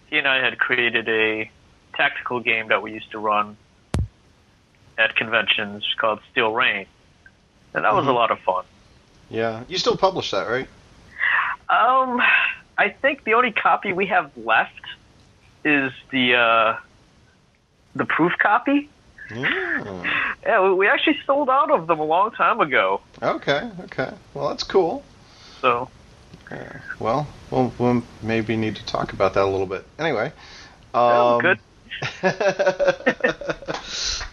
He 0.08 0.16
and 0.16 0.26
I 0.26 0.42
had 0.42 0.58
created 0.58 1.06
a 1.10 1.50
tactical 1.94 2.40
game 2.40 2.68
that 2.68 2.80
we 2.80 2.92
used 2.92 3.10
to 3.10 3.18
run 3.18 3.58
at 4.96 5.14
conventions 5.14 5.84
called 5.98 6.20
Steel 6.32 6.54
Rain, 6.54 6.86
and 7.74 7.84
that 7.84 7.92
was 7.94 8.06
a 8.06 8.10
Mhm. 8.10 8.14
lot 8.14 8.30
of 8.30 8.38
fun. 8.40 8.64
yeah, 9.28 9.64
you 9.68 9.76
still 9.76 9.96
publish 9.96 10.30
that, 10.30 10.48
right? 10.48 10.68
Um, 11.68 12.22
I 12.78 12.88
think 12.88 13.24
the 13.24 13.34
only 13.34 13.52
copy 13.52 13.92
we 13.92 14.06
have 14.06 14.30
left 14.38 14.80
is 15.64 15.92
the 16.10 16.36
uh, 16.36 16.76
the 17.94 18.04
proof 18.04 18.32
copy. 18.38 18.88
Mm. 19.28 20.04
Yeah, 20.44 20.72
we, 20.72 20.86
actually 20.86 21.18
sold 21.26 21.48
out 21.48 21.70
of 21.70 21.86
them 21.86 21.98
a 21.98 22.04
long 22.04 22.30
time 22.32 22.60
ago. 22.60 23.00
Okay, 23.22 23.70
okay. 23.84 24.12
Well, 24.34 24.48
that's 24.48 24.64
cool. 24.64 25.02
So 25.60 25.88
Yeah. 26.50 26.80
Well, 26.98 27.26
we'll, 27.50 27.72
we'll 27.78 28.02
maybe 28.22 28.56
need 28.56 28.76
to 28.76 28.84
talk 28.84 29.14
about 29.14 29.34
that 29.34 29.44
a 29.44 29.46
little 29.46 29.66
bit. 29.66 29.86
Anyway. 29.98 30.32
Um, 30.92 31.40
good. 31.40 31.58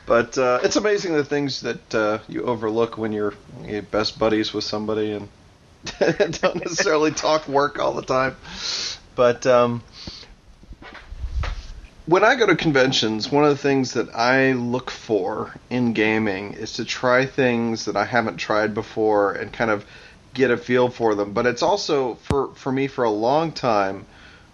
but 0.05 0.38
uh, 0.38 0.59
it's 0.64 0.76
amazing 0.76 1.14
the 1.14 1.24
things 1.24 1.62
that 1.62 1.95
uh, 1.95 2.20
you 2.28 2.43
overlook 2.43 2.97
when 2.97 3.14
you're, 3.14 3.34
you're 3.64 3.82
best 3.82 4.20
buddies 4.20 4.53
with 4.53 4.66
somebody 4.66 5.12
and 5.14 5.30
don't 6.41 6.55
necessarily 6.55 7.12
talk 7.12 7.47
work 7.47 7.80
all 7.80 7.93
the 7.93 8.01
time. 8.01 8.36
But 9.16 9.45
um, 9.47 9.84
when 12.06 12.24
I 12.24 12.36
go 12.36 12.47
to 12.47 12.56
conventions, 12.56 13.32
one 13.32 13.43
of 13.43 13.52
the 13.52 13.62
things 13.62 13.93
that 13.93 14.14
I 14.16 14.54
look 14.54 14.89
for 14.89 15.54
in 15.70 15.93
gaming 15.93 16.54
is 16.54 16.74
to 16.74 16.86
try 16.86 17.26
things 17.26 17.86
that 17.86 17.95
I 17.95 18.06
haven't 18.06 18.38
tried 18.38 18.74
before 18.74 19.34
and 19.34 19.54
kind 19.54 19.70
of 19.70 19.86
get 20.34 20.52
a 20.52 20.58
feel 20.58 20.89
for 20.89 21.16
them. 21.16 21.34
But 21.34 21.45
it's 21.45 21.62
also 21.62 22.16
for 22.16 22.54
for 22.56 22.72
me 22.72 22.88
for 22.88 23.04
a 23.04 23.10
long 23.10 23.52
time. 23.52 24.06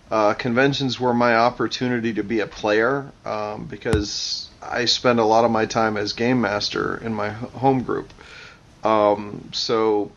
Uh, 0.10 0.34
conventions 0.34 1.00
were 1.00 1.14
my 1.14 1.36
opportunity 1.36 2.14
to 2.14 2.24
be 2.24 2.39
a 2.39 2.48
player 2.48 3.12
um, 3.26 3.66
because 3.66 4.48
I 4.62 4.86
spend 4.86 5.20
a 5.20 5.26
lot 5.26 5.43
of 5.43 5.52
my 5.52 5.66
time 5.66 5.98
as 5.98 6.14
game 6.14 6.39
master 6.39 6.95
in 6.98 7.14
my 7.14 7.30
home 7.30 7.84
group. 7.84 8.14
Um, 8.86 9.50
so 9.52 10.12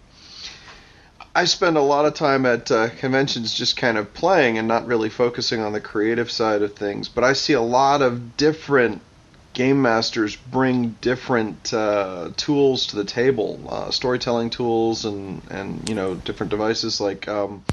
I 1.35 1.45
spend 1.45 1.77
a 1.77 1.83
lot 1.83 2.07
of 2.07 2.15
time 2.15 2.45
at 2.45 2.71
uh, 2.71 2.89
conventions 2.91 3.55
just 3.55 3.77
kind 3.77 3.97
of 3.97 4.13
playing 4.15 4.59
and 4.59 4.67
not 4.67 4.87
really 4.87 5.09
focusing 5.09 5.61
on 5.61 5.73
the 5.73 5.81
creative 5.81 6.31
side 6.31 6.63
of 6.63 6.75
things. 6.75 7.09
But 7.09 7.23
I 7.23 7.35
see 7.35 7.53
a 7.53 7.61
lot 7.61 8.03
of 8.03 8.37
different 8.37 9.01
game 9.53 9.81
masters 9.81 10.35
bring 10.35 10.97
different 11.01 11.73
uh, 11.73 12.31
tools 12.37 12.89
to 12.89 12.97
the 12.97 13.05
table, 13.05 13.61
uh, 13.69 13.91
storytelling 13.91 14.51
tools, 14.51 15.05
and 15.05 15.41
and 15.51 15.89
you 15.89 15.95
know 15.95 16.15
different 16.15 16.51
devices 16.51 17.01
like. 17.01 17.29
Um, 17.29 17.65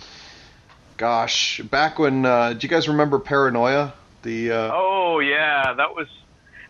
gosh, 0.97 1.61
back 1.61 1.97
when 1.99 2.25
uh, 2.25 2.53
do 2.53 2.59
you 2.61 2.69
guys 2.69 2.87
remember 2.87 3.19
Paranoia? 3.19 3.93
The 4.21 4.51
uh, 4.51 4.71
Oh 4.73 5.19
yeah, 5.19 5.73
that 5.73 5.95
was 5.95 6.07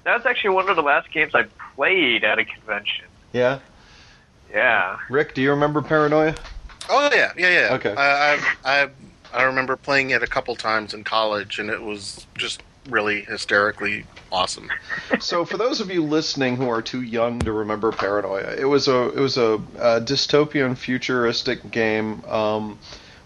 that 0.06 0.16
was 0.16 0.26
actually 0.26 0.52
one 0.52 0.70
of 0.70 0.78
the 0.78 0.84
last 0.84 1.12
games 1.12 1.34
I 1.36 1.46
played 1.76 2.24
at 2.24 2.40
a 2.40 2.46
convention. 2.46 3.06
yeah, 3.34 3.60
Yeah. 4.50 4.98
Rick, 5.10 5.34
do 5.34 5.42
you 5.42 5.52
remember 5.52 5.82
Paranoia? 5.82 6.36
Oh 6.90 7.10
yeah, 7.14 7.34
yeah, 7.38 7.50
yeah. 7.50 7.74
Okay. 7.76 7.94
I, 7.96 8.40
I, 8.64 8.90
I, 9.34 9.44
remember 9.44 9.76
playing 9.76 10.12
it 10.12 10.24
a 10.24 10.28
couple 10.28 10.56
times 10.56 10.94
in 10.94 11.04
college, 11.04 11.60
and 11.60 11.70
it 11.70 11.82
was 11.82 12.26
just 12.38 12.64
really 12.90 13.22
hysterically 13.22 14.06
awesome. 14.32 14.70
so 15.20 15.44
for 15.44 15.58
those 15.58 15.82
of 15.82 15.92
you 15.92 16.04
listening 16.04 16.56
who 16.56 16.70
are 16.70 16.82
too 16.82 17.02
young 17.02 17.40
to 17.40 17.52
remember 17.52 17.92
Paranoia, 17.92 18.56
it 18.58 18.66
was 18.66 18.88
a 18.88 19.10
it 19.10 19.20
was 19.20 19.38
a, 19.38 19.54
a 19.78 20.02
dystopian 20.02 20.78
futuristic 20.78 21.70
game 21.72 22.24
um, 22.26 22.80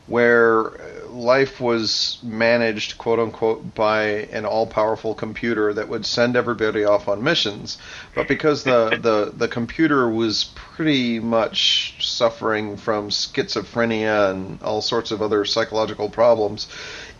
where 0.07 0.71
life 1.09 1.59
was 1.59 2.17
managed 2.23 2.97
quote 2.97 3.19
unquote 3.19 3.75
by 3.75 4.03
an 4.31 4.45
all 4.45 4.65
powerful 4.65 5.13
computer 5.13 5.73
that 5.73 5.87
would 5.87 6.05
send 6.05 6.35
everybody 6.35 6.83
off 6.83 7.07
on 7.07 7.23
missions. 7.23 7.77
But 8.15 8.27
because 8.27 8.63
the, 8.63 8.89
the, 9.01 9.31
the 9.35 9.47
computer 9.47 10.09
was 10.09 10.45
pretty 10.55 11.19
much 11.19 11.95
suffering 11.99 12.77
from 12.77 13.09
schizophrenia 13.09 14.31
and 14.31 14.61
all 14.61 14.81
sorts 14.81 15.11
of 15.11 15.21
other 15.21 15.45
psychological 15.45 16.09
problems, 16.09 16.67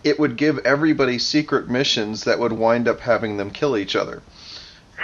it 0.03 0.19
would 0.19 0.35
give 0.35 0.57
everybody 0.59 1.19
secret 1.19 1.69
missions 1.69 2.23
that 2.23 2.39
would 2.39 2.53
wind 2.53 2.87
up 2.87 3.01
having 3.01 3.37
them 3.37 3.51
kill 3.51 3.77
each 3.77 3.95
other. 3.95 4.21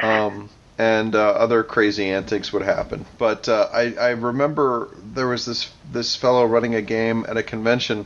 Um, 0.02 0.50
and 0.78 1.16
uh, 1.16 1.30
other 1.32 1.64
crazy 1.64 2.10
antics 2.10 2.54
would 2.54 2.62
happen. 2.62 3.06
But 3.18 3.50
uh, 3.50 3.68
I, 3.74 3.94
I 4.00 4.10
remember 4.12 4.90
there 5.14 5.28
was 5.28 5.46
this 5.46 5.72
this 5.92 6.16
fellow 6.16 6.46
running 6.46 6.76
a 6.76 6.82
game 6.82 7.26
at 7.28 7.38
a 7.38 7.44
convention 7.44 8.06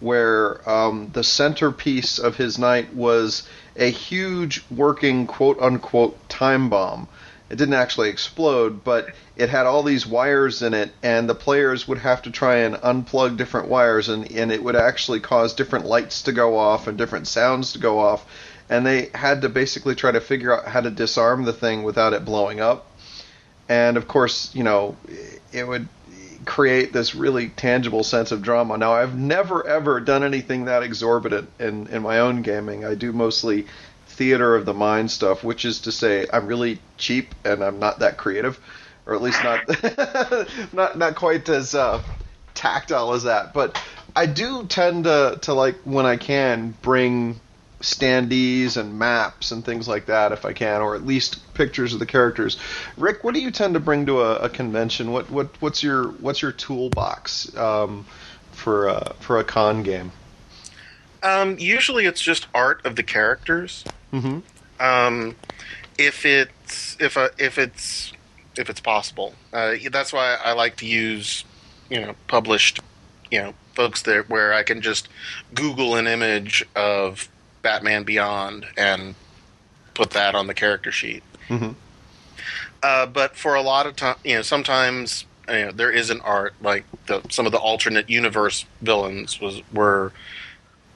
where 0.00 0.68
um, 0.68 1.10
the 1.12 1.24
centerpiece 1.24 2.18
of 2.18 2.36
his 2.36 2.58
night 2.58 2.94
was 2.94 3.48
a 3.76 3.90
huge 3.90 4.64
working 4.70 5.26
quote 5.26 5.58
unquote 5.60 6.28
time 6.28 6.68
bomb. 6.68 7.08
it 7.50 7.56
didn't 7.56 7.74
actually 7.74 8.08
explode, 8.08 8.82
but 8.84 9.08
it 9.36 9.48
had 9.48 9.66
all 9.66 9.82
these 9.82 10.06
wires 10.06 10.62
in 10.62 10.74
it, 10.74 10.90
and 11.02 11.28
the 11.28 11.34
players 11.34 11.88
would 11.88 11.98
have 11.98 12.22
to 12.22 12.30
try 12.30 12.56
and 12.56 12.76
unplug 12.76 13.36
different 13.36 13.68
wires, 13.68 14.08
and, 14.08 14.30
and 14.32 14.52
it 14.52 14.62
would 14.62 14.76
actually 14.76 15.20
cause 15.20 15.54
different 15.54 15.84
lights 15.86 16.22
to 16.22 16.32
go 16.32 16.56
off 16.58 16.86
and 16.86 16.98
different 16.98 17.26
sounds 17.26 17.72
to 17.72 17.78
go 17.78 17.98
off, 17.98 18.26
and 18.72 18.86
they 18.86 19.10
had 19.14 19.42
to 19.42 19.50
basically 19.50 19.94
try 19.94 20.10
to 20.10 20.20
figure 20.20 20.58
out 20.58 20.66
how 20.66 20.80
to 20.80 20.90
disarm 20.90 21.44
the 21.44 21.52
thing 21.52 21.82
without 21.82 22.14
it 22.14 22.24
blowing 22.24 22.58
up. 22.58 22.86
And 23.68 23.98
of 23.98 24.08
course, 24.08 24.52
you 24.54 24.64
know, 24.64 24.96
it 25.52 25.68
would 25.68 25.88
create 26.46 26.90
this 26.90 27.14
really 27.14 27.50
tangible 27.50 28.02
sense 28.02 28.32
of 28.32 28.40
drama. 28.40 28.78
Now, 28.78 28.94
I've 28.94 29.14
never 29.14 29.66
ever 29.66 30.00
done 30.00 30.24
anything 30.24 30.64
that 30.64 30.82
exorbitant 30.82 31.50
in, 31.60 31.86
in 31.88 32.00
my 32.00 32.20
own 32.20 32.40
gaming. 32.40 32.82
I 32.82 32.94
do 32.94 33.12
mostly 33.12 33.66
theater 34.06 34.56
of 34.56 34.64
the 34.64 34.74
mind 34.74 35.10
stuff, 35.10 35.44
which 35.44 35.66
is 35.66 35.80
to 35.80 35.92
say, 35.92 36.26
I'm 36.32 36.46
really 36.46 36.80
cheap 36.96 37.34
and 37.44 37.62
I'm 37.62 37.78
not 37.78 37.98
that 37.98 38.16
creative, 38.16 38.58
or 39.04 39.14
at 39.14 39.20
least 39.20 39.44
not 39.44 40.72
not 40.72 40.96
not 40.96 41.14
quite 41.14 41.46
as 41.50 41.74
uh, 41.74 42.02
tactile 42.54 43.12
as 43.12 43.24
that. 43.24 43.52
But 43.52 43.78
I 44.16 44.24
do 44.24 44.64
tend 44.64 45.04
to 45.04 45.38
to 45.42 45.52
like 45.52 45.76
when 45.84 46.06
I 46.06 46.16
can 46.16 46.74
bring 46.80 47.38
standees 47.82 48.76
and 48.76 48.98
maps 48.98 49.50
and 49.50 49.64
things 49.64 49.86
like 49.86 50.06
that 50.06 50.32
if 50.32 50.44
I 50.44 50.52
can, 50.52 50.80
or 50.80 50.94
at 50.94 51.04
least 51.04 51.52
pictures 51.54 51.92
of 51.92 51.98
the 51.98 52.06
characters. 52.06 52.58
Rick, 52.96 53.22
what 53.22 53.34
do 53.34 53.40
you 53.40 53.50
tend 53.50 53.74
to 53.74 53.80
bring 53.80 54.06
to 54.06 54.20
a, 54.22 54.36
a 54.36 54.48
convention? 54.48 55.12
What 55.12 55.30
what 55.30 55.60
what's 55.60 55.82
your 55.82 56.08
what's 56.12 56.40
your 56.40 56.52
toolbox 56.52 57.54
um, 57.56 58.06
for 58.52 58.88
uh, 58.88 59.12
for 59.20 59.38
a 59.38 59.44
con 59.44 59.82
game? 59.82 60.12
Um, 61.22 61.58
usually, 61.58 62.06
it's 62.06 62.20
just 62.20 62.46
art 62.54 62.84
of 62.84 62.96
the 62.96 63.02
characters. 63.02 63.84
Mm-hmm. 64.12 64.40
Um, 64.80 65.36
if 65.98 66.24
it's 66.24 66.96
if 66.98 67.16
a, 67.16 67.30
if 67.38 67.58
it's 67.58 68.12
if 68.56 68.68
it's 68.68 68.80
possible, 68.80 69.34
uh, 69.52 69.74
that's 69.90 70.12
why 70.12 70.36
I 70.42 70.52
like 70.52 70.76
to 70.76 70.86
use 70.86 71.44
you 71.90 72.00
know 72.00 72.14
published 72.26 72.80
you 73.30 73.40
know 73.40 73.54
folks 73.74 74.02
there 74.02 74.22
where 74.24 74.52
I 74.52 74.62
can 74.62 74.80
just 74.80 75.08
Google 75.54 75.96
an 75.96 76.06
image 76.06 76.64
of 76.74 77.28
Batman 77.62 78.04
Beyond 78.04 78.66
and 78.76 79.14
put 79.94 80.10
that 80.10 80.34
on 80.34 80.46
the 80.46 80.54
character 80.54 80.92
sheet. 80.92 81.22
Mm-hmm. 81.48 81.72
Uh, 82.82 83.06
but 83.06 83.36
for 83.36 83.54
a 83.54 83.62
lot 83.62 83.86
of 83.86 83.96
time, 83.96 84.16
you 84.24 84.34
know, 84.34 84.42
sometimes 84.42 85.24
you 85.48 85.66
know, 85.66 85.72
there 85.72 85.90
is 85.90 86.10
an 86.10 86.20
art 86.22 86.54
like 86.60 86.84
the, 87.06 87.22
some 87.30 87.46
of 87.46 87.52
the 87.52 87.58
alternate 87.58 88.10
universe 88.10 88.64
villains 88.80 89.40
was 89.40 89.62
were 89.72 90.12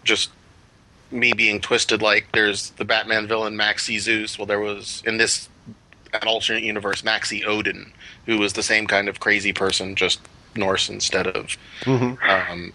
just 0.04 0.30
me 1.10 1.32
being 1.32 1.60
twisted. 1.60 2.02
Like 2.02 2.26
there's 2.32 2.70
the 2.70 2.84
Batman 2.84 3.26
villain 3.26 3.56
Maxie 3.56 3.98
Zeus. 3.98 4.38
Well, 4.38 4.46
there 4.46 4.60
was 4.60 5.02
in 5.06 5.18
this 5.18 5.48
an 6.12 6.26
alternate 6.26 6.62
universe 6.62 7.02
Maxi 7.02 7.44
Odin, 7.44 7.92
who 8.26 8.38
was 8.38 8.54
the 8.54 8.62
same 8.62 8.86
kind 8.86 9.08
of 9.08 9.20
crazy 9.20 9.52
person, 9.52 9.94
just 9.94 10.20
Norse 10.54 10.88
instead 10.88 11.26
of. 11.26 11.56
Mm-hmm. 11.82 12.52
Um, 12.52 12.72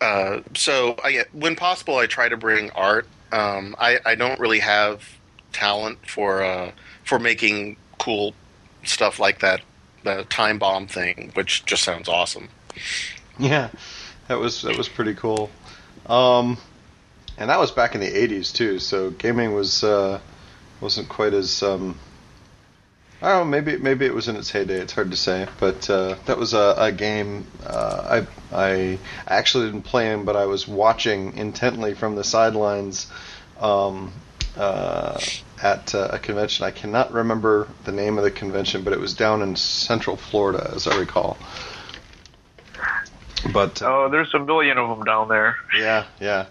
uh, 0.00 0.40
so 0.54 0.96
I, 1.02 1.24
when 1.32 1.56
possible, 1.56 1.96
I 1.96 2.06
try 2.06 2.28
to 2.28 2.36
bring 2.36 2.70
art. 2.70 3.06
Um, 3.32 3.74
I, 3.78 3.98
I 4.04 4.14
don't 4.14 4.38
really 4.40 4.60
have 4.60 5.02
talent 5.52 5.98
for 6.06 6.42
uh, 6.42 6.72
for 7.04 7.18
making 7.18 7.76
cool 7.98 8.34
stuff 8.84 9.18
like 9.18 9.40
that 9.40 9.60
the 10.04 10.24
time 10.24 10.58
bomb 10.58 10.86
thing, 10.86 11.30
which 11.34 11.64
just 11.64 11.82
sounds 11.82 12.08
awesome. 12.08 12.48
Yeah, 13.38 13.70
that 14.28 14.38
was 14.38 14.62
that 14.62 14.76
was 14.76 14.88
pretty 14.88 15.14
cool. 15.14 15.50
Um, 16.06 16.58
and 17.36 17.50
that 17.50 17.58
was 17.58 17.70
back 17.70 17.94
in 17.94 18.00
the 18.00 18.10
'80s 18.10 18.52
too, 18.52 18.78
so 18.78 19.10
gaming 19.10 19.52
was 19.54 19.84
uh, 19.84 20.20
wasn't 20.80 21.08
quite 21.08 21.34
as 21.34 21.62
um, 21.62 21.98
I 23.20 23.30
don't 23.32 23.38
know. 23.38 23.44
Maybe 23.50 23.76
maybe 23.78 24.06
it 24.06 24.14
was 24.14 24.28
in 24.28 24.36
its 24.36 24.50
heyday. 24.50 24.80
It's 24.80 24.92
hard 24.92 25.10
to 25.10 25.16
say, 25.16 25.48
but 25.58 25.90
uh, 25.90 26.16
that 26.26 26.38
was 26.38 26.54
a, 26.54 26.74
a 26.78 26.92
game 26.92 27.46
uh, 27.66 28.22
I 28.52 28.56
I 28.56 28.98
actually 29.26 29.66
didn't 29.66 29.82
play 29.82 30.12
in, 30.12 30.24
but 30.24 30.36
I 30.36 30.46
was 30.46 30.68
watching 30.68 31.36
intently 31.36 31.94
from 31.94 32.14
the 32.14 32.22
sidelines 32.22 33.08
um, 33.60 34.12
uh, 34.56 35.18
at 35.60 35.94
uh, 35.96 36.10
a 36.12 36.18
convention. 36.20 36.64
I 36.64 36.70
cannot 36.70 37.12
remember 37.12 37.66
the 37.84 37.92
name 37.92 38.18
of 38.18 38.24
the 38.24 38.30
convention, 38.30 38.82
but 38.84 38.92
it 38.92 39.00
was 39.00 39.14
down 39.14 39.42
in 39.42 39.56
Central 39.56 40.16
Florida, 40.16 40.70
as 40.74 40.86
I 40.86 40.96
recall. 40.96 41.36
But 43.52 43.82
uh, 43.82 43.86
Oh, 44.04 44.08
there's 44.10 44.32
a 44.34 44.38
million 44.38 44.78
of 44.78 44.88
them 44.96 45.04
down 45.04 45.28
there. 45.28 45.56
yeah, 45.76 46.06
yeah. 46.20 46.46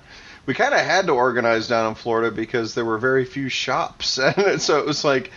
We 0.45 0.53
kind 0.53 0.73
of 0.73 0.79
had 0.79 1.07
to 1.07 1.11
organize 1.13 1.67
down 1.67 1.89
in 1.89 1.95
Florida 1.95 2.33
because 2.33 2.73
there 2.73 2.85
were 2.85 2.97
very 2.97 3.25
few 3.25 3.49
shops, 3.49 4.17
and 4.37 4.61
so 4.61 4.79
it 4.79 4.85
was 4.85 5.03
like, 5.03 5.31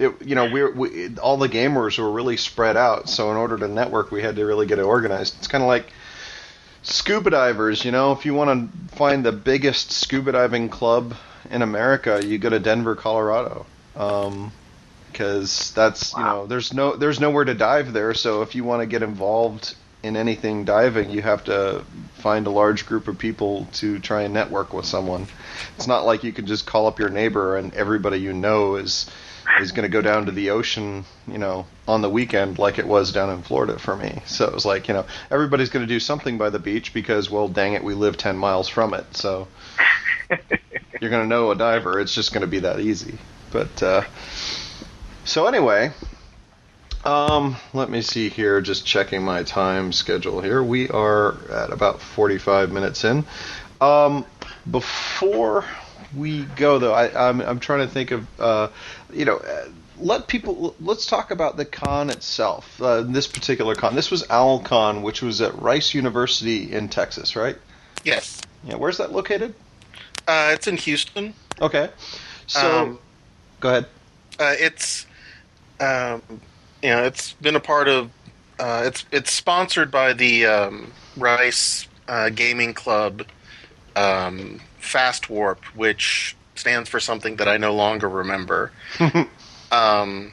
it, 0.00 0.22
you 0.26 0.34
know, 0.34 0.50
we're, 0.50 0.72
we 0.72 1.16
all 1.18 1.36
the 1.36 1.48
gamers 1.48 1.98
were 1.98 2.10
really 2.10 2.38
spread 2.38 2.76
out. 2.76 3.08
So 3.08 3.30
in 3.30 3.36
order 3.36 3.58
to 3.58 3.68
network, 3.68 4.10
we 4.10 4.22
had 4.22 4.36
to 4.36 4.46
really 4.46 4.66
get 4.66 4.78
it 4.78 4.82
organized. 4.82 5.36
It's 5.38 5.46
kind 5.46 5.62
of 5.62 5.68
like 5.68 5.92
scuba 6.82 7.30
divers. 7.30 7.84
You 7.84 7.92
know, 7.92 8.12
if 8.12 8.24
you 8.24 8.32
want 8.32 8.72
to 8.72 8.96
find 8.96 9.24
the 9.24 9.32
biggest 9.32 9.92
scuba 9.92 10.32
diving 10.32 10.70
club 10.70 11.14
in 11.50 11.60
America, 11.60 12.24
you 12.24 12.38
go 12.38 12.48
to 12.48 12.58
Denver, 12.58 12.96
Colorado. 12.96 13.66
Um, 13.94 14.52
because 15.10 15.72
that's 15.72 16.16
you 16.16 16.22
know 16.22 16.46
there's 16.46 16.72
no 16.72 16.94
there's 16.96 17.18
nowhere 17.18 17.44
to 17.44 17.52
dive 17.52 17.92
there 17.92 18.14
so 18.14 18.42
if 18.42 18.54
you 18.54 18.62
want 18.62 18.80
to 18.80 18.86
get 18.86 19.02
involved 19.02 19.74
in 20.04 20.16
anything 20.16 20.64
diving 20.64 21.10
you 21.10 21.20
have 21.20 21.42
to 21.42 21.84
find 22.14 22.46
a 22.46 22.50
large 22.50 22.86
group 22.86 23.08
of 23.08 23.18
people 23.18 23.66
to 23.72 23.98
try 23.98 24.22
and 24.22 24.32
network 24.32 24.72
with 24.72 24.86
someone 24.86 25.26
it's 25.76 25.88
not 25.88 26.06
like 26.06 26.22
you 26.22 26.32
can 26.32 26.46
just 26.46 26.64
call 26.64 26.86
up 26.86 27.00
your 27.00 27.08
neighbor 27.08 27.56
and 27.56 27.74
everybody 27.74 28.18
you 28.18 28.32
know 28.32 28.76
is 28.76 29.10
is 29.60 29.72
going 29.72 29.82
to 29.82 29.92
go 29.92 30.02
down 30.02 30.26
to 30.26 30.32
the 30.32 30.50
ocean 30.50 31.04
you 31.26 31.38
know 31.38 31.66
on 31.88 32.02
the 32.02 32.10
weekend 32.10 32.58
like 32.58 32.78
it 32.78 32.86
was 32.86 33.12
down 33.12 33.30
in 33.30 33.42
Florida 33.42 33.78
for 33.78 33.96
me 33.96 34.22
so 34.26 34.46
it 34.46 34.54
was 34.54 34.64
like 34.64 34.88
you 34.88 34.94
know 34.94 35.06
everybody's 35.30 35.70
going 35.70 35.86
to 35.86 35.92
do 35.92 36.00
something 36.00 36.38
by 36.38 36.50
the 36.50 36.58
beach 36.58 36.92
because 36.94 37.30
well 37.30 37.48
dang 37.48 37.74
it 37.74 37.82
we 37.82 37.94
live 37.94 38.16
10 38.16 38.36
miles 38.36 38.68
from 38.68 38.94
it 38.94 39.06
so 39.16 39.48
you're 41.00 41.10
going 41.10 41.22
to 41.22 41.26
know 41.26 41.50
a 41.50 41.56
diver 41.56 41.98
it's 41.98 42.14
just 42.14 42.32
going 42.32 42.42
to 42.42 42.46
be 42.46 42.60
that 42.60 42.80
easy 42.80 43.18
but 43.50 43.82
uh 43.82 44.02
so 45.24 45.46
anyway, 45.46 45.92
um, 47.04 47.56
let 47.72 47.90
me 47.90 48.02
see 48.02 48.30
here. 48.30 48.60
Just 48.60 48.86
checking 48.86 49.22
my 49.22 49.42
time 49.42 49.92
schedule 49.92 50.40
here. 50.40 50.62
We 50.62 50.88
are 50.88 51.36
at 51.50 51.70
about 51.72 52.00
45 52.00 52.72
minutes 52.72 53.04
in. 53.04 53.24
Um, 53.80 54.26
before 54.68 55.64
we 56.14 56.44
go, 56.56 56.78
though, 56.78 56.92
I, 56.94 57.28
I'm 57.28 57.40
I'm 57.40 57.60
trying 57.60 57.86
to 57.86 57.92
think 57.92 58.10
of, 58.10 58.40
uh, 58.40 58.68
you 59.12 59.24
know. 59.24 59.36
Uh, 59.36 59.68
let 60.02 60.28
people. 60.28 60.74
Let's 60.80 61.04
talk 61.04 61.30
about 61.30 61.58
the 61.58 61.66
con 61.66 62.08
itself. 62.08 62.80
Uh, 62.80 63.02
this 63.02 63.26
particular 63.26 63.74
con. 63.74 63.94
This 63.94 64.10
was 64.10 64.22
OwlCon, 64.28 65.02
which 65.02 65.20
was 65.20 65.42
at 65.42 65.60
Rice 65.60 65.92
University 65.92 66.72
in 66.72 66.88
Texas, 66.88 67.36
right? 67.36 67.56
Yes, 68.02 68.40
Yeah. 68.64 68.76
Where's 68.76 68.96
that 68.96 69.12
located? 69.12 69.54
uh, 70.26 70.52
it's 70.54 70.66
in 70.66 70.78
Houston. 70.78 71.34
Okay. 71.60 71.90
So, 72.46 72.82
Um, 72.82 72.98
go 73.60 73.68
ahead. 73.68 73.86
Uh, 74.38 74.54
it's 74.58 75.04
um, 75.80 76.22
you 76.82 76.88
know 76.88 77.04
it's 77.04 77.34
been 77.34 77.56
a 77.56 77.60
part 77.60 77.86
of 77.88 78.10
uh, 78.58 78.84
it's 78.86 79.04
it's 79.12 79.30
sponsored 79.30 79.90
by 79.90 80.14
the 80.14 80.46
um, 80.46 80.92
Rice 81.18 81.86
uh, 82.08 82.30
Gaming 82.30 82.72
Club 82.72 83.26
um, 83.96 84.60
Fast 84.80 85.30
Warp, 85.30 85.64
which 85.76 86.36
stands 86.54 86.88
for 86.88 87.00
something 87.00 87.36
that 87.36 87.48
I 87.48 87.56
no 87.56 87.74
longer 87.74 88.08
remember. 88.08 88.72
um, 89.72 90.32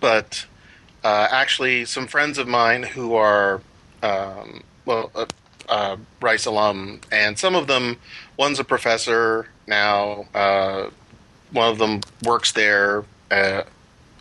but 0.00 0.46
uh, 1.04 1.28
actually, 1.30 1.84
some 1.84 2.06
friends 2.06 2.38
of 2.38 2.48
mine 2.48 2.82
who 2.82 3.14
are 3.14 3.60
um, 4.02 4.62
well. 4.84 5.10
Uh, 5.14 5.26
uh, 5.68 5.96
Rice 6.20 6.46
alum, 6.46 7.00
and 7.12 7.38
some 7.38 7.54
of 7.54 7.68
them, 7.68 7.96
one's 8.36 8.58
a 8.58 8.64
professor 8.64 9.46
now, 9.68 10.26
uh, 10.34 10.90
one 11.52 11.68
of 11.68 11.78
them 11.78 12.00
works 12.24 12.50
there 12.50 13.04
uh, 13.30 13.62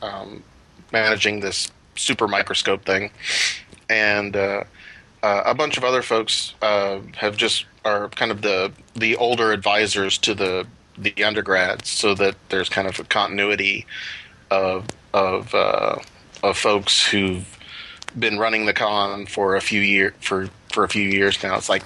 um, 0.01 0.43
managing 0.91 1.39
this 1.39 1.71
super 1.95 2.27
microscope 2.27 2.85
thing 2.85 3.11
and 3.89 4.35
uh, 5.23 5.43
a 5.45 5.53
bunch 5.53 5.77
of 5.77 5.83
other 5.83 6.01
folks 6.01 6.53
uh, 6.61 6.99
have 7.15 7.37
just 7.37 7.65
are 7.85 8.09
kind 8.09 8.31
of 8.31 8.41
the 8.41 8.71
the 8.95 9.15
older 9.15 9.51
advisors 9.51 10.17
to 10.17 10.33
the 10.33 10.67
the 10.97 11.23
undergrads 11.23 11.89
so 11.89 12.13
that 12.13 12.35
there's 12.49 12.69
kind 12.69 12.87
of 12.87 12.99
a 12.99 13.03
continuity 13.03 13.85
of 14.51 14.85
of 15.13 15.53
uh, 15.53 15.97
of 16.43 16.57
folks 16.57 17.05
who've 17.07 17.57
been 18.17 18.39
running 18.39 18.65
the 18.65 18.73
con 18.73 19.25
for 19.25 19.55
a 19.55 19.61
few 19.61 19.81
year 19.81 20.13
for 20.19 20.49
for 20.71 20.83
a 20.83 20.89
few 20.89 21.07
years 21.07 21.41
now 21.43 21.55
it's 21.55 21.69
like 21.69 21.83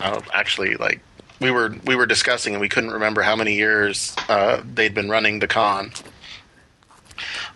I 0.00 0.20
actually 0.32 0.76
like 0.76 1.00
we 1.40 1.50
were 1.50 1.74
we 1.84 1.96
were 1.96 2.06
discussing 2.06 2.54
and 2.54 2.60
we 2.60 2.68
couldn't 2.68 2.90
remember 2.90 3.22
how 3.22 3.36
many 3.36 3.54
years 3.54 4.14
uh, 4.28 4.62
they'd 4.74 4.94
been 4.94 5.08
running 5.08 5.38
the 5.38 5.46
con. 5.46 5.92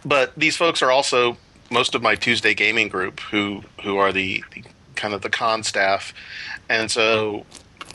But 0.05 0.33
these 0.37 0.57
folks 0.57 0.83
are 0.83 0.91
also 0.91 1.37
most 1.70 1.95
of 1.95 2.03
my 2.03 2.14
Tuesday 2.14 2.55
gaming 2.55 2.89
group, 2.89 3.20
who 3.20 3.62
who 3.83 3.97
are 3.97 4.12
the, 4.12 4.45
the 4.53 4.64
kind 5.03 5.14
of 5.14 5.20
the 5.20 5.28
con 5.28 5.64
staff, 5.64 6.14
and 6.68 6.88
so 6.88 7.44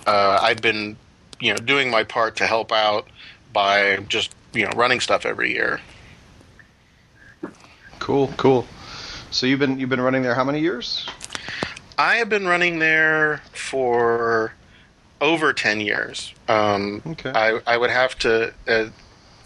uh, 0.05 0.39
I've 0.41 0.61
been 0.61 0.97
you 1.39 1.53
know 1.53 1.57
doing 1.57 1.89
my 1.89 2.03
part 2.03 2.35
to 2.35 2.45
help 2.45 2.71
out 2.73 3.07
by 3.53 3.97
just 4.09 4.35
you 4.53 4.65
know 4.65 4.71
running 4.75 4.99
stuff 4.99 5.25
every 5.25 5.51
year. 5.53 5.79
Cool, 7.99 8.27
cool. 8.37 8.67
So 9.31 9.45
you've 9.47 9.59
been 9.59 9.79
you've 9.79 9.89
been 9.89 10.01
running 10.01 10.21
there 10.21 10.35
how 10.35 10.43
many 10.43 10.59
years? 10.59 11.07
I 11.97 12.15
have 12.15 12.29
been 12.29 12.45
running 12.45 12.79
there 12.79 13.41
for 13.53 14.53
over 15.21 15.53
ten 15.53 15.79
years. 15.79 16.33
Um, 16.49 17.01
Okay. 17.07 17.31
I 17.31 17.59
I 17.65 17.77
would 17.77 17.89
have 17.89 18.19
to. 18.19 18.53
Uh, 18.67 18.87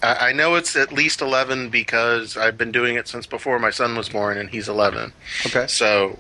I 0.02 0.30
I 0.30 0.34
know 0.34 0.56
it's 0.56 0.76
at 0.76 0.92
least 0.92 1.22
eleven 1.22 1.70
because 1.70 2.38
I've 2.38 2.58
been 2.58 2.72
doing 2.72 2.96
it 2.96 3.08
since 3.08 3.28
before 3.28 3.60
my 3.60 3.70
son 3.70 3.96
was 3.96 4.10
born, 4.10 4.38
and 4.40 4.50
he's 4.50 4.68
eleven. 4.68 5.14
Okay. 5.46 5.68
So 5.68 6.18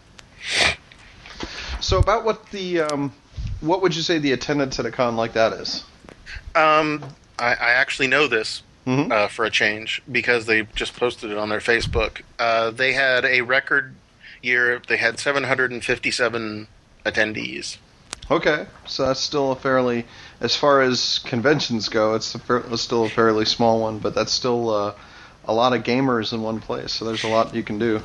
So 1.91 1.99
about 1.99 2.23
what 2.23 2.45
the 2.51 2.79
um, 2.79 3.11
what 3.59 3.81
would 3.81 3.93
you 3.93 4.01
say 4.01 4.17
the 4.17 4.31
attendance 4.31 4.79
at 4.79 4.85
a 4.85 4.91
con 4.91 5.17
like 5.17 5.33
that 5.33 5.51
is? 5.51 5.83
um, 6.55 7.03
I, 7.37 7.47
I 7.49 7.71
actually 7.71 8.07
know 8.07 8.27
this 8.27 8.63
Mhm. 8.87 9.11
uh, 9.11 9.27
for 9.27 9.43
a 9.43 9.49
change 9.49 10.01
because 10.09 10.45
they 10.45 10.61
just 10.73 10.95
posted 10.95 11.31
it 11.31 11.37
on 11.37 11.49
their 11.49 11.59
Facebook. 11.59 12.21
Uh, 12.39 12.71
they 12.71 12.93
had 12.93 13.25
a 13.25 13.41
record 13.41 13.93
year. 14.41 14.81
They 14.87 14.95
had 14.95 15.19
757 15.19 16.67
attendees. 17.05 17.75
Okay, 18.31 18.67
so 18.85 19.07
that's 19.07 19.19
still 19.19 19.51
a 19.51 19.57
fairly, 19.57 20.05
as 20.39 20.55
far 20.55 20.81
as 20.81 21.19
conventions 21.25 21.89
go, 21.89 22.13
it's, 22.15 22.33
a 22.33 22.55
it's 22.71 22.81
still 22.83 23.03
a 23.03 23.09
fairly 23.09 23.43
small 23.43 23.81
one, 23.81 23.99
but 23.99 24.15
that's 24.15 24.31
still 24.31 24.69
uh, 24.69 24.93
a 25.43 25.53
lot 25.53 25.73
of 25.73 25.83
gamers 25.83 26.31
in 26.31 26.41
one 26.41 26.61
place. 26.61 26.93
So 26.93 27.03
there's 27.03 27.25
a 27.25 27.27
lot 27.27 27.53
you 27.53 27.63
can 27.63 27.79
do. 27.79 28.01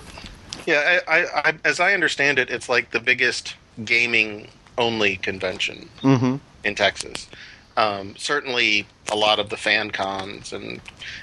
Yeah, 0.66 0.98
I, 1.06 1.20
I, 1.20 1.26
I, 1.50 1.54
as 1.64 1.78
I 1.78 1.94
understand 1.94 2.40
it, 2.40 2.50
it's 2.50 2.68
like 2.68 2.90
the 2.90 2.98
biggest 2.98 3.54
gaming 3.84 4.48
only 4.78 5.16
convention 5.16 5.88
Mm-hmm. 6.02 6.36
in 6.64 6.74
Texas. 6.74 7.28
Um, 7.76 8.14
certainly, 8.16 8.86
a 9.10 9.16
lot 9.16 9.38
of 9.38 9.50
the 9.50 9.56
fan 9.56 9.90
cons 9.90 10.52
and 10.52 10.80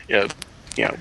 you 0.08 0.16
know, 0.16 0.28
you 0.76 0.86
know 0.86 0.96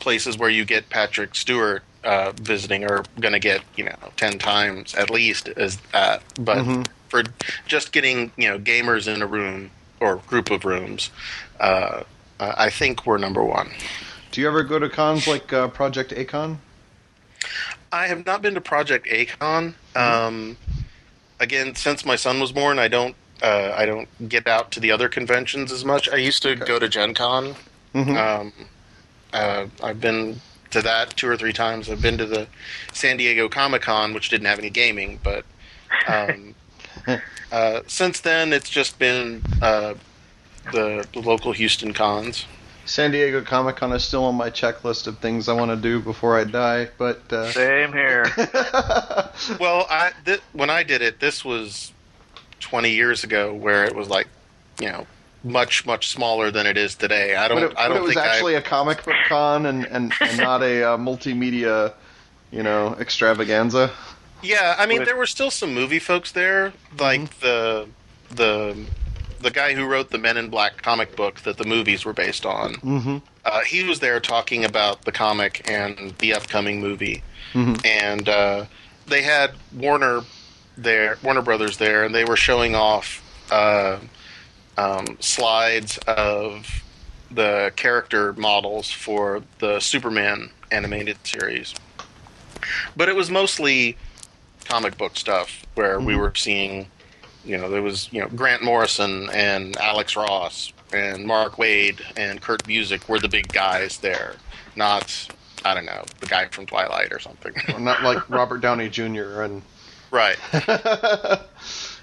places 0.00 0.36
where 0.38 0.50
you 0.50 0.64
get 0.64 0.88
Patrick 0.90 1.34
Stewart 1.34 1.82
uh, 2.04 2.32
visiting 2.40 2.84
are 2.84 3.04
going 3.20 3.32
to 3.32 3.38
get 3.40 3.62
you 3.76 3.84
know 3.84 3.96
ten 4.16 4.38
times 4.38 4.94
at 4.94 5.10
least 5.10 5.48
as 5.48 5.76
that. 5.92 6.22
But 6.38 6.58
Mhm. 6.58 6.86
for 7.08 7.22
just 7.66 7.92
getting 7.92 8.30
you 8.36 8.48
know 8.48 8.58
gamers 8.58 9.12
in 9.12 9.22
a 9.22 9.26
room 9.26 9.70
or 10.00 10.16
group 10.26 10.50
of 10.50 10.64
rooms, 10.64 11.10
uh, 11.58 12.02
I 12.38 12.70
think 12.70 13.04
we're 13.06 13.18
number 13.18 13.42
one. 13.42 13.70
Do 14.30 14.40
you 14.42 14.46
ever 14.46 14.62
go 14.62 14.78
to 14.78 14.88
cons 14.88 15.26
like 15.26 15.52
uh, 15.52 15.68
Project 15.68 16.12
A-Kon? 16.12 16.60
I 17.90 18.06
have 18.08 18.26
not 18.26 18.42
been 18.42 18.54
to 18.54 18.60
Project 18.60 19.06
A-Kon. 19.10 19.74
Um, 19.96 20.56
again, 21.40 21.74
since 21.74 22.04
my 22.04 22.16
son 22.16 22.40
was 22.40 22.52
born, 22.52 22.78
I 22.78 22.88
don't. 22.88 23.14
Uh, 23.42 23.72
I 23.76 23.86
don't 23.86 24.08
get 24.28 24.48
out 24.48 24.72
to 24.72 24.80
the 24.80 24.90
other 24.90 25.08
conventions 25.08 25.70
as 25.70 25.84
much. 25.84 26.08
I 26.08 26.16
used 26.16 26.42
to 26.42 26.50
Okay. 26.50 26.64
go 26.64 26.78
to 26.80 26.88
Gen 26.88 27.14
Con. 27.14 27.54
Mm-hmm. 27.94 28.16
Um, 28.16 28.52
uh, 29.32 29.66
I've 29.82 30.00
been 30.00 30.40
to 30.70 30.82
that 30.82 31.16
two 31.16 31.28
or 31.28 31.36
three 31.36 31.52
times. 31.52 31.88
I've 31.88 32.02
been 32.02 32.18
to 32.18 32.26
the 32.26 32.48
San 32.92 33.16
Diego 33.16 33.48
Comic 33.48 33.82
Con, 33.82 34.12
which 34.12 34.28
didn't 34.28 34.46
have 34.46 34.58
any 34.58 34.70
gaming, 34.70 35.20
but 35.22 35.44
um, 36.08 36.54
uh, 37.52 37.80
since 37.86 38.20
then 38.20 38.52
it's 38.52 38.68
just 38.68 38.98
been 38.98 39.40
uh, 39.62 39.94
the, 40.72 41.06
the 41.12 41.20
local 41.20 41.52
Houston 41.52 41.92
cons. 41.94 42.44
San 42.88 43.10
Diego 43.10 43.42
Comic 43.42 43.76
Con 43.76 43.92
is 43.92 44.02
still 44.02 44.24
on 44.24 44.34
my 44.34 44.50
checklist 44.50 45.06
of 45.06 45.18
things 45.18 45.48
I 45.48 45.52
want 45.52 45.70
to 45.70 45.76
do 45.76 46.00
before 46.00 46.38
I 46.38 46.44
die, 46.44 46.88
but 46.96 47.30
uh, 47.32 47.50
Same 47.52 47.92
here. 47.92 48.24
Well, 49.60 49.86
I 49.88 50.12
th- 50.24 50.40
when 50.52 50.68
I 50.70 50.82
did 50.82 51.00
it, 51.02 51.20
this 51.20 51.44
was 51.44 51.92
20 52.60 52.90
years 52.90 53.22
ago, 53.24 53.54
where 53.54 53.84
it 53.84 53.94
was 53.94 54.08
like, 54.08 54.26
you 54.80 54.88
know, 54.88 55.06
much 55.44 55.86
much 55.86 56.08
smaller 56.08 56.50
than 56.50 56.66
it 56.66 56.76
is 56.76 56.96
today. 56.96 57.36
I 57.36 57.46
don't. 57.46 57.60
but 57.60 57.70
it, 57.72 57.78
I 57.78 57.86
don't 57.88 57.98
it 57.98 58.02
was 58.02 58.14
think 58.14 58.26
actually 58.26 58.56
I. 58.56 58.58
a 58.58 58.62
comic 58.62 59.04
book 59.04 59.14
con 59.28 59.66
and, 59.66 59.84
and, 59.86 60.12
and 60.20 60.38
not 60.38 60.62
a 60.62 60.82
uh, 60.82 60.96
multimedia, 60.96 61.92
you 62.50 62.62
know, 62.64 62.96
extravaganza. 62.98 63.90
Yeah, 64.42 64.74
I 64.78 64.86
mean, 64.86 64.98
With- 64.98 65.08
there 65.08 65.16
were 65.16 65.26
still 65.26 65.50
some 65.52 65.72
movie 65.74 65.98
folks 66.00 66.32
there, 66.32 66.72
like 66.98 67.20
Mm-hmm. 67.20 67.40
the 67.40 67.88
the 68.34 68.76
the 69.40 69.50
guy 69.50 69.74
who 69.74 69.84
wrote 69.86 70.10
the 70.10 70.18
Men 70.18 70.36
in 70.36 70.48
Black 70.50 70.82
comic 70.82 71.14
book 71.16 71.40
that 71.40 71.56
the 71.56 71.64
movies 71.64 72.04
were 72.04 72.12
based 72.12 72.44
on. 72.46 72.74
Mm-hmm. 72.74 73.18
Uh, 73.44 73.60
he 73.60 73.84
was 73.84 74.00
there 74.00 74.20
talking 74.20 74.64
about 74.64 75.02
the 75.02 75.12
comic 75.12 75.68
and 75.70 76.14
the 76.18 76.34
upcoming 76.34 76.80
movie, 76.80 77.22
Mhm. 77.54 77.84
and 77.86 78.28
uh, 78.28 78.64
they 79.06 79.22
had 79.22 79.52
Warner 79.74 80.22
there, 80.76 81.18
Warner 81.22 81.42
Brothers 81.42 81.76
there, 81.78 82.04
and 82.04 82.14
they 82.14 82.24
were 82.24 82.36
showing 82.36 82.74
off 82.74 83.22
uh, 83.50 83.98
um, 84.76 85.16
slides 85.20 85.96
of 86.06 86.82
the 87.30 87.72
character 87.76 88.32
models 88.34 88.90
for 88.90 89.42
the 89.58 89.80
Superman 89.80 90.50
animated 90.70 91.16
series. 91.26 91.74
But 92.96 93.08
it 93.08 93.16
was 93.16 93.30
mostly 93.30 93.96
comic 94.66 94.98
book 94.98 95.16
stuff 95.16 95.64
where 95.74 95.98
we 95.98 96.12
Mhm. 96.12 96.18
were 96.18 96.32
seeing, 96.36 96.90
you 97.48 97.56
know, 97.56 97.68
there 97.70 97.82
was 97.82 98.12
you 98.12 98.20
know 98.20 98.28
Grant 98.28 98.62
Morrison 98.62 99.30
and 99.30 99.76
Alex 99.78 100.16
Ross 100.16 100.72
and 100.92 101.24
Mark 101.24 101.56
Waid 101.56 102.00
and 102.16 102.40
Kurt 102.40 102.62
Busiek 102.64 103.08
were 103.08 103.18
the 103.18 103.28
big 103.28 103.48
guys 103.52 103.98
there, 103.98 104.36
not 104.76 105.28
I 105.64 105.74
don't 105.74 105.86
know 105.86 106.04
the 106.20 106.26
guy 106.26 106.46
from 106.46 106.66
Twilight 106.66 107.12
or 107.12 107.18
something. 107.18 107.52
Not 107.84 108.02
like 108.02 108.28
Robert 108.30 108.60
Downey 108.60 108.88
Jr. 108.88 109.42
and 109.42 109.62
right. 110.10 110.36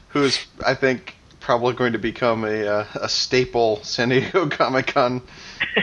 who 0.10 0.24
is, 0.24 0.46
I 0.66 0.74
think, 0.74 1.16
probably 1.40 1.74
going 1.74 1.94
to 1.94 2.00
become 2.00 2.44
a 2.44 2.68
uh, 2.68 2.86
a 2.96 3.10
staple 3.10 3.84
San 3.84 4.10
Diego 4.10 4.50
Comic 4.50 4.88
Con 4.88 5.22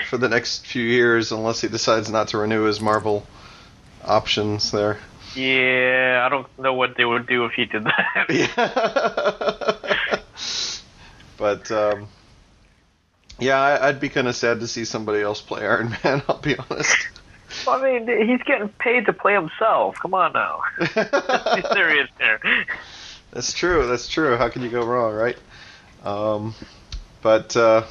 for 0.08 0.18
the 0.18 0.28
next 0.28 0.66
few 0.66 0.82
years, 0.82 1.32
unless 1.32 1.60
he 1.60 1.68
decides 1.68 2.10
not 2.10 2.28
to 2.28 2.38
renew 2.38 2.64
his 2.64 2.80
Marvel 2.80 3.26
options 4.04 4.70
there. 4.70 4.98
Yeah, 5.34 6.22
I 6.24 6.28
don't 6.28 6.46
know 6.58 6.74
what 6.74 6.96
they 6.96 7.04
would 7.04 7.26
do 7.26 7.44
if 7.44 7.52
he 7.52 7.64
did 7.64 7.84
that. 7.84 8.26
Yeah. 8.28 10.18
but 11.36 11.70
um, 11.70 12.08
yeah, 13.38 13.60
I, 13.60 13.88
I'd 13.88 14.00
be 14.00 14.08
kind 14.08 14.28
of 14.28 14.36
sad 14.36 14.60
to 14.60 14.68
see 14.68 14.84
somebody 14.84 15.20
else 15.20 15.40
play 15.40 15.66
Iron 15.66 15.96
Man. 16.04 16.22
I'll 16.28 16.38
be 16.38 16.56
honest. 16.56 17.08
I 17.68 17.82
mean, 17.82 18.28
he's 18.28 18.42
getting 18.44 18.68
paid 18.68 19.06
to 19.06 19.12
play 19.12 19.34
himself. 19.34 19.96
Come 20.00 20.14
on 20.14 20.32
now. 20.32 20.60
Be 20.78 21.62
serious 21.72 22.08
here. 22.18 22.40
That's 23.32 23.52
true. 23.52 23.86
That's 23.86 24.08
true. 24.08 24.36
How 24.36 24.48
can 24.48 24.62
you 24.62 24.70
go 24.70 24.84
wrong, 24.84 25.12
right? 25.14 25.38
Um, 26.04 26.54
but 27.22 27.56
uh, 27.56 27.84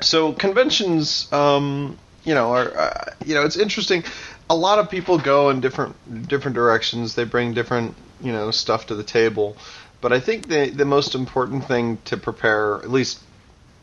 so 0.00 0.32
conventions, 0.32 1.30
um, 1.32 1.98
you 2.24 2.34
know, 2.34 2.52
are 2.52 2.76
uh, 2.76 3.04
you 3.24 3.34
know, 3.34 3.44
it's 3.44 3.56
interesting. 3.56 4.04
A 4.50 4.54
lot 4.54 4.78
of 4.78 4.90
people 4.90 5.16
go 5.16 5.48
in 5.50 5.60
different 5.60 6.28
different 6.28 6.54
directions. 6.54 7.14
They 7.14 7.24
bring 7.24 7.54
different 7.54 7.94
you 8.20 8.32
know 8.32 8.50
stuff 8.50 8.86
to 8.86 8.94
the 8.94 9.04
table. 9.04 9.56
But 10.00 10.12
I 10.12 10.20
think 10.20 10.48
the 10.48 10.70
the 10.70 10.84
most 10.84 11.14
important 11.14 11.66
thing 11.66 11.98
to 12.06 12.16
prepare, 12.16 12.76
at 12.76 12.90
least 12.90 13.20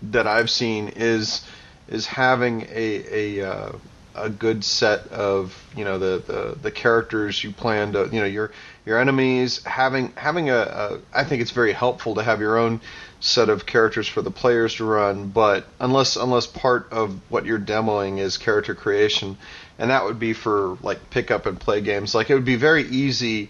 that 0.01 0.27
I've 0.27 0.49
seen, 0.49 0.89
is 0.89 1.41
is 1.87 2.05
having 2.05 2.67
a 2.69 3.39
a 3.39 3.49
uh, 3.49 3.71
a 4.17 4.29
good 4.29 4.63
set 4.63 5.07
of 5.09 5.55
you 5.75 5.85
know 5.85 5.99
the, 5.99 6.23
the 6.25 6.57
the 6.61 6.71
characters 6.71 7.43
you 7.43 7.51
plan 7.51 7.93
to 7.93 8.09
you 8.11 8.19
know 8.19 8.25
your 8.25 8.51
your 8.85 8.99
enemies 8.99 9.63
having 9.63 10.11
having 10.15 10.49
a, 10.49 10.57
a 10.57 10.99
I 11.13 11.23
think 11.23 11.41
it's 11.41 11.51
very 11.51 11.71
helpful 11.71 12.15
to 12.15 12.23
have 12.23 12.41
your 12.41 12.57
own 12.57 12.81
set 13.19 13.49
of 13.49 13.65
characters 13.65 14.07
for 14.07 14.21
the 14.21 14.31
players 14.31 14.75
to 14.75 14.85
run 14.85 15.29
but 15.29 15.65
unless 15.79 16.15
unless 16.15 16.47
part 16.47 16.91
of 16.91 17.19
what 17.29 17.45
you're 17.45 17.59
demoing 17.59 18.19
is 18.19 18.37
character 18.37 18.75
creation 18.75 19.37
and 19.79 19.91
that 19.91 20.05
would 20.05 20.19
be 20.19 20.33
for 20.33 20.77
like 20.81 21.09
pick 21.09 21.31
up 21.31 21.45
and 21.45 21.59
play 21.59 21.81
games 21.81 22.15
like 22.15 22.29
it 22.29 22.33
would 22.33 22.45
be 22.45 22.55
very 22.55 22.83
easy 22.83 23.49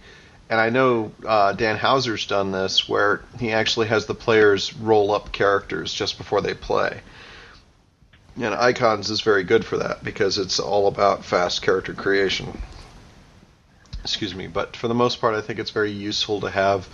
and 0.49 0.61
I 0.61 0.69
know 0.69 1.11
uh, 1.25 1.51
Dan 1.53 1.75
Houser's 1.75 2.25
done 2.25 2.51
this 2.51 2.88
where 2.88 3.21
he 3.38 3.51
actually 3.51 3.88
has 3.88 4.05
the 4.05 4.15
players 4.15 4.73
roll 4.73 5.11
up 5.11 5.32
characters 5.32 5.93
just 5.93 6.17
before 6.17 6.41
they 6.41 6.53
play 6.53 7.01
and 8.45 8.53
Icons 8.53 9.09
is 9.09 9.21
very 9.21 9.43
good 9.43 9.65
for 9.65 9.78
that 9.78 10.03
because 10.03 10.38
it's 10.38 10.59
all 10.59 10.88
about 10.88 11.25
fast 11.25 11.61
character 11.61 11.93
creation. 11.93 12.61
Excuse 14.01 14.36
me, 14.36 14.47
but 14.47 14.75
for 14.75 14.88
the 14.88 14.93
most 14.93 15.19
part, 15.19 15.36
I 15.36 15.41
think 15.41 15.59
it's 15.59 15.71
very 15.71 15.91
useful 15.91 16.41
to 16.41 16.49
have, 16.49 16.88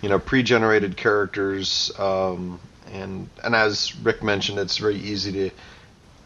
you 0.00 0.08
know, 0.08 0.18
pre-generated 0.18 0.96
characters, 0.96 1.92
um, 1.98 2.58
and 2.92 3.28
and 3.44 3.54
as 3.54 3.94
Rick 3.96 4.22
mentioned, 4.22 4.58
it's 4.58 4.78
very 4.78 4.96
easy 4.96 5.32
to 5.32 5.50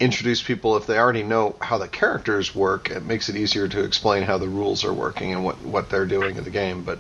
introduce 0.01 0.43
people 0.43 0.77
if 0.77 0.87
they 0.87 0.99
already 0.99 1.23
know 1.23 1.55
how 1.61 1.79
the 1.79 1.89
characters 1.89 2.55
work. 2.55 2.91
It 2.91 3.05
makes 3.05 3.29
it 3.29 3.37
easier 3.37 3.69
to 3.69 3.85
explain 3.85 4.23
how 4.23 4.39
the 4.39 4.49
rules 4.49 4.85
are 4.85 4.93
working 4.93 5.33
and 5.33 5.45
what 5.45 5.61
what 5.63 5.91
they're 5.91 6.07
doing 6.07 6.37
in 6.37 6.45
the 6.45 6.51
game. 6.51 6.83
But 6.85 6.99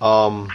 um, 0.00 0.50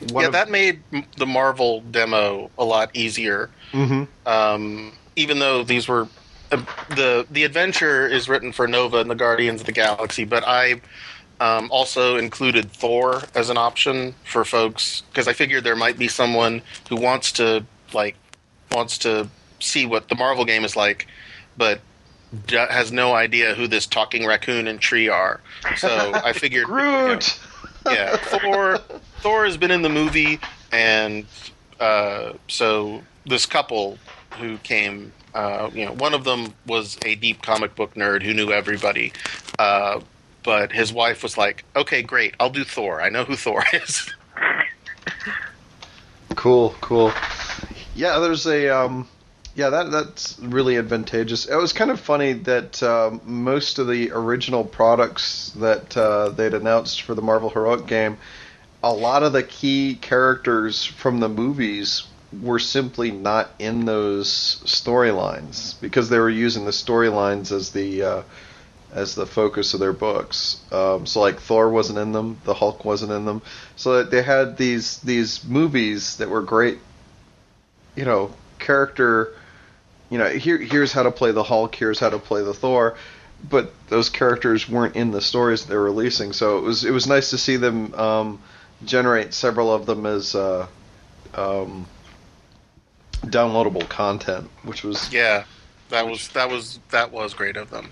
yeah, 0.00 0.26
of- 0.26 0.32
that 0.32 0.50
made 0.50 0.80
the 1.16 1.26
Marvel 1.26 1.80
demo 1.90 2.50
a 2.58 2.64
lot 2.64 2.90
easier. 2.94 3.50
Mhm. 3.72 4.08
Um, 4.26 4.92
even 5.16 5.38
though 5.38 5.62
these 5.64 5.88
were 5.88 6.08
uh, 6.50 6.62
the 6.90 7.26
the 7.30 7.44
adventure 7.44 8.06
is 8.06 8.28
written 8.28 8.52
for 8.52 8.66
Nova 8.66 8.98
and 8.98 9.10
the 9.10 9.14
Guardians 9.14 9.60
of 9.60 9.66
the 9.66 9.72
Galaxy, 9.72 10.24
but 10.24 10.44
I 10.46 10.80
um, 11.40 11.68
also 11.70 12.16
included 12.16 12.72
Thor 12.72 13.22
as 13.34 13.50
an 13.50 13.56
option 13.58 14.14
for 14.24 14.44
folks 14.44 15.02
because 15.10 15.28
I 15.28 15.32
figured 15.32 15.64
there 15.64 15.76
might 15.76 15.98
be 15.98 16.08
someone 16.08 16.62
who 16.88 16.96
wants 16.96 17.32
to 17.32 17.64
like 17.92 18.16
wants 18.72 18.98
to 18.98 19.28
see 19.60 19.86
what 19.86 20.08
the 20.08 20.14
Marvel 20.14 20.44
game 20.44 20.64
is 20.64 20.76
like, 20.76 21.06
but 21.56 21.80
has 22.48 22.92
no 22.92 23.14
idea 23.14 23.54
who 23.54 23.66
this 23.66 23.86
talking 23.86 24.26
raccoon 24.26 24.66
and 24.66 24.80
tree 24.80 25.08
are. 25.08 25.40
So 25.76 26.12
I 26.14 26.32
figured, 26.34 26.68
you 26.68 26.74
know, 26.74 27.18
yeah, 27.86 28.16
Thor. 28.16 28.78
Thor 29.20 29.44
has 29.44 29.56
been 29.56 29.70
in 29.70 29.82
the 29.82 29.88
movie, 29.88 30.38
and 30.70 31.26
uh, 31.80 32.34
so 32.48 33.02
this 33.26 33.46
couple 33.46 33.98
who 34.38 34.58
came, 34.58 35.12
uh, 35.34 35.70
you 35.72 35.84
know, 35.84 35.92
one 35.92 36.14
of 36.14 36.24
them 36.24 36.54
was 36.66 36.98
a 37.04 37.14
deep 37.14 37.42
comic 37.42 37.74
book 37.74 37.94
nerd 37.94 38.22
who 38.22 38.34
knew 38.34 38.52
everybody, 38.52 39.12
uh, 39.58 40.00
but 40.44 40.70
his 40.70 40.92
wife 40.92 41.22
was 41.22 41.36
like, 41.36 41.64
"Okay, 41.74 42.02
great, 42.02 42.34
I'll 42.38 42.50
do 42.50 42.64
Thor. 42.64 43.00
I 43.00 43.08
know 43.08 43.24
who 43.24 43.36
Thor 43.36 43.64
is." 43.72 44.12
Cool, 46.36 46.74
cool. 46.80 47.12
Yeah, 47.96 48.18
there's 48.20 48.46
a 48.46 48.68
um, 48.68 49.08
yeah 49.58 49.70
that 49.70 49.90
that's 49.90 50.38
really 50.38 50.76
advantageous. 50.76 51.46
It 51.46 51.56
was 51.56 51.72
kind 51.72 51.90
of 51.90 51.98
funny 51.98 52.32
that 52.32 52.80
um, 52.80 53.20
most 53.24 53.80
of 53.80 53.88
the 53.88 54.12
original 54.12 54.64
products 54.64 55.50
that 55.56 55.96
uh, 55.96 56.28
they'd 56.28 56.54
announced 56.54 57.02
for 57.02 57.14
the 57.14 57.22
Marvel 57.22 57.50
Heroic 57.50 57.88
game, 57.88 58.18
a 58.84 58.92
lot 58.92 59.24
of 59.24 59.32
the 59.32 59.42
key 59.42 59.96
characters 60.00 60.84
from 60.84 61.18
the 61.18 61.28
movies 61.28 62.04
were 62.40 62.60
simply 62.60 63.10
not 63.10 63.50
in 63.58 63.84
those 63.84 64.60
storylines 64.64 65.80
because 65.80 66.08
they 66.08 66.20
were 66.20 66.30
using 66.30 66.64
the 66.64 66.70
storylines 66.70 67.50
as 67.50 67.72
the 67.72 68.02
uh, 68.02 68.22
as 68.92 69.16
the 69.16 69.26
focus 69.26 69.74
of 69.74 69.80
their 69.80 69.92
books. 69.92 70.60
Um, 70.70 71.04
so 71.04 71.20
like 71.20 71.40
Thor 71.40 71.68
wasn't 71.68 71.98
in 71.98 72.12
them, 72.12 72.38
the 72.44 72.54
Hulk 72.54 72.84
wasn't 72.84 73.10
in 73.10 73.24
them. 73.24 73.42
So 73.74 74.04
they 74.04 74.22
had 74.22 74.56
these 74.56 74.98
these 74.98 75.42
movies 75.42 76.18
that 76.18 76.30
were 76.30 76.42
great, 76.42 76.78
you 77.96 78.04
know, 78.04 78.32
character. 78.60 79.32
You 80.10 80.18
know, 80.18 80.28
here 80.28 80.58
here's 80.58 80.92
how 80.92 81.02
to 81.02 81.10
play 81.10 81.32
the 81.32 81.42
Hulk, 81.42 81.74
here's 81.74 81.98
how 82.00 82.10
to 82.10 82.18
play 82.18 82.42
the 82.42 82.54
Thor, 82.54 82.96
but 83.48 83.72
those 83.88 84.08
characters 84.08 84.68
weren't 84.68 84.96
in 84.96 85.10
the 85.10 85.20
stories 85.20 85.66
they're 85.66 85.80
releasing. 85.82 86.32
So 86.32 86.58
it 86.58 86.62
was 86.62 86.84
it 86.84 86.90
was 86.92 87.06
nice 87.06 87.30
to 87.30 87.38
see 87.38 87.56
them 87.56 87.92
um, 87.94 88.42
generate 88.84 89.34
several 89.34 89.72
of 89.72 89.84
them 89.86 90.06
as 90.06 90.34
uh, 90.34 90.66
um, 91.34 91.86
downloadable 93.26 93.88
content, 93.88 94.48
which 94.62 94.82
was 94.82 95.12
yeah, 95.12 95.44
that 95.90 96.06
was 96.08 96.28
that 96.28 96.48
was 96.50 96.78
that 96.90 97.12
was 97.12 97.34
great 97.34 97.56
of 97.56 97.70
them 97.70 97.90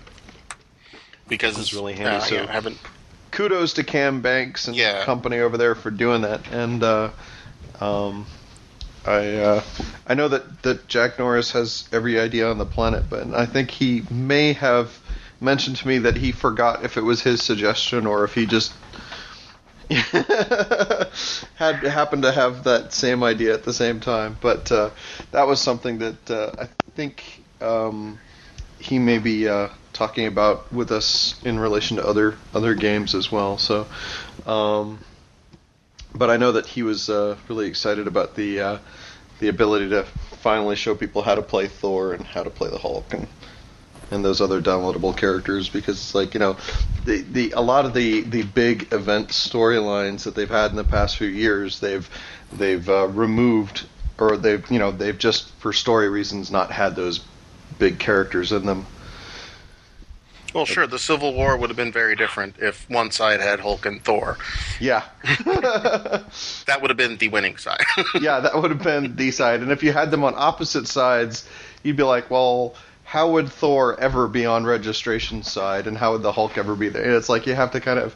because 1.27 1.53
It's 1.57 1.67
it's 1.69 1.73
really 1.73 1.93
handy, 1.93 2.17
Uh, 2.17 2.19
so- 2.21 2.35
you 2.35 2.41
know, 2.41 2.47
haven't 2.47 2.77
kudos 3.31 3.73
to 3.73 3.83
Cam 3.83 4.21
Banks 4.21 4.67
and 4.67 4.75
Yeah. 4.75 5.03
company 5.03 5.39
over 5.39 5.57
there 5.57 5.75
for 5.75 5.91
doing 5.91 6.21
that. 6.23 6.41
And 6.51 6.81
uh, 6.83 7.09
um, 7.79 8.25
I 9.07 9.35
uh, 9.37 9.63
I 10.05 10.13
know 10.13 10.27
that, 10.27 10.63
that 10.63 10.87
Jack 10.87 11.19
Norris 11.19 11.51
has 11.51 11.87
every 11.91 12.19
idea 12.19 12.49
on 12.49 12.57
the 12.57 12.65
planet, 12.65 13.05
but 13.09 13.33
I 13.33 13.45
think 13.45 13.71
he 13.71 14.03
may 14.11 14.53
have 14.53 14.99
mentioned 15.39 15.77
to 15.77 15.87
me 15.87 15.99
that 15.99 16.17
he 16.17 16.31
forgot 16.31 16.83
if 16.83 16.97
it 16.97 17.01
was 17.01 17.21
his 17.21 17.41
suggestion 17.41 18.05
or 18.05 18.23
if 18.23 18.33
he 18.33 18.45
just 18.45 18.73
had 19.89 21.77
happened 21.83 22.23
to 22.23 22.31
have 22.31 22.65
that 22.65 22.91
same 22.91 23.23
idea 23.23 23.53
at 23.53 23.63
the 23.63 23.73
same 23.73 23.99
time. 23.99 24.37
But 24.41 24.71
uh, 24.71 24.89
that 25.31 25.47
was 25.47 25.61
something 25.61 25.99
that 25.99 26.29
uh, 26.29 26.51
I 26.59 26.67
think 26.95 27.43
um, 27.61 28.19
he 28.79 28.99
may 28.99 29.19
be 29.19 29.47
uh, 29.47 29.69
talking 29.93 30.27
about 30.27 30.71
with 30.73 30.91
us 30.91 31.35
in 31.45 31.59
relation 31.59 31.97
to 31.97 32.05
other 32.05 32.37
other 32.53 32.75
games 32.75 33.15
as 33.15 33.31
well. 33.31 33.57
So, 33.57 33.87
um, 34.45 34.99
but 36.13 36.29
I 36.29 36.37
know 36.37 36.53
that 36.53 36.65
he 36.65 36.83
was 36.83 37.09
uh, 37.09 37.37
really 37.47 37.67
excited 37.67 38.07
about 38.07 38.35
the 38.35 38.59
uh, 38.59 38.77
the 39.39 39.47
ability 39.47 39.89
to 39.89 40.03
finally 40.41 40.75
show 40.75 40.95
people 40.95 41.21
how 41.21 41.35
to 41.35 41.41
play 41.41 41.67
Thor 41.67 42.13
and 42.13 42.25
how 42.25 42.43
to 42.43 42.49
play 42.49 42.69
the 42.69 42.77
Hulk 42.77 43.13
and 43.13 43.27
and 44.09 44.23
those 44.23 44.39
other 44.39 44.61
downloadable 44.61 45.15
characters 45.15 45.67
because 45.67 45.97
it's 45.97 46.15
like 46.15 46.33
you 46.33 46.39
know 46.39 46.55
the 47.05 47.21
the 47.21 47.51
a 47.51 47.61
lot 47.61 47.85
of 47.85 47.93
the 47.93 48.21
the 48.21 48.43
big 48.43 48.91
event 48.93 49.29
storylines 49.29 50.23
that 50.23 50.35
they've 50.35 50.49
had 50.49 50.71
in 50.71 50.77
the 50.77 50.83
past 50.83 51.17
few 51.17 51.27
years 51.27 51.79
they've 51.79 52.09
they've 52.53 52.87
uh, 52.89 53.07
removed 53.07 53.85
or 54.17 54.37
they've 54.37 54.69
you 54.71 54.79
know 54.79 54.91
they've 54.91 55.17
just 55.17 55.49
for 55.55 55.73
story 55.73 56.09
reasons 56.09 56.49
not 56.51 56.71
had 56.71 56.95
those 56.95 57.19
big 57.79 57.99
characters 57.99 58.51
in 58.51 58.65
them 58.65 58.85
Well, 60.57 60.65
sure. 60.65 60.87
The 60.87 60.97
Civil 60.97 61.35
War 61.35 61.55
would 61.55 61.69
have 61.69 61.77
been 61.77 61.91
very 61.91 62.15
different 62.15 62.55
if 62.57 62.89
one 62.89 63.11
side 63.11 63.41
had 63.41 63.59
Hulk 63.59 63.85
and 63.85 64.03
Thor. 64.03 64.39
yeah 64.79 65.03
That 65.23 66.79
would 66.81 66.89
have 66.89 66.97
been 66.97 67.17
the 67.17 67.27
winning 67.27 67.57
side. 67.57 67.83
yeah 68.19 68.39
that 68.39 68.59
would 68.59 68.71
have 68.71 68.81
been 68.81 69.15
the 69.15 69.29
side 69.29 69.61
and 69.61 69.71
if 69.71 69.83
you 69.83 69.93
had 69.93 70.09
them 70.09 70.23
on 70.23 70.33
opposite 70.35 70.87
sides 70.87 71.47
you'd 71.83 71.95
be 71.95 72.01
like 72.01 72.31
well 72.31 72.73
how 73.03 73.29
would 73.33 73.49
Thor 73.49 73.99
ever 73.99 74.27
be 74.27 74.47
on 74.47 74.65
registration 74.65 75.43
side 75.43 75.85
and 75.85 75.95
how 75.95 76.13
would 76.13 76.23
the 76.23 76.31
Hulk 76.31 76.57
ever 76.57 76.75
be 76.75 76.89
there 76.89 77.03
and 77.03 77.13
it's 77.13 77.29
like 77.29 77.45
you 77.45 77.53
have 77.53 77.69
to 77.73 77.79
kind 77.79 77.99
of 77.99 78.15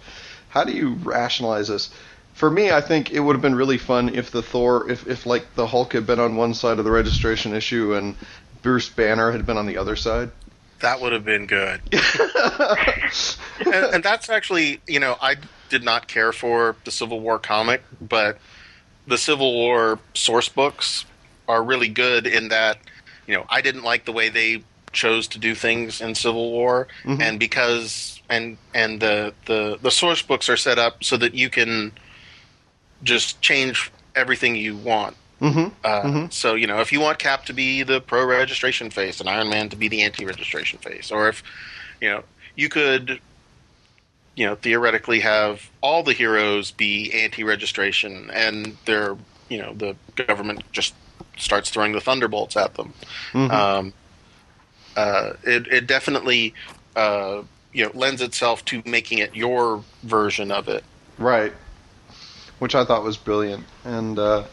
how 0.49 0.63
do 0.63 0.73
you 0.73 0.95
rationalize 1.03 1.67
this 1.67 1.91
for 2.33 2.49
me 2.49 2.71
I 2.71 2.81
think 2.81 3.11
it 3.11 3.19
would 3.19 3.35
have 3.35 3.43
been 3.43 3.53
really 3.53 3.77
fun 3.77 4.15
if 4.15 4.31
the 4.31 4.41
Thor 4.41 4.89
if, 4.89 5.05
if 5.05 5.27
like 5.27 5.53
the 5.53 5.67
Hulk 5.67 5.93
had 5.93 6.07
been 6.07 6.19
on 6.19 6.35
one 6.35 6.55
side 6.55 6.79
of 6.79 6.85
the 6.85 6.91
registration 6.91 7.53
issue 7.53 7.93
and 7.93 8.15
Bruce 8.63 8.89
Banner 8.89 9.31
had 9.31 9.45
been 9.45 9.57
on 9.57 9.67
the 9.67 9.77
other 9.77 9.95
side 9.95 10.31
that 10.82 11.01
would 11.01 11.13
have 11.13 11.25
been 11.25 11.45
good. 11.45 11.82
and, 13.65 13.95
and 13.95 14.03
that's 14.03 14.29
actually, 14.29 14.82
you 14.88 14.99
know, 14.99 15.17
I 15.21 15.36
did 15.69 15.84
not 15.84 16.07
care 16.07 16.32
for 16.32 16.75
the 16.84 16.91
Civil 16.91 17.19
War 17.19 17.39
comic, 17.39 17.82
but 18.01 18.38
the 19.07 19.17
Civil 19.17 19.53
War 19.53 19.99
source 20.13 20.49
books 20.49 21.05
are 21.47 21.63
really 21.63 21.88
good 21.88 22.27
in 22.27 22.49
that, 22.49 22.77
you 23.27 23.36
know, 23.36 23.45
I 23.49 23.61
didn't 23.61 23.84
like 23.84 24.05
the 24.05 24.11
way 24.11 24.29
they 24.29 24.63
chose 24.91 25.27
to 25.29 25.39
do 25.39 25.55
things 25.55 26.01
in 26.01 26.15
Civil 26.15 26.51
War, 26.51 26.88
mm-hmm. 27.03 27.21
and 27.21 27.39
because 27.39 28.21
and 28.29 28.57
and 28.73 28.99
the 28.99 29.34
the 29.45 29.77
the 29.82 29.91
source 29.91 30.21
books 30.21 30.49
are 30.49 30.57
set 30.57 30.77
up 30.77 31.03
so 31.03 31.17
that 31.17 31.34
you 31.34 31.49
can 31.49 31.91
just 33.03 33.41
change 33.41 33.91
everything 34.15 34.55
you 34.55 34.75
want. 34.75 35.15
Mm-hmm. 35.41 35.67
Uh, 35.83 36.27
So 36.29 36.55
you 36.55 36.67
know, 36.67 36.79
if 36.79 36.91
you 36.91 36.99
want 36.99 37.19
Cap 37.19 37.45
to 37.45 37.53
be 37.53 37.83
the 37.83 37.99
pro 38.01 38.25
registration 38.25 38.89
face 38.89 39.19
and 39.19 39.29
Iron 39.29 39.49
Man 39.49 39.69
to 39.69 39.75
be 39.75 39.87
the 39.87 40.03
anti 40.03 40.25
registration 40.25 40.79
face, 40.79 41.11
or 41.11 41.27
if 41.27 41.43
you 41.99 42.09
know, 42.09 42.23
you 42.55 42.69
could, 42.69 43.19
you 44.35 44.45
know, 44.45 44.55
theoretically 44.55 45.19
have 45.19 45.69
all 45.81 46.03
the 46.03 46.13
heroes 46.13 46.71
be 46.71 47.11
anti 47.13 47.43
registration, 47.43 48.29
and 48.33 48.77
they're 48.85 49.17
you 49.49 49.61
know 49.61 49.73
the 49.73 49.95
government 50.15 50.63
just 50.71 50.93
starts 51.37 51.69
throwing 51.69 51.91
the 51.91 52.01
thunderbolts 52.01 52.55
at 52.55 52.75
them. 52.75 52.93
Um, 53.51 53.93
uh, 54.95 55.33
it 55.43 55.67
it 55.67 55.87
definitely 55.87 56.53
uh, 56.95 57.43
you 57.73 57.85
know 57.85 57.91
lends 57.93 58.21
itself 58.21 58.63
to 58.65 58.81
making 58.85 59.19
it 59.19 59.35
your 59.35 59.83
version 60.03 60.51
of 60.51 60.67
it. 60.67 60.83
Right. 61.17 61.53
Which 62.59 62.75
I 62.75 62.85
thought 62.85 63.03
was 63.03 63.17
brilliant. 63.17 63.65
And 63.83 64.19
uh, 64.19 64.43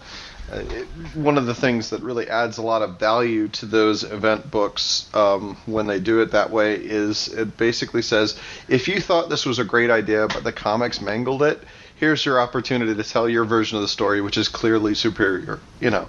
it, 0.52 0.86
one 1.14 1.38
of 1.38 1.46
the 1.46 1.54
things 1.54 1.90
that 1.90 2.02
really 2.02 2.28
adds 2.28 2.58
a 2.58 2.62
lot 2.62 2.82
of 2.82 2.98
value 2.98 3.48
to 3.48 3.66
those 3.66 4.04
event 4.04 4.50
books 4.50 5.08
um, 5.14 5.56
when 5.66 5.86
they 5.86 6.00
do 6.00 6.20
it 6.20 6.32
that 6.32 6.50
way 6.50 6.74
is 6.74 7.28
it 7.28 7.56
basically 7.56 8.02
says 8.02 8.38
if 8.68 8.88
you 8.88 9.00
thought 9.00 9.28
this 9.28 9.44
was 9.44 9.58
a 9.58 9.64
great 9.64 9.90
idea 9.90 10.26
but 10.28 10.44
the 10.44 10.52
comics 10.52 11.00
mangled 11.00 11.42
it, 11.42 11.62
here's 11.98 12.24
your 12.24 12.40
opportunity 12.40 12.94
to 12.94 13.04
tell 13.04 13.28
your 13.28 13.44
version 13.44 13.76
of 13.76 13.82
the 13.82 13.88
story, 13.88 14.20
which 14.20 14.38
is 14.38 14.48
clearly 14.48 14.94
superior. 14.94 15.58
You 15.80 15.90
know. 15.90 16.08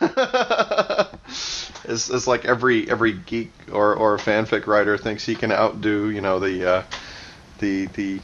it's, 1.84 2.10
it's 2.10 2.26
like 2.26 2.44
every 2.44 2.90
every 2.90 3.12
geek 3.12 3.52
or, 3.72 3.94
or 3.94 4.18
fanfic 4.18 4.66
writer 4.66 4.98
thinks 4.98 5.24
he 5.24 5.34
can 5.34 5.52
outdo 5.52 6.10
you 6.10 6.20
know 6.20 6.38
the 6.38 6.68
uh, 6.70 6.82
the 7.58 7.86
the 7.86 8.20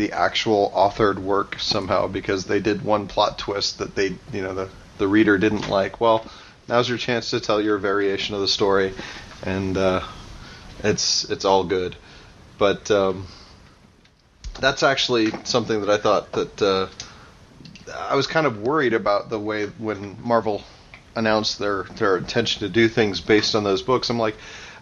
the 0.00 0.12
actual 0.12 0.72
authored 0.74 1.18
work 1.18 1.56
somehow 1.58 2.08
because 2.08 2.46
they 2.46 2.58
did 2.58 2.82
one 2.82 3.06
plot 3.06 3.38
twist 3.38 3.78
that 3.80 3.94
they 3.94 4.16
you 4.32 4.40
know 4.40 4.54
the 4.54 4.68
the 4.96 5.06
reader 5.06 5.36
didn't 5.36 5.68
like. 5.68 6.00
Well, 6.00 6.24
now's 6.68 6.88
your 6.88 6.96
chance 6.96 7.30
to 7.30 7.40
tell 7.40 7.60
your 7.60 7.76
variation 7.76 8.34
of 8.34 8.40
the 8.40 8.48
story, 8.48 8.94
and 9.42 9.76
uh, 9.76 10.02
it's 10.82 11.28
it's 11.30 11.44
all 11.44 11.64
good. 11.64 11.96
But 12.56 12.90
um, 12.90 13.26
that's 14.58 14.82
actually 14.82 15.32
something 15.44 15.80
that 15.82 15.90
I 15.90 15.98
thought 15.98 16.32
that 16.32 16.62
uh, 16.62 16.88
I 17.94 18.16
was 18.16 18.26
kind 18.26 18.46
of 18.46 18.62
worried 18.62 18.94
about 18.94 19.28
the 19.28 19.38
way 19.38 19.66
when 19.66 20.16
Marvel 20.22 20.62
announced 21.14 21.58
their 21.58 21.82
their 21.82 22.16
intention 22.16 22.60
to 22.60 22.70
do 22.70 22.88
things 22.88 23.20
based 23.20 23.54
on 23.54 23.64
those 23.64 23.82
books. 23.82 24.08
I'm 24.08 24.18
like, 24.18 24.36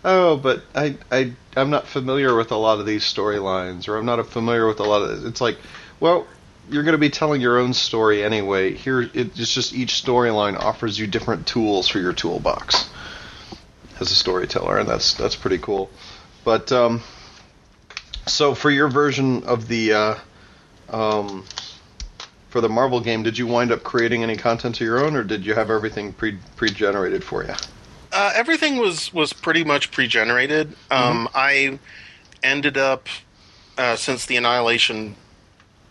oh, 0.04 0.36
but 0.36 0.62
I 0.74 0.96
I 1.10 1.32
I'm 1.56 1.70
not 1.70 1.86
familiar 1.86 2.34
with 2.34 2.50
a 2.50 2.56
lot 2.56 2.80
of 2.80 2.86
these 2.86 3.04
storylines, 3.04 3.88
or 3.88 3.96
I'm 3.96 4.06
not 4.06 4.24
familiar 4.28 4.66
with 4.66 4.80
a 4.80 4.84
lot 4.84 5.02
of. 5.02 5.24
It's 5.26 5.40
like, 5.40 5.58
well, 6.00 6.26
you're 6.70 6.82
going 6.82 6.92
to 6.92 6.98
be 6.98 7.10
telling 7.10 7.40
your 7.40 7.58
own 7.58 7.74
story 7.74 8.22
anyway. 8.22 8.74
Here, 8.74 9.08
it's 9.14 9.54
just 9.54 9.74
each 9.74 10.02
storyline 10.02 10.58
offers 10.58 10.98
you 10.98 11.06
different 11.06 11.46
tools 11.46 11.88
for 11.88 11.98
your 11.98 12.12
toolbox 12.12 12.90
as 14.00 14.10
a 14.10 14.14
storyteller, 14.14 14.78
and 14.78 14.88
that's 14.88 15.14
that's 15.14 15.36
pretty 15.36 15.58
cool. 15.58 15.90
But 16.44 16.70
um, 16.72 17.02
so 18.26 18.54
for 18.54 18.70
your 18.70 18.88
version 18.88 19.44
of 19.44 19.68
the 19.68 19.92
uh, 19.92 20.14
um, 20.90 21.44
for 22.50 22.60
the 22.60 22.68
Marvel 22.68 23.00
game, 23.00 23.22
did 23.22 23.38
you 23.38 23.46
wind 23.46 23.72
up 23.72 23.82
creating 23.82 24.22
any 24.22 24.36
content 24.36 24.80
of 24.80 24.86
your 24.86 25.04
own, 25.04 25.16
or 25.16 25.24
did 25.24 25.44
you 25.44 25.54
have 25.54 25.70
everything 25.70 26.12
pre 26.12 26.38
pre 26.56 26.70
generated 26.70 27.24
for 27.24 27.44
you? 27.44 27.54
Uh, 28.18 28.32
everything 28.34 28.78
was 28.78 29.14
was 29.14 29.32
pretty 29.32 29.62
much 29.62 29.92
pre-generated. 29.92 30.74
Um, 30.90 31.28
I 31.36 31.78
ended 32.42 32.76
up 32.76 33.06
uh, 33.78 33.94
since 33.94 34.26
the 34.26 34.34
Annihilation, 34.34 35.14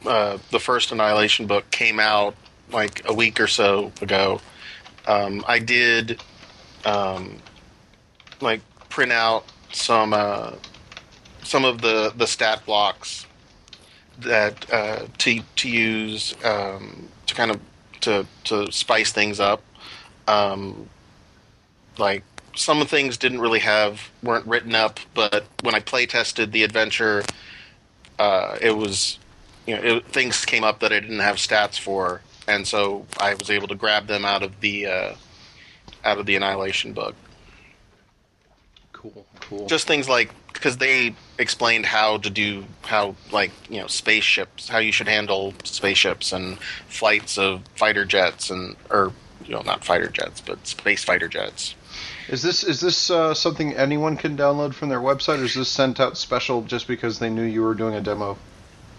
uh, 0.05 0.37
the 0.51 0.59
first 0.59 0.91
Annihilation 0.91 1.47
book 1.47 1.71
came 1.71 2.01
out 2.01 2.35
like 2.69 3.01
a 3.07 3.13
week 3.13 3.39
or 3.39 3.47
so 3.47 3.93
ago. 4.01 4.41
Um, 5.07 5.45
I 5.47 5.59
did 5.59 6.21
um, 6.83 7.37
like 8.41 8.59
print 8.89 9.13
out 9.13 9.45
some 9.71 10.11
uh, 10.11 10.51
some 11.43 11.63
of 11.63 11.79
the 11.79 12.11
the 12.13 12.27
stat 12.27 12.65
blocks 12.65 13.25
that 14.19 14.69
uh, 14.69 15.05
to 15.19 15.41
to 15.55 15.69
use 15.69 16.35
um, 16.43 17.07
to 17.25 17.33
kind 17.33 17.51
of 17.51 17.61
to 18.01 18.27
to 18.43 18.69
spice 18.69 19.13
things 19.13 19.39
up. 19.39 19.63
Um, 20.27 20.89
like 21.99 22.23
some 22.55 22.85
things 22.85 23.17
didn't 23.17 23.39
really 23.39 23.59
have 23.59 24.09
weren't 24.23 24.45
written 24.47 24.75
up, 24.75 24.99
but 25.13 25.45
when 25.63 25.75
I 25.75 25.79
play 25.79 26.05
tested 26.05 26.51
the 26.51 26.63
adventure, 26.63 27.23
uh, 28.19 28.57
it 28.61 28.71
was 28.71 29.19
you 29.65 29.75
know 29.75 29.81
it, 29.83 30.05
things 30.05 30.45
came 30.45 30.63
up 30.63 30.79
that 30.79 30.91
I 30.91 30.99
didn't 30.99 31.19
have 31.19 31.35
stats 31.35 31.79
for, 31.79 32.21
and 32.47 32.67
so 32.67 33.05
I 33.19 33.35
was 33.35 33.49
able 33.49 33.67
to 33.67 33.75
grab 33.75 34.07
them 34.07 34.25
out 34.25 34.43
of 34.43 34.59
the 34.61 34.87
uh, 34.87 35.13
out 36.03 36.17
of 36.17 36.25
the 36.25 36.35
Annihilation 36.35 36.93
book. 36.93 37.15
Cool, 38.91 39.25
cool. 39.41 39.67
Just 39.67 39.87
things 39.87 40.09
like 40.09 40.31
because 40.53 40.77
they 40.77 41.13
explained 41.37 41.85
how 41.85 42.17
to 42.17 42.29
do 42.29 42.65
how 42.81 43.15
like 43.31 43.51
you 43.69 43.79
know 43.79 43.87
spaceships, 43.87 44.67
how 44.67 44.79
you 44.79 44.91
should 44.91 45.07
handle 45.07 45.53
spaceships 45.63 46.33
and 46.33 46.57
flights 46.87 47.37
of 47.37 47.61
fighter 47.75 48.05
jets 48.05 48.49
and 48.49 48.75
or 48.89 49.13
you 49.45 49.51
know 49.53 49.61
not 49.61 49.83
fighter 49.83 50.07
jets 50.07 50.41
but 50.41 50.65
space 50.65 51.03
fighter 51.03 51.27
jets. 51.27 51.75
Is 52.29 52.41
this 52.41 52.63
is 52.63 52.81
this 52.81 53.09
uh, 53.09 53.33
something 53.33 53.73
anyone 53.73 54.17
can 54.17 54.37
download 54.37 54.73
from 54.73 54.89
their 54.89 54.99
website, 54.99 55.39
or 55.41 55.45
is 55.45 55.55
this 55.55 55.69
sent 55.69 55.99
out 55.99 56.17
special 56.17 56.61
just 56.63 56.87
because 56.87 57.19
they 57.19 57.29
knew 57.29 57.43
you 57.43 57.61
were 57.61 57.73
doing 57.73 57.95
a 57.95 58.01
demo? 58.01 58.37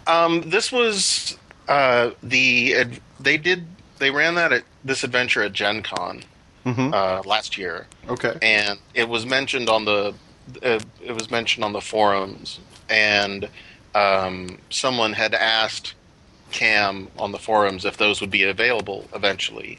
Um, 0.07 0.43
this 0.49 0.72
was 0.72 1.37
uh, 1.68 2.11
the 2.22 2.87
they 3.20 3.37
did 3.37 3.66
they 3.99 4.11
ran 4.11 4.35
that 4.37 4.53
at 4.53 4.64
this 4.85 5.05
adventure 5.05 5.43
at 5.43 5.53
Gen 5.53 5.83
Con 5.83 6.22
Mm-hmm. 6.64 6.93
uh, 6.93 7.22
last 7.24 7.57
year, 7.57 7.87
okay. 8.09 8.37
and 8.43 8.79
it 8.93 9.09
was 9.09 9.24
mentioned 9.24 9.70
on 9.70 9.87
the 9.87 10.12
uh, 10.62 10.79
it 11.03 11.12
was 11.12 11.31
mentioned 11.31 11.64
on 11.64 11.72
the 11.72 11.81
forums, 11.81 12.59
and 12.91 13.49
um, 13.95 14.59
someone 14.68 15.14
had 15.14 15.33
asked 15.35 15.95
Cam 16.51 17.09
on 17.16 17.33
the 17.33 17.39
forums 17.39 17.87
if 17.87 17.97
those 17.97 18.20
would 18.20 18.31
be 18.31 18.43
available 18.43 19.09
eventually, 19.14 19.79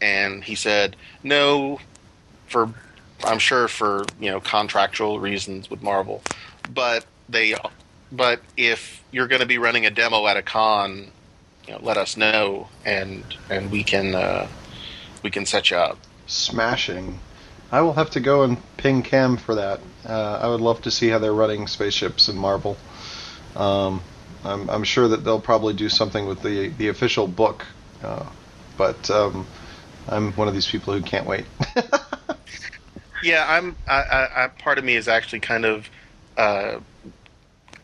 and 0.00 0.44
he 0.44 0.54
said 0.54 0.94
no, 1.24 1.80
for 2.50 2.68
I'm 3.24 3.38
sure 3.38 3.68
for 3.68 4.04
you 4.18 4.30
know 4.30 4.40
contractual 4.40 5.20
reasons 5.20 5.70
with 5.70 5.82
Marvel, 5.82 6.22
but 6.72 7.06
they 7.28 7.54
but 8.12 8.40
if 8.56 9.02
you're 9.10 9.28
going 9.28 9.40
to 9.40 9.46
be 9.46 9.58
running 9.58 9.86
a 9.86 9.90
demo 9.90 10.26
at 10.26 10.36
a 10.36 10.42
con, 10.42 11.10
you 11.66 11.74
know, 11.74 11.80
let 11.82 11.96
us 11.96 12.16
know 12.16 12.68
and 12.84 13.24
and 13.48 13.70
we 13.70 13.84
can 13.84 14.14
uh, 14.14 14.48
we 15.22 15.30
can 15.30 15.46
set 15.46 15.70
you 15.70 15.76
up. 15.76 15.98
Smashing. 16.26 17.18
I 17.72 17.82
will 17.82 17.92
have 17.92 18.10
to 18.10 18.20
go 18.20 18.42
and 18.42 18.58
ping 18.76 19.02
Cam 19.02 19.36
for 19.36 19.54
that. 19.54 19.80
Uh, 20.04 20.40
I 20.42 20.48
would 20.48 20.60
love 20.60 20.82
to 20.82 20.90
see 20.90 21.08
how 21.08 21.18
they're 21.18 21.32
running 21.32 21.68
spaceships 21.68 22.28
in 22.28 22.36
Marvel. 22.36 22.76
Um, 23.54 24.02
I'm, 24.44 24.68
I'm 24.68 24.84
sure 24.84 25.06
that 25.06 25.22
they'll 25.22 25.40
probably 25.40 25.74
do 25.74 25.88
something 25.88 26.26
with 26.26 26.42
the 26.42 26.68
the 26.68 26.88
official 26.88 27.28
book, 27.28 27.64
uh, 28.02 28.26
but 28.76 29.08
um, 29.10 29.46
I'm 30.08 30.32
one 30.32 30.48
of 30.48 30.54
these 30.54 30.66
people 30.66 30.94
who 30.94 31.02
can't 31.02 31.26
wait. 31.26 31.44
Yeah, 33.22 33.44
I'm. 33.48 33.76
I, 33.88 34.28
I, 34.34 34.48
part 34.48 34.78
of 34.78 34.84
me 34.84 34.96
is 34.96 35.08
actually 35.08 35.40
kind 35.40 35.64
of 35.64 35.90
uh, 36.36 36.80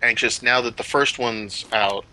anxious 0.03 0.43
now 0.43 0.61
that 0.62 0.76
the 0.76 0.82
first 0.82 1.18
one's 1.18 1.64
out. 1.72 2.05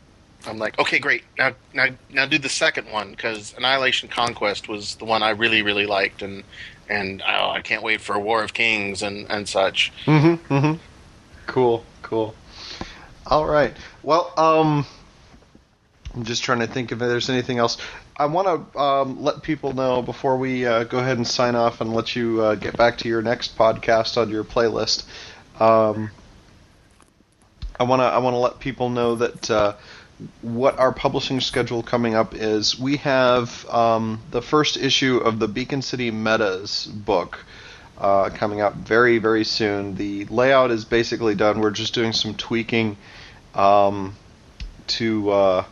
I'm 0.46 0.58
like, 0.58 0.78
okay, 0.78 1.00
great. 1.00 1.24
Now, 1.38 1.54
now, 1.74 1.88
now, 2.10 2.26
do 2.26 2.38
the 2.38 2.50
second 2.50 2.92
one 2.92 3.12
because 3.12 3.54
Annihilation 3.58 4.10
Conquest 4.10 4.68
was 4.68 4.96
the 4.96 5.06
one 5.06 5.24
I 5.24 5.30
really, 5.30 5.62
really 5.62 5.86
liked, 5.86 6.22
and 6.22 6.44
and 6.90 7.24
oh, 7.26 7.50
I 7.52 7.62
can't 7.62 7.82
wait 7.82 8.02
for 8.02 8.20
War 8.20 8.44
of 8.44 8.54
Kings 8.54 9.02
and 9.02 9.26
and 9.30 9.48
such. 9.48 9.94
Mm-hmm. 10.06 10.54
Mm-hmm. 10.54 10.80
Cool. 11.48 11.86
Cool. 12.02 12.36
All 13.28 13.46
right. 13.46 13.74
Well, 14.04 14.34
um, 14.38 14.86
I'm 16.14 16.24
just 16.24 16.44
trying 16.44 16.60
to 16.60 16.68
think 16.68 16.92
if 16.92 17.00
there's 17.00 17.30
anything 17.30 17.58
else. 17.58 17.78
I 18.16 18.28
want 18.28 18.74
to 18.74 18.80
um, 18.80 19.24
let 19.24 19.42
people 19.42 19.74
know 19.74 20.02
before 20.02 20.38
we 20.38 20.66
uh, 20.66 20.84
go 20.84 21.00
ahead 21.00 21.18
and 21.18 21.28
sign 21.28 21.56
off 21.56 21.82
and 21.82 21.94
let 21.94 22.16
you 22.16 22.42
uh, 22.42 22.56
get 22.56 22.78
back 22.78 23.00
to 23.00 23.08
your 23.08 23.24
next 23.24 23.58
podcast 23.58 24.22
on 24.22 24.30
your 24.30 24.44
playlist. 24.44 25.06
Um, 25.60 26.12
I 27.80 27.84
want 27.84 28.02
to 28.02 28.06
I 28.06 28.20
want 28.20 28.36
to 28.36 28.38
let 28.38 28.60
people 28.60 28.90
know 28.90 29.16
that 29.16 29.50
uh, 29.50 29.76
what 30.42 30.78
our 30.78 30.92
publishing 30.92 31.42
schedule 31.42 31.82
coming 31.82 32.14
up 32.14 32.36
is. 32.36 32.80
We 32.80 32.98
have 32.98 33.68
um, 33.70 34.22
the 34.30 34.44
first 34.44 34.78
issue 34.78 35.18
of 35.18 35.40
the 35.40 35.48
Beacon 35.48 35.82
City 35.82 36.12
Metas 36.12 36.86
book 36.86 37.44
uh, 37.98 38.30
coming 38.30 38.62
up 38.62 38.76
very 38.76 39.18
very 39.18 39.44
soon. 39.44 39.96
The 39.96 40.26
layout 40.26 40.70
is 40.70 40.86
basically 40.86 41.34
done. 41.34 41.60
We're 41.60 41.72
just 41.72 41.96
doing 41.96 42.14
some 42.14 42.36
tweaking 42.36 42.96
um, 43.56 44.16
to 44.88 45.32
uh, 45.32 45.66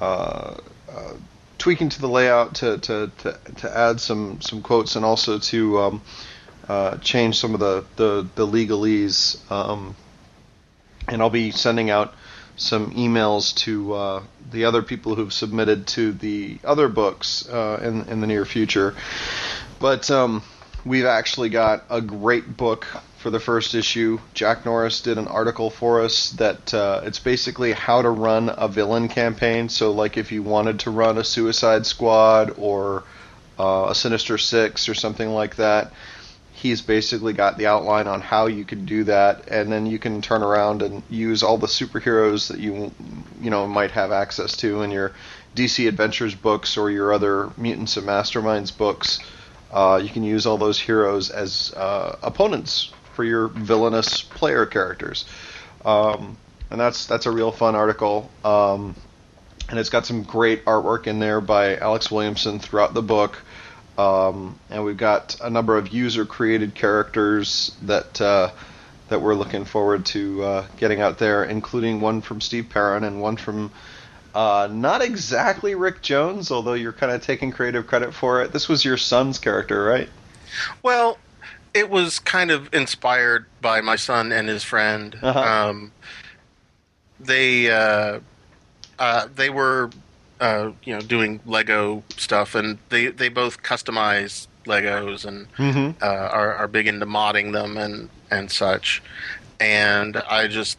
uh, 0.00 0.56
uh, 0.90 1.12
tweaking 1.68 1.90
to 1.90 2.00
the 2.00 2.08
layout 2.08 2.54
to, 2.54 2.78
to, 2.78 3.12
to, 3.18 3.38
to 3.56 3.76
add 3.76 4.00
some, 4.00 4.40
some 4.40 4.62
quotes 4.62 4.96
and 4.96 5.04
also 5.04 5.38
to 5.38 5.78
um, 5.78 6.02
uh, 6.66 6.96
change 6.96 7.38
some 7.38 7.52
of 7.52 7.60
the, 7.60 7.84
the, 7.96 8.26
the 8.36 8.46
legalese. 8.46 9.38
Um, 9.52 9.94
and 11.08 11.20
I'll 11.20 11.28
be 11.28 11.50
sending 11.50 11.90
out 11.90 12.14
some 12.56 12.92
emails 12.92 13.54
to 13.56 13.92
uh, 13.92 14.22
the 14.50 14.64
other 14.64 14.80
people 14.80 15.14
who've 15.14 15.30
submitted 15.30 15.86
to 15.88 16.12
the 16.12 16.58
other 16.64 16.88
books 16.88 17.46
uh, 17.46 17.78
in, 17.82 18.08
in 18.08 18.22
the 18.22 18.26
near 18.26 18.46
future. 18.46 18.96
But 19.78 20.10
um, 20.10 20.42
we've 20.86 21.04
actually 21.04 21.50
got 21.50 21.84
a 21.90 22.00
great 22.00 22.56
book 22.56 22.86
for 23.28 23.32
the 23.32 23.40
first 23.40 23.74
issue. 23.74 24.18
Jack 24.32 24.64
Norris 24.64 25.02
did 25.02 25.18
an 25.18 25.28
article 25.28 25.68
for 25.68 26.00
us 26.00 26.30
that 26.30 26.72
uh, 26.72 27.02
it's 27.04 27.18
basically 27.18 27.72
how 27.72 28.00
to 28.00 28.08
run 28.08 28.50
a 28.56 28.68
villain 28.68 29.06
campaign. 29.08 29.68
So, 29.68 29.90
like 29.90 30.16
if 30.16 30.32
you 30.32 30.42
wanted 30.42 30.80
to 30.80 30.90
run 30.90 31.18
a 31.18 31.24
Suicide 31.24 31.84
Squad 31.84 32.54
or 32.56 33.04
uh, 33.58 33.88
a 33.90 33.94
Sinister 33.94 34.38
Six 34.38 34.88
or 34.88 34.94
something 34.94 35.28
like 35.28 35.56
that, 35.56 35.92
he's 36.54 36.80
basically 36.80 37.34
got 37.34 37.58
the 37.58 37.66
outline 37.66 38.06
on 38.06 38.22
how 38.22 38.46
you 38.46 38.64
can 38.64 38.86
do 38.86 39.04
that, 39.04 39.46
and 39.48 39.70
then 39.70 39.84
you 39.84 39.98
can 39.98 40.22
turn 40.22 40.42
around 40.42 40.80
and 40.80 41.02
use 41.10 41.42
all 41.42 41.58
the 41.58 41.66
superheroes 41.66 42.48
that 42.48 42.60
you 42.60 42.90
you 43.42 43.50
know 43.50 43.66
might 43.66 43.90
have 43.90 44.10
access 44.10 44.56
to 44.56 44.80
in 44.80 44.90
your 44.90 45.12
DC 45.54 45.86
Adventures 45.86 46.34
books 46.34 46.78
or 46.78 46.90
your 46.90 47.12
other 47.12 47.50
Mutants 47.58 47.98
and 47.98 48.06
Masterminds 48.06 48.74
books. 48.74 49.18
Uh, 49.70 50.00
you 50.02 50.08
can 50.08 50.22
use 50.22 50.46
all 50.46 50.56
those 50.56 50.80
heroes 50.80 51.28
as 51.28 51.74
uh, 51.76 52.16
opponents 52.22 52.90
for 53.18 53.24
your 53.24 53.48
villainous 53.48 54.22
player 54.22 54.64
characters, 54.64 55.24
um, 55.84 56.36
and 56.70 56.78
that's 56.78 57.06
that's 57.06 57.26
a 57.26 57.32
real 57.32 57.50
fun 57.50 57.74
article. 57.74 58.30
Um, 58.44 58.94
and 59.68 59.76
it's 59.76 59.90
got 59.90 60.06
some 60.06 60.22
great 60.22 60.64
artwork 60.66 61.08
in 61.08 61.18
there 61.18 61.40
by 61.40 61.76
Alex 61.78 62.12
Williamson 62.12 62.60
throughout 62.60 62.94
the 62.94 63.02
book. 63.02 63.42
Um, 63.98 64.56
and 64.70 64.84
we've 64.84 64.96
got 64.96 65.40
a 65.40 65.50
number 65.50 65.76
of 65.76 65.88
user 65.88 66.24
created 66.26 66.76
characters 66.76 67.74
that 67.82 68.20
uh, 68.20 68.52
that 69.08 69.20
we're 69.20 69.34
looking 69.34 69.64
forward 69.64 70.06
to 70.06 70.44
uh, 70.44 70.66
getting 70.76 71.00
out 71.00 71.18
there, 71.18 71.42
including 71.42 72.00
one 72.00 72.20
from 72.20 72.40
Steve 72.40 72.68
Perrin 72.70 73.02
and 73.02 73.20
one 73.20 73.36
from 73.36 73.72
uh, 74.32 74.68
not 74.70 75.02
exactly 75.02 75.74
Rick 75.74 76.02
Jones, 76.02 76.52
although 76.52 76.74
you're 76.74 76.92
kind 76.92 77.10
of 77.10 77.20
taking 77.20 77.50
creative 77.50 77.88
credit 77.88 78.14
for 78.14 78.42
it. 78.42 78.52
This 78.52 78.68
was 78.68 78.84
your 78.84 78.96
son's 78.96 79.40
character, 79.40 79.82
right? 79.82 80.08
Well, 80.84 81.18
it 81.78 81.88
was 81.88 82.18
kind 82.18 82.50
of 82.50 82.72
inspired 82.74 83.46
by 83.60 83.80
my 83.80 83.94
son 83.94 84.32
and 84.32 84.48
his 84.48 84.64
friend. 84.64 85.16
Uh-huh. 85.22 85.38
Um, 85.40 85.92
they 87.20 87.70
uh, 87.70 88.18
uh, 88.98 89.28
they 89.34 89.48
were 89.50 89.90
uh, 90.40 90.72
you 90.82 90.94
know 90.94 91.00
doing 91.00 91.40
Lego 91.46 92.02
stuff, 92.16 92.54
and 92.56 92.78
they 92.88 93.06
they 93.06 93.28
both 93.28 93.62
customize 93.62 94.48
Legos 94.66 95.24
and 95.24 95.46
Mm-hmm. 95.56 96.02
uh, 96.02 96.06
are 96.06 96.54
are 96.54 96.68
big 96.68 96.86
into 96.88 97.06
modding 97.06 97.52
them 97.52 97.76
and 97.76 98.10
and 98.30 98.50
such. 98.50 99.00
And 99.60 100.16
I 100.16 100.48
just 100.48 100.78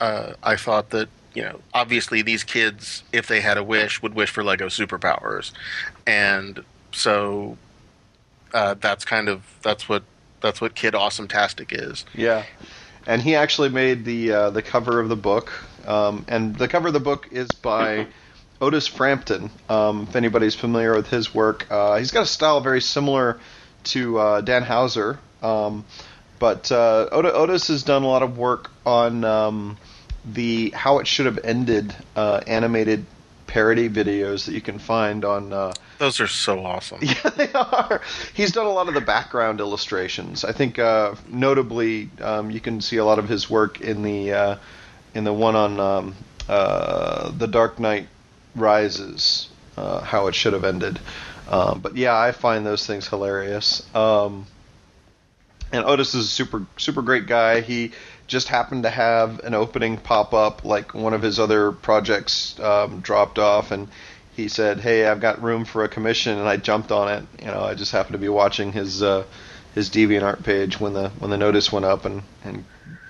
uh, 0.00 0.34
I 0.42 0.56
thought 0.56 0.90
that 0.90 1.08
you 1.34 1.42
know 1.44 1.60
obviously 1.72 2.20
these 2.22 2.44
kids, 2.44 3.02
if 3.12 3.26
they 3.26 3.40
had 3.40 3.56
a 3.56 3.64
wish, 3.64 4.02
would 4.02 4.14
wish 4.14 4.30
for 4.30 4.44
Lego 4.44 4.66
superpowers, 4.68 5.52
and 6.06 6.62
so 6.92 7.56
uh, 8.54 8.74
that's 8.74 9.04
kind 9.04 9.28
of 9.28 9.42
that's 9.62 9.88
what 9.88 10.02
that's 10.46 10.60
what 10.60 10.74
Kid 10.74 10.94
Awesome 10.94 11.28
Tastic 11.28 11.72
is. 11.72 12.04
Yeah, 12.14 12.44
and 13.06 13.20
he 13.20 13.34
actually 13.34 13.68
made 13.68 14.04
the 14.04 14.32
uh, 14.32 14.50
the 14.50 14.62
cover 14.62 15.00
of 15.00 15.08
the 15.08 15.16
book, 15.16 15.52
um, 15.86 16.24
and 16.28 16.56
the 16.56 16.68
cover 16.68 16.88
of 16.88 16.94
the 16.94 17.00
book 17.00 17.28
is 17.30 17.48
by 17.50 18.06
Otis 18.60 18.86
Frampton. 18.86 19.50
Um, 19.68 20.06
if 20.08 20.16
anybody's 20.16 20.54
familiar 20.54 20.94
with 20.94 21.08
his 21.08 21.34
work, 21.34 21.66
uh, 21.70 21.96
he's 21.96 22.10
got 22.12 22.22
a 22.22 22.26
style 22.26 22.60
very 22.60 22.80
similar 22.80 23.38
to 23.84 24.18
uh, 24.18 24.40
Dan 24.40 24.62
Houser. 24.62 25.18
Um, 25.42 25.84
but 26.38 26.70
uh, 26.72 27.08
Ot- 27.12 27.24
Otis 27.24 27.68
has 27.68 27.82
done 27.82 28.02
a 28.02 28.08
lot 28.08 28.22
of 28.22 28.38
work 28.38 28.70
on 28.84 29.24
um, 29.24 29.76
the 30.24 30.70
How 30.70 30.98
It 30.98 31.06
Should 31.06 31.26
Have 31.26 31.38
Ended 31.44 31.94
uh, 32.14 32.40
animated 32.46 33.04
parody 33.46 33.88
videos 33.88 34.46
that 34.46 34.52
you 34.52 34.60
can 34.60 34.78
find 34.78 35.24
on. 35.24 35.52
Those 35.98 36.20
are 36.20 36.26
so 36.26 36.64
awesome. 36.64 36.98
yeah, 37.02 37.30
they 37.30 37.52
are. 37.52 38.00
He's 38.34 38.52
done 38.52 38.66
a 38.66 38.72
lot 38.72 38.88
of 38.88 38.94
the 38.94 39.00
background 39.00 39.60
illustrations. 39.60 40.44
I 40.44 40.52
think, 40.52 40.78
uh, 40.78 41.14
notably, 41.28 42.10
um, 42.20 42.50
you 42.50 42.60
can 42.60 42.80
see 42.80 42.96
a 42.98 43.04
lot 43.04 43.18
of 43.18 43.28
his 43.28 43.48
work 43.48 43.80
in 43.80 44.02
the 44.02 44.32
uh, 44.32 44.56
in 45.14 45.24
the 45.24 45.32
one 45.32 45.56
on 45.56 45.80
um, 45.80 46.14
uh, 46.48 47.30
the 47.30 47.46
Dark 47.46 47.78
Knight 47.78 48.08
Rises, 48.54 49.48
uh, 49.76 50.00
how 50.00 50.26
it 50.26 50.34
should 50.34 50.52
have 50.52 50.64
ended. 50.64 50.98
Um, 51.48 51.80
but 51.80 51.96
yeah, 51.96 52.18
I 52.18 52.32
find 52.32 52.66
those 52.66 52.86
things 52.86 53.06
hilarious. 53.08 53.82
Um, 53.94 54.46
and 55.72 55.84
Otis 55.84 56.14
is 56.14 56.26
a 56.26 56.28
super 56.28 56.66
super 56.76 57.02
great 57.02 57.26
guy. 57.26 57.60
He 57.60 57.92
just 58.26 58.48
happened 58.48 58.82
to 58.82 58.90
have 58.90 59.40
an 59.40 59.54
opening 59.54 59.96
pop 59.96 60.34
up, 60.34 60.64
like 60.64 60.94
one 60.94 61.14
of 61.14 61.22
his 61.22 61.38
other 61.38 61.72
projects 61.72 62.58
um, 62.60 63.00
dropped 63.00 63.38
off, 63.38 63.70
and 63.70 63.88
he 64.36 64.48
said, 64.48 64.80
"Hey, 64.80 65.06
I've 65.06 65.20
got 65.20 65.42
room 65.42 65.64
for 65.64 65.82
a 65.82 65.88
commission," 65.88 66.38
and 66.38 66.46
I 66.46 66.58
jumped 66.58 66.92
on 66.92 67.08
it. 67.08 67.24
You 67.40 67.46
know, 67.46 67.62
I 67.62 67.74
just 67.74 67.92
happened 67.92 68.12
to 68.12 68.18
be 68.18 68.28
watching 68.28 68.70
his 68.72 69.02
uh, 69.02 69.24
his 69.74 69.88
DeviantArt 69.88 70.44
page 70.44 70.78
when 70.78 70.92
the 70.92 71.08
when 71.18 71.30
the 71.30 71.38
notice 71.38 71.72
went 71.72 71.86
up, 71.86 72.04
and 72.04 72.22
and 72.44 72.64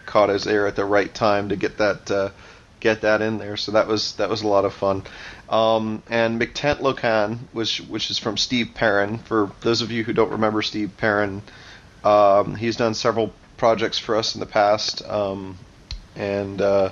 caught 0.06 0.28
his 0.28 0.46
ear 0.46 0.66
at 0.66 0.76
the 0.76 0.84
right 0.84 1.12
time 1.12 1.48
to 1.48 1.56
get 1.56 1.78
that 1.78 2.10
uh, 2.10 2.30
get 2.78 3.00
that 3.00 3.22
in 3.22 3.38
there. 3.38 3.56
So 3.56 3.72
that 3.72 3.88
was 3.88 4.14
that 4.16 4.30
was 4.30 4.42
a 4.42 4.48
lot 4.48 4.64
of 4.64 4.72
fun. 4.72 5.02
Um, 5.50 6.02
and 6.08 6.40
McTent 6.40 6.78
Locan, 6.78 7.38
which 7.52 7.78
which 7.78 8.10
is 8.10 8.18
from 8.18 8.36
Steve 8.36 8.70
Perrin. 8.74 9.18
For 9.18 9.50
those 9.60 9.82
of 9.82 9.90
you 9.90 10.04
who 10.04 10.12
don't 10.12 10.30
remember 10.30 10.62
Steve 10.62 10.92
Perrin, 10.96 11.42
um, 12.04 12.54
he's 12.54 12.76
done 12.76 12.94
several 12.94 13.32
projects 13.56 13.98
for 13.98 14.14
us 14.14 14.34
in 14.34 14.40
the 14.40 14.46
past, 14.46 15.04
um, 15.08 15.58
and 16.14 16.60
uh, 16.60 16.90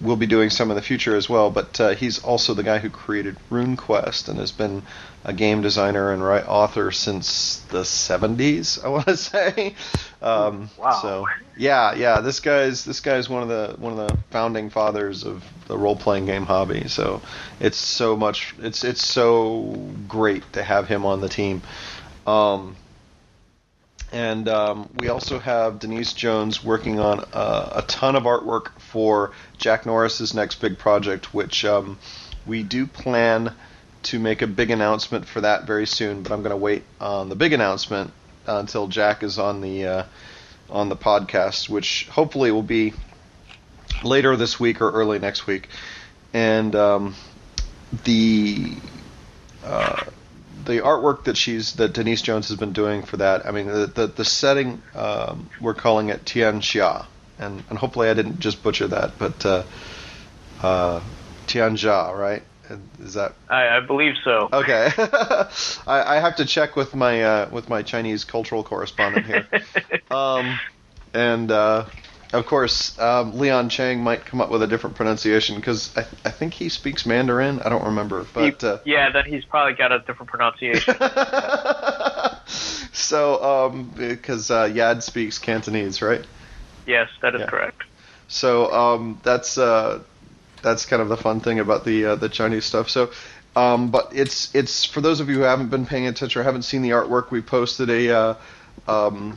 we'll 0.00 0.16
be 0.16 0.26
doing 0.26 0.50
some 0.50 0.70
in 0.70 0.76
the 0.76 0.82
future 0.82 1.16
as 1.16 1.28
well. 1.28 1.50
But 1.50 1.80
uh, 1.80 1.88
he's 1.90 2.22
also 2.22 2.54
the 2.54 2.62
guy 2.62 2.78
who 2.78 2.90
created 2.90 3.36
RuneQuest 3.50 4.28
and 4.28 4.38
has 4.38 4.52
been 4.52 4.82
a 5.24 5.32
game 5.32 5.60
designer 5.60 6.12
and 6.12 6.24
right 6.24 6.46
author 6.46 6.90
since 6.90 7.58
the 7.68 7.80
70s. 7.82 8.82
I 8.82 8.88
want 8.88 9.06
to 9.06 9.16
say. 9.18 9.74
Um, 10.22 10.70
Wow. 10.78 10.98
So 11.02 11.26
yeah, 11.56 11.94
yeah, 11.94 12.20
this 12.20 12.40
guy's 12.40 12.84
this 12.84 13.00
guy's 13.00 13.28
one 13.28 13.42
of 13.42 13.48
the 13.48 13.76
one 13.78 13.98
of 13.98 14.08
the 14.08 14.16
founding 14.30 14.70
fathers 14.70 15.24
of 15.24 15.44
the 15.66 15.76
role 15.76 15.96
playing 15.96 16.26
game 16.26 16.46
hobby. 16.46 16.88
So 16.88 17.20
it's 17.58 17.76
so 17.78 18.16
much. 18.16 18.54
It's 18.60 18.84
it's 18.84 19.06
so 19.06 19.90
great 20.08 20.50
to 20.54 20.62
have 20.62 20.88
him 20.88 21.04
on 21.04 21.20
the 21.20 21.28
team. 21.28 21.62
Um, 22.26 22.76
and 24.12 24.48
um, 24.48 24.88
we 24.96 25.08
also 25.08 25.38
have 25.38 25.78
Denise 25.78 26.12
Jones 26.12 26.64
working 26.64 26.98
on 26.98 27.24
uh, 27.32 27.72
a 27.76 27.82
ton 27.82 28.16
of 28.16 28.24
artwork 28.24 28.78
for 28.80 29.32
Jack 29.58 29.86
Norris's 29.86 30.34
next 30.34 30.56
big 30.56 30.78
project, 30.78 31.32
which 31.32 31.64
um, 31.64 31.98
we 32.46 32.62
do 32.62 32.86
plan 32.86 33.54
to 34.04 34.18
make 34.18 34.42
a 34.42 34.46
big 34.46 34.70
announcement 34.70 35.26
for 35.26 35.42
that 35.42 35.64
very 35.66 35.86
soon. 35.86 36.22
But 36.22 36.32
I'm 36.32 36.42
going 36.42 36.50
to 36.50 36.56
wait 36.56 36.82
on 37.00 37.28
the 37.28 37.36
big 37.36 37.52
announcement 37.52 38.12
uh, 38.48 38.56
until 38.56 38.88
Jack 38.88 39.22
is 39.22 39.38
on 39.38 39.60
the 39.60 39.86
uh, 39.86 40.04
on 40.68 40.88
the 40.88 40.96
podcast, 40.96 41.68
which 41.68 42.08
hopefully 42.10 42.50
will 42.50 42.62
be 42.62 42.92
later 44.02 44.36
this 44.36 44.58
week 44.58 44.80
or 44.80 44.90
early 44.90 45.18
next 45.18 45.46
week. 45.46 45.68
And 46.32 46.74
um, 46.74 47.14
the 48.04 48.74
uh, 49.64 50.02
the 50.64 50.80
artwork 50.80 51.24
that 51.24 51.36
she's 51.36 51.74
that 51.74 51.92
Denise 51.92 52.22
Jones 52.22 52.48
has 52.48 52.58
been 52.58 52.72
doing 52.72 53.02
for 53.02 53.16
that. 53.18 53.46
I 53.46 53.50
mean, 53.50 53.66
the 53.66 53.86
the, 53.86 54.06
the 54.06 54.24
setting 54.24 54.82
um, 54.94 55.50
we're 55.60 55.74
calling 55.74 56.08
it 56.08 56.26
Tian 56.26 56.60
Xia, 56.60 57.06
and 57.38 57.62
and 57.68 57.78
hopefully 57.78 58.08
I 58.08 58.14
didn't 58.14 58.40
just 58.40 58.62
butcher 58.62 58.88
that, 58.88 59.18
but 59.18 59.44
uh, 59.46 59.62
uh, 60.62 61.00
right? 61.46 62.42
Is 63.00 63.14
that 63.14 63.34
I, 63.48 63.78
I 63.78 63.80
believe 63.80 64.14
so. 64.22 64.48
okay? 64.52 64.90
I, 64.98 66.16
I 66.16 66.20
have 66.20 66.36
to 66.36 66.44
check 66.44 66.76
with 66.76 66.94
my 66.94 67.22
uh, 67.22 67.48
with 67.50 67.68
my 67.68 67.82
Chinese 67.82 68.24
cultural 68.24 68.62
correspondent 68.62 69.26
here. 69.26 69.48
Um, 70.10 70.58
and 71.14 71.52
uh, 71.52 71.84
of 72.32 72.46
course, 72.46 72.98
um, 72.98 73.38
Leon 73.38 73.68
Chang 73.70 74.02
might 74.02 74.24
come 74.24 74.40
up 74.40 74.50
with 74.50 74.62
a 74.62 74.66
different 74.66 74.96
pronunciation 74.96 75.56
because 75.56 75.96
I, 75.96 76.00
I 76.24 76.30
think 76.30 76.54
he 76.54 76.68
speaks 76.68 77.04
Mandarin. 77.04 77.60
I 77.60 77.68
don't 77.68 77.84
remember, 77.84 78.26
but 78.32 78.62
uh, 78.62 78.78
yeah, 78.84 79.10
then 79.10 79.24
he's 79.26 79.44
probably 79.44 79.74
got 79.74 79.90
a 79.92 79.98
different 80.00 80.30
pronunciation. 80.30 80.94
so, 82.92 83.42
um, 83.42 83.92
because 83.96 84.50
uh, 84.50 84.68
Yad 84.68 85.02
speaks 85.02 85.38
Cantonese, 85.38 86.02
right? 86.02 86.24
yes, 86.86 87.08
that 87.22 87.34
is 87.34 87.40
Yeah. 87.40 87.46
correct. 87.46 87.82
So 88.28 88.72
um, 88.72 89.20
that's 89.24 89.58
uh, 89.58 90.02
that's 90.62 90.86
kind 90.86 91.02
of 91.02 91.08
the 91.08 91.16
fun 91.16 91.40
thing 91.40 91.58
about 91.58 91.84
the 91.84 92.06
uh, 92.06 92.14
the 92.14 92.28
Chinese 92.28 92.64
stuff. 92.64 92.88
So, 92.88 93.10
um, 93.56 93.90
but 93.90 94.12
it's 94.14 94.54
it's 94.54 94.84
for 94.84 95.00
those 95.00 95.18
of 95.18 95.28
you 95.28 95.36
who 95.36 95.42
haven't 95.42 95.68
been 95.70 95.84
paying 95.86 96.06
attention 96.06 96.40
or 96.40 96.44
haven't 96.44 96.62
seen 96.62 96.82
the 96.82 96.90
artwork, 96.90 97.30
we 97.32 97.42
posted 97.42 97.90
a 97.90 98.10
uh, 98.16 98.34
um, 98.86 99.36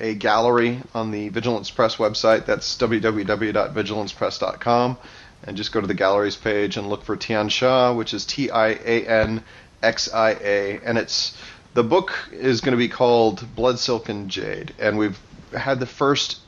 a 0.00 0.14
gallery 0.14 0.80
on 0.94 1.10
the 1.10 1.28
Vigilance 1.28 1.70
Press 1.70 1.96
website. 1.96 2.46
That's 2.46 2.76
www.vigilancepress.com, 2.76 4.98
and 5.44 5.56
just 5.56 5.72
go 5.72 5.80
to 5.80 5.86
the 5.86 5.94
galleries 5.94 6.36
page 6.36 6.76
and 6.76 6.88
look 6.88 7.04
for 7.04 7.16
Tian 7.16 7.48
Xia, 7.48 7.96
which 7.96 8.14
is 8.14 8.24
T 8.24 8.50
I 8.50 8.68
A 8.68 9.06
N 9.06 9.42
X 9.82 10.12
I 10.12 10.36
A, 10.40 10.80
and 10.84 10.98
it's 10.98 11.36
the 11.74 11.84
book 11.84 12.12
is 12.32 12.60
going 12.60 12.72
to 12.72 12.78
be 12.78 12.88
called 12.88 13.46
Blood 13.54 13.78
Silk 13.78 14.08
and 14.08 14.30
Jade, 14.30 14.74
and 14.78 14.98
we've 14.98 15.18
had 15.56 15.80
the 15.80 15.86
first 15.86 16.38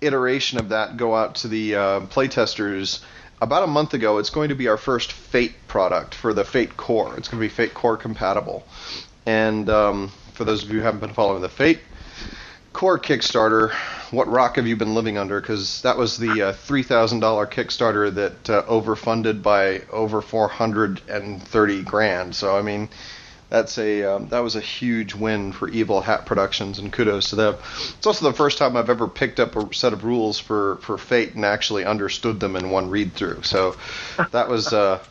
iteration 0.00 0.58
of 0.58 0.70
that 0.70 0.96
go 0.96 1.14
out 1.14 1.36
to 1.36 1.48
the 1.48 1.74
uh, 1.74 2.00
playtesters 2.00 3.00
about 3.40 3.62
a 3.62 3.66
month 3.66 3.94
ago. 3.94 4.18
It's 4.18 4.30
going 4.30 4.48
to 4.48 4.54
be 4.54 4.68
our 4.68 4.76
first 4.76 5.12
Fate 5.12 5.54
product 5.66 6.14
for 6.14 6.32
the 6.32 6.44
Fate 6.44 6.76
Core. 6.76 7.14
It's 7.16 7.28
going 7.28 7.40
to 7.40 7.44
be 7.44 7.54
Fate 7.54 7.74
Core 7.74 7.96
compatible. 7.96 8.64
And 9.26 9.68
um, 9.68 10.12
for 10.34 10.44
those 10.44 10.64
of 10.64 10.70
you 10.70 10.78
who 10.78 10.84
haven't 10.84 11.00
been 11.00 11.14
following 11.14 11.42
the 11.42 11.48
Fate 11.48 11.80
Core 12.72 12.98
Kickstarter, 12.98 13.72
what 14.12 14.28
rock 14.28 14.56
have 14.56 14.66
you 14.66 14.76
been 14.76 14.94
living 14.94 15.18
under? 15.18 15.40
Because 15.40 15.82
that 15.82 15.96
was 15.96 16.16
the 16.16 16.42
uh, 16.42 16.52
$3,000 16.52 17.20
Kickstarter 17.50 18.14
that 18.14 18.50
uh, 18.50 18.62
overfunded 18.64 19.42
by 19.42 19.82
over 19.90 20.22
430 20.22 21.82
grand. 21.82 22.34
So 22.34 22.56
I 22.56 22.62
mean, 22.62 22.88
that's 23.50 23.78
a 23.78 24.04
um, 24.04 24.28
that 24.28 24.40
was 24.40 24.56
a 24.56 24.60
huge 24.60 25.14
win 25.14 25.52
for 25.52 25.68
Evil 25.70 26.02
Hat 26.02 26.26
Productions, 26.26 26.78
and 26.78 26.92
kudos 26.92 27.30
to 27.30 27.36
them. 27.36 27.54
It's 27.96 28.06
also 28.06 28.30
the 28.30 28.36
first 28.36 28.58
time 28.58 28.76
I've 28.76 28.90
ever 28.90 29.08
picked 29.08 29.40
up 29.40 29.56
a 29.56 29.72
set 29.74 29.94
of 29.94 30.04
rules 30.04 30.38
for 30.38 30.76
for 30.82 30.98
Fate 30.98 31.34
and 31.34 31.44
actually 31.44 31.84
understood 31.84 32.40
them 32.40 32.56
in 32.56 32.70
one 32.70 32.90
read 32.90 33.14
through. 33.14 33.42
So 33.44 33.76
that 34.32 34.48
was 34.48 34.72
uh, 34.72 35.02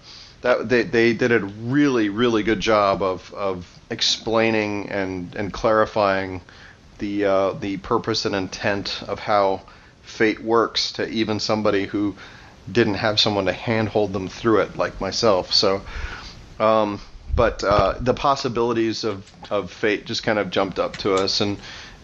that 0.42 0.70
they 0.70 0.84
they 0.84 1.14
did 1.14 1.32
a 1.32 1.40
really 1.40 2.10
really 2.10 2.44
good 2.44 2.60
job 2.60 3.02
of 3.02 3.34
of 3.34 3.68
explaining 3.90 4.90
and 4.90 5.36
and 5.36 5.52
clarifying 5.52 6.42
the 7.00 7.26
uh, 7.26 7.52
the 7.54 7.78
purpose 7.78 8.26
and 8.26 8.36
intent 8.36 9.04
of 9.08 9.20
how 9.20 9.62
Fate 10.04 10.42
works 10.42 10.94
to 10.94 11.08
even 11.10 11.40
somebody 11.40 11.86
who 11.86 12.16
didn't 12.72 12.96
have 12.96 13.20
someone 13.20 13.46
to 13.46 13.54
handhold 13.54 14.14
them 14.14 14.28
through 14.28 14.62
it 14.62 14.78
like 14.78 15.00
myself. 15.02 15.54
So. 15.54 15.82
Um, 16.60 17.00
but 17.38 17.64
uh, 17.64 17.94
the 18.00 18.16
possibilities 18.16 19.04
of, 19.04 19.32
of 19.52 19.72
fate 19.72 20.08
just 20.08 20.24
kind 20.24 20.40
of 20.40 20.50
jumped 20.50 20.80
up 20.80 20.98
to 20.98 21.14
us, 21.14 21.40
and 21.40 21.58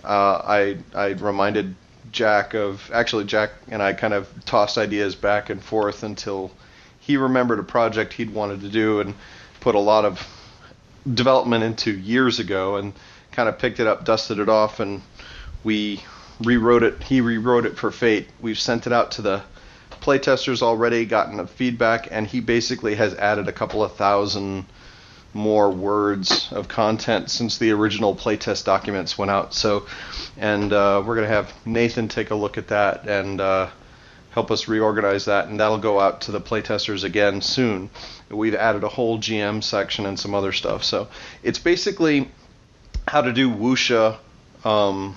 uh, 0.04 0.41
I 0.46 0.78
I 0.94 1.08
reminded 1.08 1.76
Jack 2.12 2.54
of 2.54 2.91
actually 2.94 3.26
Jack 3.26 3.50
and 3.68 3.82
I 3.82 3.94
kind 3.94 4.14
of 4.14 4.30
tossed 4.46 4.78
ideas 4.78 5.16
back 5.16 5.50
and 5.50 5.62
forth 5.62 6.04
until 6.04 6.52
he 7.00 7.18
remembered 7.18 7.58
a 7.58 7.64
project 7.64 8.14
he'd 8.14 8.32
wanted 8.32 8.62
to 8.62 8.70
do 8.70 9.00
and 9.02 9.16
put 9.60 9.74
a 9.74 9.80
lot 9.80 10.06
of 10.06 10.26
development 11.12 11.64
into 11.64 11.91
years 11.91 12.38
ago, 12.39 12.76
and 12.76 12.94
kind 13.34 13.49
of 13.49 13.57
picked 13.59 13.79
it 13.79 13.88
up, 13.88 14.05
dusted 14.05 14.39
it 14.39 14.49
off, 14.49 14.79
and 14.79 15.01
we 15.63 16.01
rewrote 16.39 16.84
it. 16.84 17.03
He 17.03 17.21
rewrote 17.21 17.65
it 17.65 17.77
for 17.77 17.91
Fate. 17.91 18.27
We've 18.39 18.59
sent 18.59 18.88
it 18.88 18.93
out 18.93 19.11
to 19.11 19.21
the 19.21 19.43
playtesters 20.01 20.61
already, 20.61 21.05
gotten 21.05 21.45
feedback, 21.47 22.07
and 22.11 22.27
he 22.27 22.39
basically 22.39 22.95
has 22.95 23.13
added 23.15 23.47
a 23.47 23.51
couple 23.51 23.84
of 23.84 23.93
thousand 23.95 24.65
more 25.34 25.71
words 25.71 26.51
of 26.51 26.67
content 26.67 27.31
since 27.31 27.57
the 27.57 27.71
original 27.71 28.15
playtest 28.15 28.65
documents 28.65 29.17
went 29.17 29.31
out. 29.31 29.53
So, 29.53 29.88
and 30.38 30.71
uh, 30.71 31.01
we're 31.05 31.15
gonna 31.15 31.27
have 31.27 31.53
Nathan 31.65 32.07
take 32.07 32.29
a 32.29 32.36
look 32.36 32.57
at 32.57 32.67
that 32.67 33.07
and 33.07 33.41
uh, 33.41 33.69
help 34.31 34.51
us 34.51 34.67
reorganize 34.67 35.25
that, 35.25 35.47
and 35.47 35.59
that'll 35.59 35.77
go 35.77 35.99
out 35.99 36.21
to 36.21 36.31
the 36.31 36.41
playtesters 36.41 37.03
again 37.03 37.41
soon. 37.41 37.89
We've 38.29 38.55
added 38.55 38.84
a 38.84 38.89
whole 38.89 39.17
GM 39.17 39.63
section 39.63 40.05
and 40.05 40.19
some 40.19 40.36
other 40.36 40.51
stuff. 40.51 40.84
So 40.84 41.07
it's 41.43 41.59
basically 41.59 42.29
how 43.14 43.22
to 43.22 43.32
do 43.32 43.47
wuxia 43.47 44.18
um, 44.66 45.16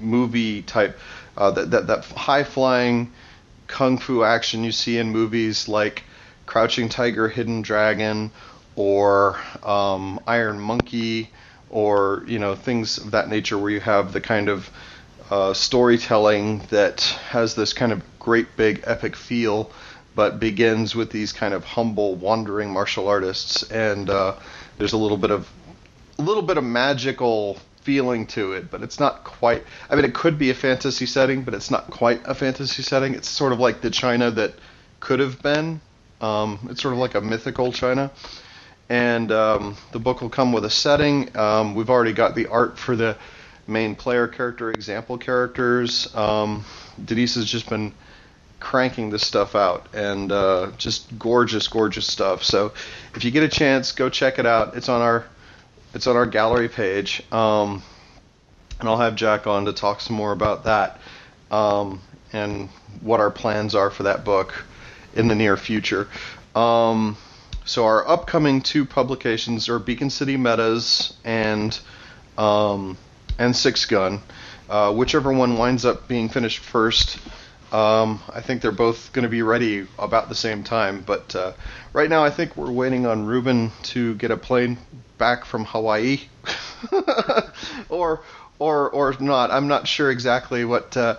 movie 0.00 0.60
type 0.60 0.98
uh, 1.36 1.52
that, 1.52 1.70
that 1.70 1.86
that 1.86 2.04
high 2.06 2.42
flying 2.42 3.12
kung 3.68 3.96
fu 3.96 4.24
action 4.24 4.64
you 4.64 4.72
see 4.72 4.98
in 4.98 5.08
movies 5.10 5.68
like 5.68 6.02
Crouching 6.46 6.88
Tiger, 6.88 7.28
Hidden 7.28 7.62
Dragon, 7.62 8.32
or 8.74 9.38
um, 9.62 10.18
Iron 10.26 10.58
Monkey, 10.58 11.30
or 11.70 12.24
you 12.26 12.40
know 12.40 12.56
things 12.56 12.98
of 12.98 13.12
that 13.12 13.28
nature, 13.28 13.56
where 13.56 13.70
you 13.70 13.80
have 13.80 14.12
the 14.12 14.20
kind 14.20 14.48
of 14.48 14.68
uh, 15.30 15.54
storytelling 15.54 16.66
that 16.70 17.02
has 17.30 17.54
this 17.54 17.72
kind 17.72 17.92
of 17.92 18.02
great 18.18 18.56
big 18.56 18.82
epic 18.84 19.14
feel, 19.14 19.70
but 20.16 20.40
begins 20.40 20.96
with 20.96 21.12
these 21.12 21.32
kind 21.32 21.54
of 21.54 21.62
humble 21.62 22.16
wandering 22.16 22.72
martial 22.72 23.06
artists, 23.06 23.62
and 23.70 24.10
uh, 24.10 24.34
there's 24.78 24.94
a 24.94 24.98
little 24.98 25.18
bit 25.18 25.30
of 25.30 25.48
a 26.18 26.22
little 26.22 26.42
bit 26.42 26.58
of 26.58 26.64
magical 26.64 27.58
feeling 27.82 28.26
to 28.26 28.52
it, 28.52 28.70
but 28.70 28.82
it's 28.82 29.00
not 29.00 29.24
quite. 29.24 29.64
I 29.88 29.96
mean, 29.96 30.04
it 30.04 30.14
could 30.14 30.38
be 30.38 30.50
a 30.50 30.54
fantasy 30.54 31.06
setting, 31.06 31.42
but 31.42 31.54
it's 31.54 31.70
not 31.70 31.90
quite 31.90 32.20
a 32.24 32.34
fantasy 32.34 32.82
setting. 32.82 33.14
It's 33.14 33.28
sort 33.28 33.52
of 33.52 33.60
like 33.60 33.80
the 33.80 33.90
China 33.90 34.30
that 34.32 34.54
could 35.00 35.20
have 35.20 35.40
been. 35.42 35.80
Um, 36.20 36.58
it's 36.70 36.82
sort 36.82 36.94
of 36.94 37.00
like 37.00 37.14
a 37.14 37.20
mythical 37.20 37.72
China. 37.72 38.10
And 38.88 39.30
um, 39.30 39.76
the 39.92 39.98
book 39.98 40.20
will 40.20 40.30
come 40.30 40.52
with 40.52 40.64
a 40.64 40.70
setting. 40.70 41.36
Um, 41.36 41.74
we've 41.74 41.90
already 41.90 42.12
got 42.12 42.34
the 42.34 42.46
art 42.46 42.78
for 42.78 42.96
the 42.96 43.16
main 43.66 43.94
player 43.94 44.26
character, 44.26 44.70
example 44.70 45.18
characters. 45.18 46.14
Um, 46.16 46.64
Denise 47.04 47.36
has 47.36 47.44
just 47.44 47.68
been 47.68 47.92
cranking 48.60 49.10
this 49.10 49.24
stuff 49.24 49.54
out 49.54 49.86
and 49.94 50.32
uh, 50.32 50.72
just 50.78 51.16
gorgeous, 51.18 51.68
gorgeous 51.68 52.06
stuff. 52.06 52.42
So 52.42 52.72
if 53.14 53.24
you 53.24 53.30
get 53.30 53.44
a 53.44 53.48
chance, 53.48 53.92
go 53.92 54.08
check 54.08 54.38
it 54.38 54.46
out. 54.46 54.76
It's 54.76 54.88
on 54.88 55.00
our 55.00 55.26
it's 55.98 56.06
on 56.06 56.14
our 56.14 56.26
gallery 56.26 56.68
page, 56.68 57.24
um, 57.32 57.82
and 58.78 58.88
I'll 58.88 58.98
have 58.98 59.16
Jack 59.16 59.48
on 59.48 59.64
to 59.64 59.72
talk 59.72 60.00
some 60.00 60.14
more 60.14 60.30
about 60.30 60.62
that 60.62 61.00
um, 61.50 62.00
and 62.32 62.68
what 63.00 63.18
our 63.18 63.32
plans 63.32 63.74
are 63.74 63.90
for 63.90 64.04
that 64.04 64.24
book 64.24 64.64
in 65.16 65.26
the 65.26 65.34
near 65.34 65.56
future. 65.56 66.06
Um, 66.54 67.16
so 67.64 67.84
our 67.84 68.06
upcoming 68.06 68.60
two 68.60 68.84
publications 68.84 69.68
are 69.68 69.80
Beacon 69.80 70.08
City 70.08 70.36
Metas 70.36 71.14
and 71.24 71.76
um, 72.38 72.96
and 73.36 73.52
SixGun. 73.52 74.20
Uh, 74.70 74.92
whichever 74.92 75.32
one 75.32 75.58
winds 75.58 75.84
up 75.84 76.06
being 76.06 76.28
finished 76.28 76.60
first, 76.60 77.18
um, 77.72 78.22
I 78.32 78.40
think 78.40 78.62
they're 78.62 78.70
both 78.70 79.12
going 79.12 79.24
to 79.24 79.28
be 79.28 79.42
ready 79.42 79.88
about 79.98 80.28
the 80.28 80.36
same 80.36 80.62
time. 80.62 81.02
But 81.04 81.34
uh, 81.34 81.54
right 81.92 82.08
now, 82.08 82.22
I 82.22 82.30
think 82.30 82.56
we're 82.56 82.70
waiting 82.70 83.04
on 83.04 83.26
Ruben 83.26 83.72
to 83.94 84.14
get 84.14 84.30
a 84.30 84.36
plane 84.36 84.78
back 85.18 85.44
from 85.44 85.64
Hawaii, 85.64 86.20
or 87.88 88.22
or 88.58 88.90
or 88.90 89.14
not. 89.20 89.50
I'm 89.50 89.68
not 89.68 89.86
sure 89.86 90.10
exactly 90.10 90.64
what 90.64 90.96
uh, 90.96 91.16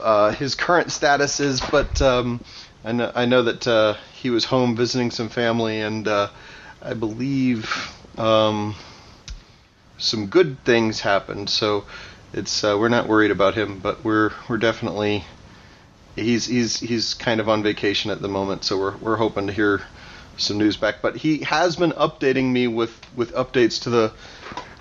uh, 0.00 0.30
his 0.32 0.54
current 0.54 0.92
status 0.92 1.40
is, 1.40 1.60
but 1.60 2.00
um, 2.00 2.42
I 2.84 2.92
know 2.92 3.12
I 3.14 3.24
know 3.26 3.42
that 3.42 3.66
uh, 3.66 3.94
he 4.14 4.30
was 4.30 4.44
home 4.44 4.76
visiting 4.76 5.10
some 5.10 5.28
family, 5.28 5.80
and 5.80 6.06
uh, 6.06 6.28
I 6.80 6.94
believe 6.94 7.92
um, 8.16 8.74
some 9.98 10.26
good 10.26 10.62
things 10.64 11.00
happened. 11.00 11.50
So 11.50 11.84
it's 12.32 12.64
uh, 12.64 12.76
we're 12.78 12.88
not 12.88 13.08
worried 13.08 13.30
about 13.30 13.54
him, 13.54 13.78
but 13.78 14.04
we're 14.04 14.32
we're 14.48 14.58
definitely 14.58 15.24
he's 16.16 16.46
he's 16.46 16.80
he's 16.80 17.14
kind 17.14 17.40
of 17.40 17.48
on 17.48 17.62
vacation 17.62 18.10
at 18.10 18.20
the 18.20 18.28
moment. 18.28 18.64
So 18.64 18.78
we're 18.78 18.96
we're 18.96 19.16
hoping 19.16 19.46
to 19.46 19.52
hear 19.52 19.82
some 20.36 20.58
news 20.58 20.76
back. 20.76 20.96
But 21.02 21.16
he 21.16 21.38
has 21.38 21.76
been 21.76 21.92
updating 21.92 22.52
me 22.52 22.66
with 22.68 22.94
with 23.16 23.32
updates 23.34 23.82
to 23.82 23.90
the 23.90 24.12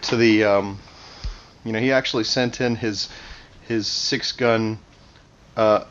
to 0.04 0.16
the 0.16 0.44
um, 0.44 0.80
you 1.64 1.72
know 1.72 1.80
he 1.80 1.92
actually 1.92 2.24
sent 2.24 2.62
in 2.62 2.76
his 2.76 3.10
his 3.68 3.88
SixGun 3.88 4.78
uh, 5.56 5.86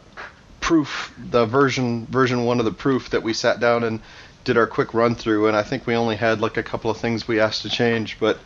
proof, 0.60 1.14
the 1.18 1.46
version 1.46 2.06
version 2.06 2.44
one 2.44 2.58
of 2.58 2.64
the 2.64 2.72
proof 2.72 3.10
that 3.10 3.22
we 3.22 3.32
sat 3.32 3.60
down 3.60 3.84
and 3.84 4.00
did 4.44 4.56
our 4.56 4.66
quick 4.66 4.92
run 4.94 5.14
through, 5.14 5.46
and 5.46 5.56
I 5.56 5.62
think 5.62 5.86
we 5.86 5.94
only 5.94 6.16
had 6.16 6.40
like 6.40 6.56
a 6.56 6.62
couple 6.62 6.90
of 6.90 6.98
things 6.98 7.28
we 7.28 7.40
asked 7.40 7.62
to 7.62 7.68
change, 7.70 8.18
but 8.18 8.38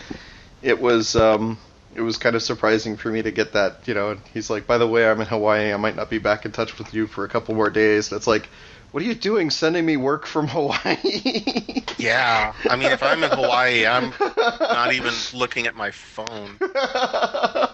it 0.62 0.80
was 0.80 1.16
um, 1.16 1.58
it 1.96 2.02
was 2.02 2.18
kind 2.18 2.36
of 2.36 2.42
surprising 2.42 2.96
for 2.96 3.08
me 3.10 3.22
to 3.22 3.30
get 3.30 3.54
that, 3.54 3.88
you 3.88 3.94
know. 3.94 4.10
And 4.10 4.20
he's 4.34 4.50
like, 4.50 4.66
by 4.66 4.76
the 4.78 4.86
way, 4.86 5.08
I'm 5.08 5.20
in 5.20 5.26
Hawaii. 5.26 5.72
I 5.72 5.76
might 5.76 5.96
not 5.96 6.10
be 6.10 6.18
back 6.18 6.44
in 6.44 6.52
touch 6.52 6.78
with 6.78 6.92
you 6.92 7.06
for 7.06 7.24
a 7.24 7.28
couple 7.28 7.54
more 7.54 7.70
days. 7.70 8.12
It's 8.12 8.26
like, 8.26 8.48
what 8.96 9.02
are 9.02 9.08
you 9.08 9.14
doing, 9.14 9.50
sending 9.50 9.84
me 9.84 9.98
work 9.98 10.24
from 10.24 10.48
Hawaii? 10.56 11.82
yeah, 11.98 12.54
I 12.64 12.76
mean, 12.76 12.90
if 12.90 13.02
I'm 13.02 13.22
in 13.22 13.30
Hawaii, 13.30 13.84
I'm 13.84 14.10
not 14.58 14.94
even 14.94 15.12
looking 15.34 15.66
at 15.66 15.76
my 15.76 15.90
phone. 15.90 16.58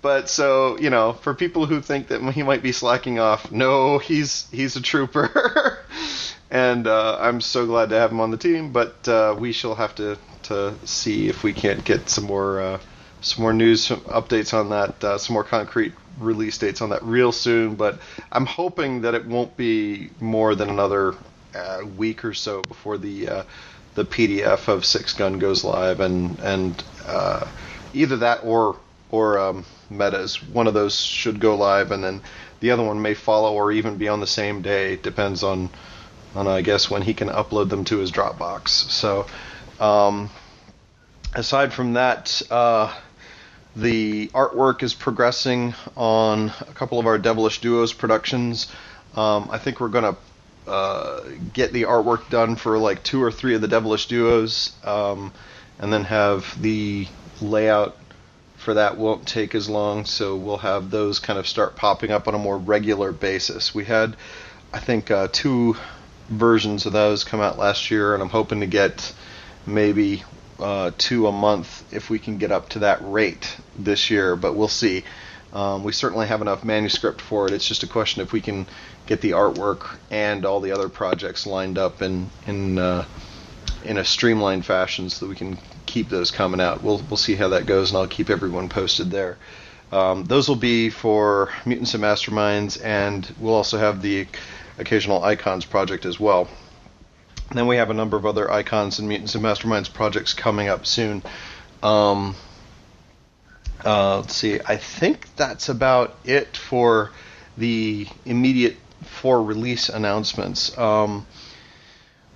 But 0.00 0.28
so 0.28 0.78
you 0.78 0.90
know, 0.90 1.12
for 1.12 1.34
people 1.34 1.66
who 1.66 1.80
think 1.80 2.08
that 2.08 2.22
he 2.32 2.44
might 2.44 2.62
be 2.62 2.70
slacking 2.70 3.18
off, 3.18 3.50
no, 3.50 3.98
he's 3.98 4.48
he's 4.50 4.76
a 4.76 4.80
trooper, 4.80 5.78
and 6.50 6.86
uh, 6.86 7.18
I'm 7.20 7.40
so 7.40 7.66
glad 7.66 7.90
to 7.90 7.96
have 7.96 8.12
him 8.12 8.20
on 8.20 8.30
the 8.30 8.36
team. 8.36 8.72
But 8.72 9.08
uh, 9.08 9.34
we 9.36 9.50
shall 9.52 9.74
have 9.74 9.96
to 9.96 10.16
to 10.44 10.74
see 10.84 11.28
if 11.28 11.42
we 11.42 11.52
can't 11.52 11.84
get 11.84 12.08
some 12.08 12.24
more 12.24 12.60
uh, 12.60 12.80
some 13.20 13.42
more 13.42 13.52
news 13.52 13.84
some 13.84 14.00
updates 14.02 14.54
on 14.54 14.70
that, 14.70 15.02
uh, 15.02 15.18
some 15.18 15.34
more 15.34 15.44
concrete 15.44 15.92
release 16.18 16.58
dates 16.58 16.80
on 16.80 16.90
that 16.90 17.02
real 17.02 17.32
soon. 17.32 17.74
But 17.74 17.98
I'm 18.30 18.46
hoping 18.46 19.02
that 19.02 19.14
it 19.14 19.26
won't 19.26 19.56
be 19.56 20.10
more 20.20 20.54
than 20.54 20.68
another 20.68 21.14
uh, 21.54 21.80
week 21.96 22.24
or 22.24 22.34
so 22.34 22.62
before 22.62 22.98
the 22.98 23.28
uh, 23.28 23.42
the 23.94 24.04
PDF 24.04 24.68
of 24.68 24.82
SixGun 24.82 25.38
goes 25.38 25.64
live, 25.64 26.00
and 26.00 26.38
and 26.40 26.82
either 27.94 28.18
that 28.18 28.44
or 28.44 28.76
or 29.10 29.38
um, 29.38 29.64
metas. 29.90 30.42
One 30.42 30.66
of 30.66 30.74
those 30.74 31.00
should 31.00 31.40
go 31.40 31.56
live, 31.56 31.90
and 31.90 32.04
then 32.04 32.22
the 32.60 32.70
other 32.70 32.84
one 32.84 33.00
may 33.00 33.14
follow 33.14 33.54
or 33.54 33.72
even 33.72 33.96
be 33.96 34.08
on 34.08 34.20
the 34.20 34.26
same 34.26 34.62
day. 34.62 34.94
It 34.94 35.02
Depends 35.02 35.42
on 35.42 35.70
on 36.34 36.46
I 36.46 36.60
guess 36.60 36.90
when 36.90 37.02
he 37.02 37.14
can 37.14 37.28
upload 37.28 37.70
them 37.70 37.84
to 37.86 37.98
his 37.98 38.12
Dropbox. 38.12 38.68
So 38.68 39.26
um, 39.80 40.30
aside 41.34 41.72
from 41.72 41.94
that. 41.94 42.42
Uh, 42.50 42.94
the 43.78 44.26
artwork 44.28 44.82
is 44.82 44.92
progressing 44.92 45.72
on 45.96 46.52
a 46.60 46.72
couple 46.74 46.98
of 46.98 47.06
our 47.06 47.16
Devilish 47.16 47.60
Duos 47.60 47.92
productions. 47.92 48.66
Um, 49.14 49.48
I 49.52 49.58
think 49.58 49.78
we're 49.78 49.88
going 49.88 50.14
to 50.14 50.70
uh, 50.70 51.20
get 51.52 51.72
the 51.72 51.82
artwork 51.82 52.28
done 52.28 52.56
for 52.56 52.76
like 52.78 53.04
two 53.04 53.22
or 53.22 53.30
three 53.30 53.54
of 53.54 53.60
the 53.60 53.68
Devilish 53.68 54.06
Duos, 54.08 54.72
um, 54.84 55.32
and 55.78 55.92
then 55.92 56.04
have 56.04 56.60
the 56.60 57.06
layout 57.40 57.96
for 58.56 58.74
that 58.74 58.98
won't 58.98 59.26
take 59.26 59.54
as 59.54 59.68
long, 59.68 60.04
so 60.04 60.34
we'll 60.34 60.58
have 60.58 60.90
those 60.90 61.20
kind 61.20 61.38
of 61.38 61.46
start 61.46 61.76
popping 61.76 62.10
up 62.10 62.26
on 62.26 62.34
a 62.34 62.38
more 62.38 62.58
regular 62.58 63.12
basis. 63.12 63.72
We 63.72 63.84
had, 63.84 64.16
I 64.72 64.80
think, 64.80 65.12
uh, 65.12 65.28
two 65.30 65.76
versions 66.28 66.84
of 66.84 66.92
those 66.92 67.22
come 67.22 67.40
out 67.40 67.56
last 67.56 67.92
year, 67.92 68.14
and 68.14 68.22
I'm 68.22 68.28
hoping 68.28 68.60
to 68.60 68.66
get 68.66 69.14
maybe 69.64 70.24
uh, 70.58 70.90
two 70.98 71.26
a 71.26 71.32
month 71.32 71.92
if 71.92 72.10
we 72.10 72.18
can 72.18 72.38
get 72.38 72.50
up 72.50 72.68
to 72.70 72.80
that 72.80 72.98
rate 73.02 73.56
this 73.78 74.10
year, 74.10 74.36
but 74.36 74.54
we'll 74.54 74.68
see. 74.68 75.04
Um, 75.52 75.82
we 75.82 75.92
certainly 75.92 76.26
have 76.26 76.42
enough 76.42 76.64
manuscript 76.64 77.20
for 77.20 77.46
it. 77.46 77.52
It's 77.52 77.66
just 77.66 77.82
a 77.82 77.86
question 77.86 78.22
if 78.22 78.32
we 78.32 78.40
can 78.40 78.66
get 79.06 79.20
the 79.22 79.30
artwork 79.30 79.96
and 80.10 80.44
all 80.44 80.60
the 80.60 80.72
other 80.72 80.88
projects 80.88 81.46
lined 81.46 81.78
up 81.78 82.02
in 82.02 82.28
in 82.46 82.78
uh, 82.78 83.04
in 83.84 83.96
a 83.96 84.04
streamlined 84.04 84.66
fashion 84.66 85.08
so 85.08 85.24
that 85.24 85.30
we 85.30 85.36
can 85.36 85.58
keep 85.86 86.10
those 86.10 86.30
coming 86.30 86.60
out. 86.60 86.82
We'll 86.82 87.02
we'll 87.08 87.16
see 87.16 87.34
how 87.34 87.48
that 87.48 87.66
goes, 87.66 87.90
and 87.90 87.98
I'll 87.98 88.06
keep 88.06 88.28
everyone 88.28 88.68
posted 88.68 89.10
there. 89.10 89.38
Um, 89.90 90.24
those 90.24 90.48
will 90.48 90.56
be 90.56 90.90
for 90.90 91.50
Mutants 91.64 91.94
and 91.94 92.02
Masterminds, 92.02 92.82
and 92.84 93.26
we'll 93.40 93.54
also 93.54 93.78
have 93.78 94.02
the 94.02 94.26
occasional 94.78 95.24
Icons 95.24 95.64
project 95.64 96.04
as 96.04 96.20
well. 96.20 96.48
Then 97.50 97.66
we 97.66 97.76
have 97.76 97.90
a 97.90 97.94
number 97.94 98.16
of 98.16 98.26
other 98.26 98.50
Icons 98.50 98.98
and 98.98 99.08
Mutants 99.08 99.34
and 99.34 99.42
Masterminds 99.42 99.92
projects 99.92 100.34
coming 100.34 100.68
up 100.68 100.84
soon. 100.84 101.22
Um, 101.82 102.36
uh, 103.84 104.18
let's 104.18 104.34
see. 104.34 104.60
I 104.66 104.76
think 104.76 105.34
that's 105.36 105.68
about 105.68 106.16
it 106.24 106.56
for 106.56 107.10
the 107.56 108.06
immediate 108.26 108.76
for 109.02 109.42
release 109.42 109.88
announcements. 109.88 110.76
Um, 110.76 111.26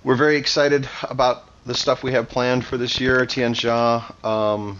we're 0.03 0.15
very 0.15 0.37
excited 0.37 0.87
about 1.03 1.47
the 1.65 1.75
stuff 1.75 2.03
we 2.03 2.13
have 2.13 2.27
planned 2.29 2.65
for 2.65 2.77
this 2.77 2.99
year. 2.99 3.25
Tianxia 3.25 4.25
um, 4.25 4.79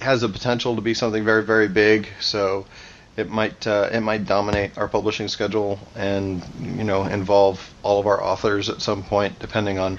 has 0.00 0.22
the 0.22 0.28
potential 0.28 0.76
to 0.76 0.82
be 0.82 0.94
something 0.94 1.24
very, 1.24 1.44
very 1.44 1.68
big. 1.68 2.08
So 2.20 2.66
it 3.16 3.30
might 3.30 3.66
uh, 3.66 3.88
it 3.92 4.00
might 4.00 4.26
dominate 4.26 4.76
our 4.76 4.88
publishing 4.88 5.28
schedule 5.28 5.78
and 5.94 6.42
you 6.60 6.84
know 6.84 7.04
involve 7.04 7.72
all 7.82 8.00
of 8.00 8.06
our 8.06 8.22
authors 8.22 8.68
at 8.68 8.82
some 8.82 9.02
point, 9.02 9.38
depending 9.38 9.78
on 9.78 9.98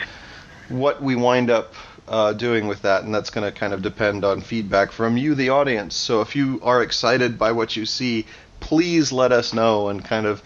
what 0.70 1.02
we 1.02 1.16
wind 1.16 1.50
up 1.50 1.74
uh, 2.08 2.34
doing 2.34 2.68
with 2.68 2.82
that, 2.84 3.04
and 3.04 3.14
that's 3.14 3.30
going 3.30 3.52
to 3.52 3.58
kind 3.58 3.74
of 3.74 3.82
depend 3.82 4.24
on 4.26 4.42
feedback 4.42 4.92
from 4.92 5.18
you, 5.18 5.36
the 5.36 5.50
audience. 5.50 5.96
So 5.96 6.22
if 6.22 6.36
you 6.36 6.60
are 6.64 6.82
excited 6.82 7.38
by 7.38 7.52
what 7.52 7.76
you 7.76 7.86
see, 7.86 8.26
please 8.60 9.12
let 9.12 9.32
us 9.32 9.54
know 9.54 9.90
and 9.90 10.04
kind 10.04 10.26
of 10.26 10.44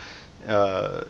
uh, 0.47 1.03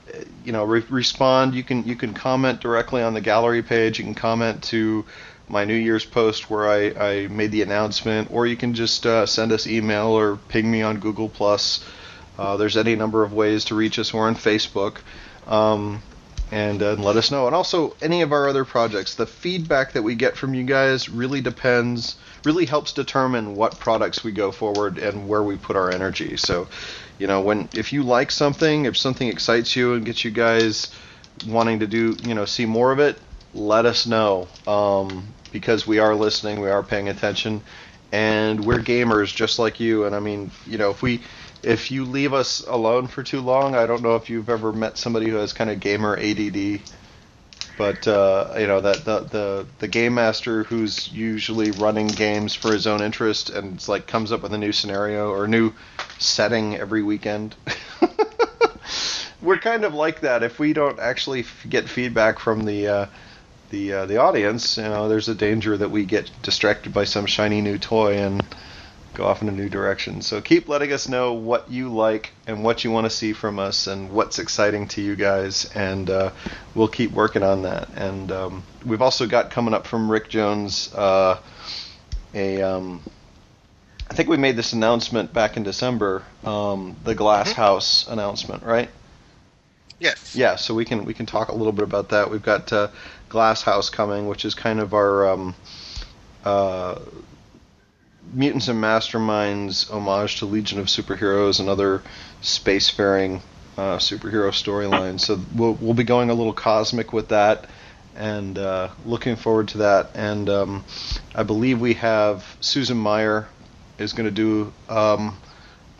you 0.44 0.52
know 0.52 0.64
re- 0.64 0.84
respond. 0.90 1.54
You 1.54 1.64
can 1.64 1.84
you 1.86 1.96
can 1.96 2.14
comment 2.14 2.62
directly 2.62 3.02
on 3.02 3.14
the 3.14 3.22
gallery 3.22 3.64
page. 3.64 4.00
You 4.00 4.06
can 4.06 4.16
comment 4.16 4.64
to 4.66 5.06
my 5.50 5.66
New 5.66 5.76
Year's 5.76 6.06
post 6.06 6.50
where 6.50 6.70
I, 6.70 7.10
I 7.10 7.28
made 7.28 7.52
the 7.52 7.64
announcement, 7.64 8.30
or 8.32 8.46
you 8.46 8.56
can 8.56 8.74
just 8.74 9.06
uh, 9.06 9.26
send 9.26 9.52
us 9.52 9.68
email 9.68 10.08
or 10.08 10.38
ping 10.38 10.70
me 10.70 10.82
on 10.84 11.00
Google 11.00 11.28
Plus. 11.28 11.84
Uh, 12.38 12.56
there's 12.56 12.78
any 12.78 12.96
number 12.96 13.24
of 13.24 13.34
ways 13.34 13.66
to 13.66 13.76
reach 13.76 14.00
us, 14.00 14.14
or 14.14 14.28
on 14.28 14.36
Facebook. 14.36 14.98
Um, 15.48 16.02
and, 16.52 16.82
uh, 16.82 16.94
let 16.94 17.16
us 17.16 17.32
know. 17.32 17.46
And 17.46 17.56
also, 17.56 17.96
any 18.02 18.22
of 18.22 18.32
our 18.32 18.48
other 18.48 18.66
projects, 18.66 19.16
the 19.16 19.26
feedback 19.26 19.94
that 19.94 20.02
we 20.02 20.16
get 20.16 20.36
from 20.36 20.54
you 20.54 20.64
guys 20.64 21.10
really 21.10 21.42
depends, 21.42 22.16
really 22.44 22.66
helps 22.66 22.94
determine 22.94 23.56
what 23.56 23.80
products 23.80 24.24
we 24.24 24.32
go 24.32 24.52
forward 24.52 24.98
and 24.98 25.28
where 25.28 25.44
we 25.44 25.58
put 25.58 25.76
our 25.76 25.92
energy. 25.92 26.38
So, 26.38 26.68
you 27.20 27.28
know, 27.28 27.42
when 27.42 27.70
if 27.76 27.94
you 27.94 28.04
like 28.04 28.32
something, 28.32 28.86
if 28.86 28.98
something 28.98 29.28
excites 29.28 29.76
you 29.76 29.94
and 29.94 30.06
gets 30.06 30.24
you 30.24 30.32
guys 30.32 30.92
wanting 31.46 31.80
to 31.80 31.88
do, 31.88 32.16
you 32.24 32.34
know, 32.34 32.46
see 32.46 32.66
more 32.66 32.92
of 32.92 33.00
it, 33.00 33.20
let 33.54 33.86
us 33.86 34.08
know 34.08 34.48
um, 34.68 35.28
because 35.52 35.86
we 35.88 36.00
are 36.00 36.16
listening, 36.16 36.60
we 36.60 36.70
are 36.70 36.84
paying 36.84 37.10
attention, 37.10 37.62
and 38.12 38.64
we're 38.64 38.80
gamers 38.80 39.34
just 39.34 39.60
like 39.60 39.80
you. 39.80 40.06
And 40.06 40.16
I 40.16 40.20
mean, 40.20 40.52
you 40.66 40.78
know, 40.78 40.90
if 40.90 41.02
we 41.02 41.22
if 41.64 41.92
you 41.92 42.06
leave 42.06 42.34
us 42.34 42.62
alone 42.68 43.08
for 43.08 43.24
too 43.24 43.42
long, 43.42 43.76
I 43.76 43.86
don't 43.86 44.02
know 44.02 44.16
if 44.16 44.30
you've 44.30 44.50
ever 44.50 44.72
met 44.72 44.98
somebody 44.98 45.30
who 45.30 45.36
has 45.38 45.54
kind 45.54 45.70
of 45.70 45.80
gamer 45.80 46.18
ADD, 46.18 46.82
but 47.78 48.08
uh, 48.08 48.56
you 48.58 48.68
know 48.68 48.82
that 48.82 49.06
the, 49.06 49.20
the 49.22 49.68
the 49.80 49.88
game 49.88 50.16
master 50.16 50.64
who's 50.64 51.12
usually 51.12 51.72
running 51.72 52.08
games 52.08 52.56
for 52.56 52.72
his 52.72 52.88
own 52.88 53.02
interest 53.02 53.50
and 53.50 53.76
it's 53.76 53.88
like 53.90 54.08
comes 54.08 54.32
up 54.32 54.42
with 54.42 54.54
a 54.54 54.58
new 54.58 54.72
scenario 54.72 55.32
or 55.32 55.48
new 55.48 55.74
setting 56.18 56.76
every 56.76 57.04
weekend. 57.04 57.56
We're 59.42 59.58
kind 59.58 59.86
of 59.86 59.94
like 59.94 60.22
that. 60.22 60.44
If 60.44 60.60
we 60.60 60.74
don't 60.74 61.00
actually 61.00 61.42
f- 61.42 61.66
get 61.70 61.88
feedback 61.88 62.40
from 62.40 62.66
the 62.66 62.88
uh, 62.88 63.06
the 63.70 63.94
uh, 63.94 64.06
the 64.06 64.18
audience, 64.18 64.78
you 64.78 64.84
know, 64.84 65.10
there's 65.10 65.30
a 65.30 65.36
danger 65.36 65.78
that 65.78 65.90
we 65.90 66.06
get 66.06 66.30
distracted 66.42 66.94
by 66.94 67.04
some 67.04 67.26
shiny 67.26 67.62
new 67.62 67.78
toy 67.78 68.18
and 68.18 68.44
go 69.14 69.26
off 69.26 69.42
in 69.42 69.50
a 69.50 69.52
new 69.52 69.70
direction. 69.70 70.22
So 70.22 70.42
keep 70.42 70.68
letting 70.68 70.92
us 70.92 71.08
know 71.08 71.34
what 71.34 71.70
you 71.70 71.90
like 71.90 72.32
and 72.48 72.64
what 72.64 72.84
you 72.84 72.92
want 72.92 73.06
to 73.06 73.10
see 73.10 73.34
from 73.34 73.60
us 73.60 73.88
and 73.88 74.12
what's 74.12 74.40
exciting 74.40 74.88
to 74.90 75.02
you 75.02 75.16
guys, 75.16 75.70
and 75.76 76.10
uh, 76.10 76.32
we'll 76.76 76.88
keep 76.88 77.12
working 77.12 77.44
on 77.44 77.64
that. 77.64 77.90
And 77.96 78.32
um, 78.32 78.64
we've 78.86 79.02
also 79.02 79.28
got 79.28 79.52
coming 79.52 79.74
up 79.74 79.88
from 79.88 80.10
Rick 80.10 80.30
Jones 80.30 80.94
uh, 80.94 81.40
a. 82.34 82.62
Um, 82.62 83.02
I 84.12 84.16
think 84.16 84.28
we 84.28 84.38
made 84.38 84.56
this 84.56 84.74
announcement 84.74 85.34
back 85.34 85.56
in 85.56 85.62
December, 85.62 86.24
um, 86.44 86.96
the 87.04 87.14
Glass 87.14 87.52
House 87.52 88.08
announcement, 88.08 88.64
right? 88.64 88.90
Yes. 90.00 90.36
Yeah, 90.36 90.56
so 90.56 90.74
we 90.74 90.86
can 90.86 91.06
we 91.06 91.14
can 91.14 91.26
talk 91.26 91.50
a 91.50 91.54
little 91.54 91.74
bit 91.74 91.84
about 91.84 92.10
that. 92.10 92.32
We've 92.32 92.42
got 92.42 92.72
uh, 92.72 92.88
Glass 93.30 93.62
House 93.62 93.90
coming, 93.90 94.28
which 94.28 94.44
is 94.44 94.56
kind 94.56 94.80
of 94.80 94.94
our 94.94 95.30
um, 95.30 95.56
uh, 96.44 97.00
mutants 98.34 98.68
and 98.68 98.82
masterminds 98.82 99.90
homage 99.90 100.40
to 100.40 100.46
Legion 100.46 100.80
of 100.80 100.88
Superheroes 100.88 101.60
and 101.60 101.70
other 101.70 102.02
spacefaring 102.42 103.42
uh, 103.78 103.98
superhero 103.98 104.50
storylines. 104.50 105.22
So 105.22 105.40
we'll 105.56 105.74
we'll 105.74 105.94
be 105.94 106.04
going 106.04 106.30
a 106.30 106.34
little 106.34 106.54
cosmic 106.54 107.14
with 107.14 107.30
that, 107.30 107.68
and 108.16 108.58
uh, 108.58 108.90
looking 109.06 109.36
forward 109.36 109.70
to 109.70 109.80
that. 109.80 110.12
And 110.16 110.50
um, 110.50 110.84
I 111.34 111.44
believe 111.44 111.80
we 111.80 111.94
have 111.96 112.58
Susan 112.60 112.98
Meyer 112.98 113.48
is 113.98 114.14
going 114.14 114.26
to 114.26 114.32
do. 114.36 114.74
Um, 114.90 115.38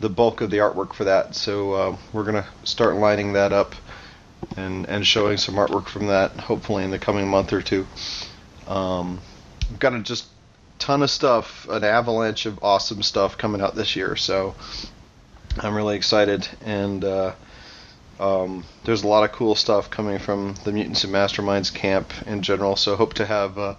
the 0.00 0.08
bulk 0.08 0.40
of 0.40 0.50
the 0.50 0.56
artwork 0.56 0.94
for 0.94 1.04
that, 1.04 1.34
so 1.34 1.72
uh, 1.72 1.96
we're 2.12 2.24
gonna 2.24 2.46
start 2.64 2.96
lining 2.96 3.34
that 3.34 3.52
up 3.52 3.74
and 4.56 4.86
and 4.88 5.06
showing 5.06 5.36
some 5.36 5.56
artwork 5.56 5.88
from 5.88 6.06
that 6.06 6.32
hopefully 6.32 6.84
in 6.84 6.90
the 6.90 6.98
coming 6.98 7.28
month 7.28 7.52
or 7.52 7.62
two. 7.62 7.86
Um, 8.66 9.20
we've 9.68 9.78
got 9.78 9.94
a 9.94 10.00
just 10.00 10.26
ton 10.78 11.02
of 11.02 11.10
stuff, 11.10 11.68
an 11.68 11.84
avalanche 11.84 12.46
of 12.46 12.62
awesome 12.62 13.02
stuff 13.02 13.36
coming 13.36 13.60
out 13.60 13.74
this 13.74 13.96
year, 13.96 14.16
so 14.16 14.54
I'm 15.58 15.74
really 15.74 15.96
excited 15.96 16.48
and. 16.64 17.04
Uh, 17.04 17.32
um, 18.20 18.64
there's 18.84 19.02
a 19.02 19.08
lot 19.08 19.24
of 19.24 19.32
cool 19.32 19.54
stuff 19.54 19.88
coming 19.88 20.18
from 20.18 20.54
the 20.64 20.72
Mutants 20.72 21.04
and 21.04 21.12
Masterminds 21.12 21.72
camp 21.72 22.12
in 22.26 22.42
general, 22.42 22.76
so 22.76 22.94
hope 22.94 23.14
to 23.14 23.24
have 23.24 23.56
uh, 23.56 23.74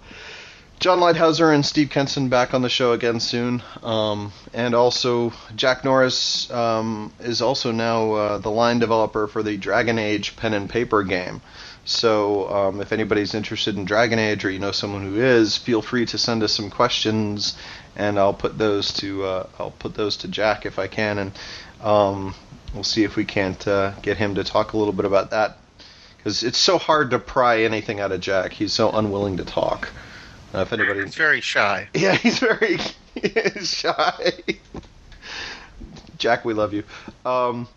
Jon 0.82 0.98
Leitheusser 0.98 1.54
and 1.54 1.64
Steve 1.64 1.90
Kenson 1.90 2.28
back 2.28 2.54
on 2.54 2.62
the 2.62 2.68
show 2.68 2.90
again 2.90 3.20
soon. 3.20 3.62
Um, 3.84 4.32
and 4.52 4.74
also, 4.74 5.32
Jack 5.54 5.84
Norris 5.84 6.50
um, 6.50 7.12
is 7.20 7.40
also 7.40 7.70
now 7.70 8.12
uh, 8.14 8.38
the 8.38 8.50
line 8.50 8.80
developer 8.80 9.28
for 9.28 9.44
the 9.44 9.56
Dragon 9.56 9.96
Age 9.96 10.34
pen 10.34 10.54
and 10.54 10.68
paper 10.68 11.04
game. 11.04 11.40
So, 11.84 12.52
um, 12.52 12.80
if 12.80 12.90
anybody's 12.90 13.32
interested 13.32 13.76
in 13.76 13.84
Dragon 13.84 14.18
Age 14.18 14.44
or 14.44 14.50
you 14.50 14.58
know 14.58 14.72
someone 14.72 15.02
who 15.02 15.20
is, 15.20 15.56
feel 15.56 15.82
free 15.82 16.04
to 16.06 16.18
send 16.18 16.42
us 16.42 16.52
some 16.52 16.68
questions, 16.68 17.56
and 17.94 18.18
I'll 18.18 18.34
put 18.34 18.58
those 18.58 18.92
to 18.94 19.22
uh, 19.22 19.46
I'll 19.60 19.70
put 19.70 19.94
those 19.94 20.16
to 20.18 20.28
Jack 20.28 20.66
if 20.66 20.80
I 20.80 20.88
can, 20.88 21.18
and 21.20 21.32
um, 21.80 22.34
we'll 22.74 22.82
see 22.82 23.04
if 23.04 23.14
we 23.14 23.24
can't 23.24 23.68
uh, 23.68 23.92
get 24.02 24.16
him 24.16 24.34
to 24.34 24.42
talk 24.42 24.72
a 24.72 24.76
little 24.76 24.94
bit 24.94 25.04
about 25.04 25.30
that 25.30 25.58
because 26.16 26.42
it's 26.42 26.58
so 26.58 26.76
hard 26.76 27.12
to 27.12 27.20
pry 27.20 27.62
anything 27.62 28.00
out 28.00 28.10
of 28.10 28.20
Jack. 28.20 28.52
He's 28.52 28.72
so 28.72 28.90
unwilling 28.90 29.36
to 29.36 29.44
talk. 29.44 29.88
Uh, 30.54 30.60
if 30.60 30.72
anybody, 30.72 31.00
It's 31.00 31.16
very 31.16 31.40
shy. 31.40 31.88
yeah, 31.94 32.14
he's 32.14 32.38
very 32.38 32.78
shy. 33.62 34.32
Jack, 36.18 36.44
we 36.44 36.54
love 36.54 36.74
you. 36.74 36.84
Um, 37.24 37.68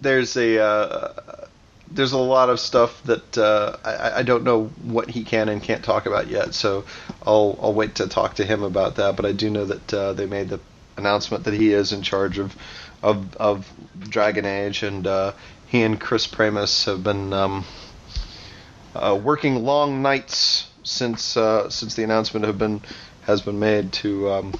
there's 0.00 0.36
a 0.36 0.62
uh, 0.62 1.46
there's 1.90 2.12
a 2.12 2.18
lot 2.18 2.50
of 2.50 2.60
stuff 2.60 3.02
that 3.04 3.38
uh, 3.38 3.76
I, 3.84 4.18
I 4.18 4.22
don't 4.22 4.44
know 4.44 4.66
what 4.82 5.08
he 5.08 5.24
can 5.24 5.48
and 5.48 5.62
can't 5.62 5.82
talk 5.82 6.06
about 6.06 6.28
yet, 6.28 6.54
so 6.54 6.84
I'll 7.26 7.58
I'll 7.62 7.74
wait 7.74 7.96
to 7.96 8.08
talk 8.08 8.34
to 8.34 8.44
him 8.44 8.62
about 8.62 8.96
that. 8.96 9.16
But 9.16 9.24
I 9.24 9.32
do 9.32 9.48
know 9.48 9.64
that 9.64 9.94
uh, 9.94 10.12
they 10.12 10.26
made 10.26 10.48
the 10.50 10.60
announcement 10.96 11.44
that 11.44 11.54
he 11.54 11.72
is 11.72 11.92
in 11.92 12.02
charge 12.02 12.38
of 12.38 12.54
of, 13.02 13.34
of 13.36 13.70
Dragon 14.00 14.44
Age, 14.44 14.82
and 14.82 15.06
uh, 15.06 15.32
he 15.66 15.82
and 15.82 16.00
Chris 16.00 16.26
Pramas 16.26 16.84
have 16.84 17.02
been 17.02 17.32
um, 17.32 17.64
uh, 18.94 19.18
working 19.22 19.64
long 19.64 20.02
nights 20.02 20.68
since 20.86 21.36
uh, 21.36 21.68
since 21.68 21.94
the 21.94 22.04
announcement 22.04 22.46
have 22.46 22.58
been 22.58 22.80
has 23.22 23.42
been 23.42 23.58
made 23.58 23.92
to 23.92 24.30
um, 24.30 24.54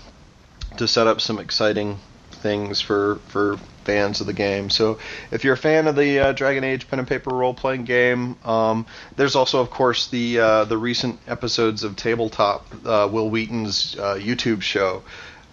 to 0.77 0.87
set 0.89 1.07
up 1.07 1.21
some 1.21 1.39
exciting 1.39 1.99
things 2.31 2.81
for 2.81 3.17
for 3.29 3.57
fans 3.85 4.21
of 4.21 4.27
the 4.27 4.33
game. 4.33 4.69
So 4.69 4.99
if 5.31 5.45
you're 5.45 5.55
a 5.55 5.59
fan 5.59 5.87
of 5.87 5.95
the 5.95 6.19
uh, 6.19 6.33
Dragon 6.33 6.65
Age 6.65 6.89
pen 6.89 6.99
and 6.99 7.07
paper 7.07 7.31
role 7.31 7.55
playing 7.55 7.85
game, 7.85 8.37
um, 8.45 8.87
there's 9.15 9.37
also 9.37 9.61
of 9.61 9.71
course 9.71 10.09
the 10.09 10.41
uh, 10.41 10.65
the 10.65 10.77
recent 10.77 11.21
episodes 11.29 11.85
of 11.85 11.95
Tabletop, 11.95 12.67
uh, 12.85 13.09
Wil 13.11 13.31
Wheaton's 13.31 13.97
uh, 13.99 14.17
YouTube 14.17 14.63
show. 14.63 15.03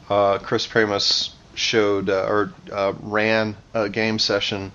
Uh, 0.09 0.39
Chris 0.39 0.67
Pramas 0.67 1.35
showed 1.55 2.09
uh, 2.09 2.25
or 2.27 2.51
ran 2.99 3.55
a 3.75 3.87
game 3.89 4.17
session 4.17 4.71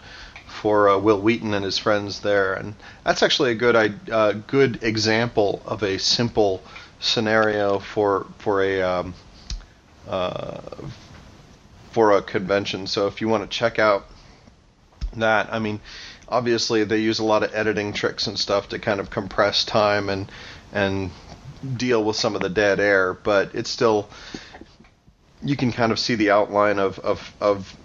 for 0.58 0.88
uh, 0.88 0.98
Wil 0.98 1.20
Wheaton 1.20 1.54
and 1.54 1.64
his 1.64 1.78
friends 1.78 2.20
there, 2.20 2.54
and 2.54 2.74
that's 3.04 3.22
actually 3.22 3.52
a 3.52 3.54
good 3.54 3.76
uh, 4.10 4.32
good 4.32 4.82
example 4.82 5.62
of 5.64 5.82
a 5.82 5.98
simple 5.98 6.62
scenario 7.00 7.78
for 7.78 8.26
for 8.38 8.62
a 8.62 8.82
um, 8.82 9.14
uh, 10.08 10.60
for 11.92 12.12
a 12.12 12.22
convention. 12.22 12.86
So 12.86 13.06
if 13.06 13.20
you 13.20 13.28
want 13.28 13.48
to 13.48 13.58
check 13.58 13.78
out 13.78 14.06
that, 15.16 15.52
I 15.52 15.60
mean, 15.60 15.80
obviously 16.28 16.84
they 16.84 16.98
use 16.98 17.20
a 17.20 17.24
lot 17.24 17.42
of 17.42 17.54
editing 17.54 17.92
tricks 17.92 18.26
and 18.26 18.38
stuff 18.38 18.70
to 18.70 18.78
kind 18.78 19.00
of 19.00 19.10
compress 19.10 19.64
time 19.64 20.08
and 20.08 20.30
and 20.72 21.10
deal 21.76 22.04
with 22.04 22.16
some 22.16 22.34
of 22.34 22.42
the 22.42 22.48
dead 22.48 22.80
air, 22.80 23.14
but 23.14 23.54
it's 23.54 23.70
still 23.70 24.08
you 25.42 25.56
can 25.56 25.70
kind 25.70 25.92
of 25.92 25.98
see 26.00 26.16
the 26.16 26.30
outline 26.30 26.80
of 26.80 26.98
of, 26.98 27.32
of 27.40 27.76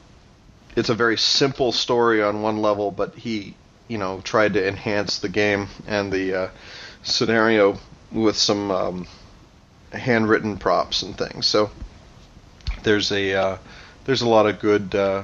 it's 0.75 0.89
a 0.89 0.95
very 0.95 1.17
simple 1.17 1.71
story 1.71 2.21
on 2.21 2.41
one 2.41 2.57
level, 2.61 2.91
but 2.91 3.15
he 3.15 3.55
you 3.87 3.97
know 3.97 4.21
tried 4.21 4.53
to 4.53 4.67
enhance 4.67 5.19
the 5.19 5.29
game 5.29 5.67
and 5.87 6.11
the 6.11 6.33
uh, 6.33 6.49
scenario 7.03 7.77
with 8.11 8.37
some 8.37 8.71
um, 8.71 9.07
handwritten 9.91 10.57
props 10.57 11.03
and 11.03 11.17
things. 11.17 11.45
So 11.45 11.69
there's 12.83 13.11
a 13.11 13.33
uh, 13.33 13.57
there's 14.05 14.21
a 14.21 14.29
lot 14.29 14.45
of 14.45 14.59
good 14.59 14.95
uh, 14.95 15.23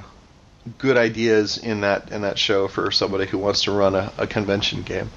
good 0.78 0.96
ideas 0.96 1.58
in 1.58 1.80
that 1.82 2.12
in 2.12 2.22
that 2.22 2.38
show 2.38 2.68
for 2.68 2.90
somebody 2.90 3.26
who 3.26 3.38
wants 3.38 3.62
to 3.64 3.72
run 3.72 3.94
a, 3.94 4.12
a 4.18 4.26
convention 4.26 4.82
game. 4.82 5.10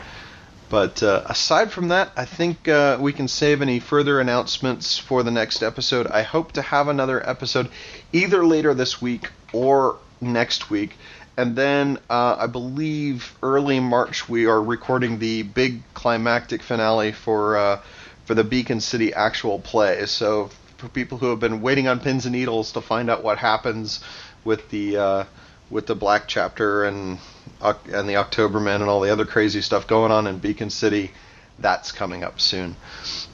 But 0.69 1.03
uh, 1.03 1.21
aside 1.27 1.71
from 1.71 1.89
that, 1.89 2.11
I 2.15 2.25
think 2.25 2.67
uh, 2.67 2.97
we 2.99 3.13
can 3.13 3.27
save 3.27 3.61
any 3.61 3.79
further 3.79 4.19
announcements 4.19 4.97
for 4.97 5.21
the 5.21 5.29
next 5.29 5.61
episode. 5.61 6.07
I 6.07 6.23
hope 6.23 6.53
to 6.53 6.63
have 6.63 6.87
another 6.87 7.21
episode 7.29 7.69
either 8.11 8.43
later 8.43 8.73
this 8.73 8.99
week 8.99 9.29
or 9.51 9.97
next 10.23 10.69
week. 10.69 10.95
And 11.35 11.55
then 11.55 11.97
uh, 12.09 12.35
I 12.39 12.47
believe 12.47 13.35
early 13.41 13.79
March 13.79 14.29
we 14.29 14.45
are 14.45 14.61
recording 14.61 15.19
the 15.19 15.43
big 15.43 15.81
climactic 15.93 16.61
finale 16.61 17.11
for 17.11 17.57
uh, 17.57 17.81
for 18.25 18.35
the 18.35 18.43
Beacon 18.43 18.79
City 18.79 19.13
actual 19.13 19.59
play. 19.59 20.05
So 20.05 20.49
for 20.77 20.87
people 20.89 21.17
who 21.17 21.29
have 21.29 21.39
been 21.39 21.61
waiting 21.61 21.87
on 21.87 21.99
pins 21.99 22.25
and 22.25 22.33
needles 22.33 22.73
to 22.73 22.81
find 22.81 23.09
out 23.09 23.23
what 23.23 23.37
happens 23.39 23.99
with 24.43 24.69
the 24.69 24.97
uh, 24.97 25.23
with 25.69 25.87
the 25.87 25.95
Black 25.95 26.27
Chapter 26.27 26.83
and 26.83 27.17
and 27.61 28.09
the 28.09 28.13
Octobermen 28.13 28.75
and 28.75 28.89
all 28.89 28.99
the 28.99 29.11
other 29.11 29.25
crazy 29.25 29.61
stuff 29.61 29.87
going 29.87 30.11
on 30.11 30.27
in 30.27 30.37
Beacon 30.37 30.69
City, 30.69 31.11
that's 31.57 31.91
coming 31.91 32.23
up 32.23 32.39
soon. 32.39 32.75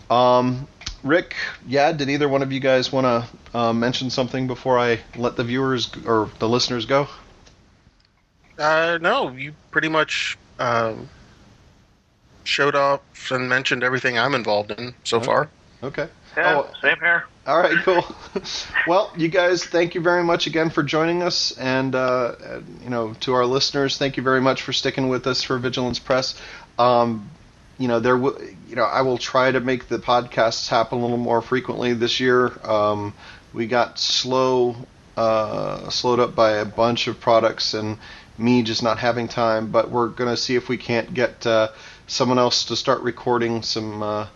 Um, 0.09 0.67
Rick, 1.03 1.35
yeah, 1.65 1.91
did 1.91 2.09
either 2.09 2.27
one 2.27 2.41
of 2.41 2.51
you 2.51 2.59
guys 2.59 2.91
want 2.91 3.05
to 3.05 3.57
uh, 3.57 3.73
mention 3.73 4.09
something 4.09 4.47
before 4.47 4.77
I 4.80 4.99
let 5.15 5.35
the 5.35 5.43
viewers 5.43 5.89
or 6.05 6.30
the 6.39 6.49
listeners 6.49 6.85
go? 6.85 7.07
Uh, 8.57 8.97
no, 9.01 9.30
you 9.31 9.53
pretty 9.71 9.88
much 9.88 10.38
um, 10.59 11.09
showed 12.43 12.76
up 12.76 13.03
and 13.31 13.47
mentioned 13.49 13.84
everything 13.84 14.17
I'm 14.17 14.35
involved 14.35 14.71
in 14.71 14.93
so 15.03 15.17
Okay. 15.17 15.26
far. 15.26 15.49
Okay. 15.84 16.07
Yeah, 16.35 16.59
Oh, 16.59 16.69
same 16.81 16.97
here. 16.99 17.26
All 17.47 17.57
right, 17.59 17.77
cool. 17.84 18.05
well, 18.88 19.11
you 19.17 19.27
guys, 19.30 19.63
thank 19.65 19.95
you 19.95 20.01
very 20.01 20.23
much 20.23 20.45
again 20.45 20.69
for 20.69 20.84
joining 20.84 21.23
us, 21.23 21.57
and 21.57 21.95
uh, 21.95 21.99
uh, 21.99 22.61
you 22.84 22.89
know, 22.89 23.13
to 23.21 23.34
our 23.34 23.45
listeners, 23.45 23.97
thank 23.97 24.17
you 24.17 24.23
very 24.23 24.41
much 24.41 24.61
for 24.61 24.73
sticking 24.73 25.09
with 25.09 25.26
us 25.26 25.41
for 25.41 25.57
Vigilance 25.57 25.99
Press. 25.99 26.39
Um, 26.77 27.30
you 27.80 27.88
know, 27.88 27.99
there, 27.99 28.18
w- 28.18 28.56
you 28.68 28.76
know, 28.76 28.84
I 28.84 29.01
will 29.01 29.18
try 29.18 29.51
to 29.51 29.60
make 29.60 29.88
the 29.88 29.97
podcasts 29.97 30.68
happen 30.68 30.99
a 30.99 31.01
little 31.01 31.18
more 31.18 31.41
frequently 31.41 31.93
this 31.93 32.19
year. 32.19 32.51
Um, 32.64 33.14
we 33.53 33.65
got 33.65 33.97
slow, 33.97 34.76
uh, 35.18 35.89
slowed 35.89 36.19
up 36.19 36.35
by 36.35 36.51
a 36.57 36.65
bunch 36.65 37.07
of 37.07 37.19
products, 37.19 37.73
and 37.73 37.97
me 38.38 38.61
just 38.61 38.84
not 38.84 38.99
having 38.99 39.27
time. 39.27 39.72
But 39.72 39.89
we're 39.89 40.10
gonna 40.10 40.38
see 40.38 40.56
if 40.56 40.69
we 40.69 40.77
can't 40.77 41.14
get 41.14 41.47
uh, 41.47 41.69
someone 42.06 42.38
else 42.38 42.65
to 42.65 42.76
start 42.76 43.01
recording 43.01 43.64
some. 43.64 44.03
Uh, 44.03 44.27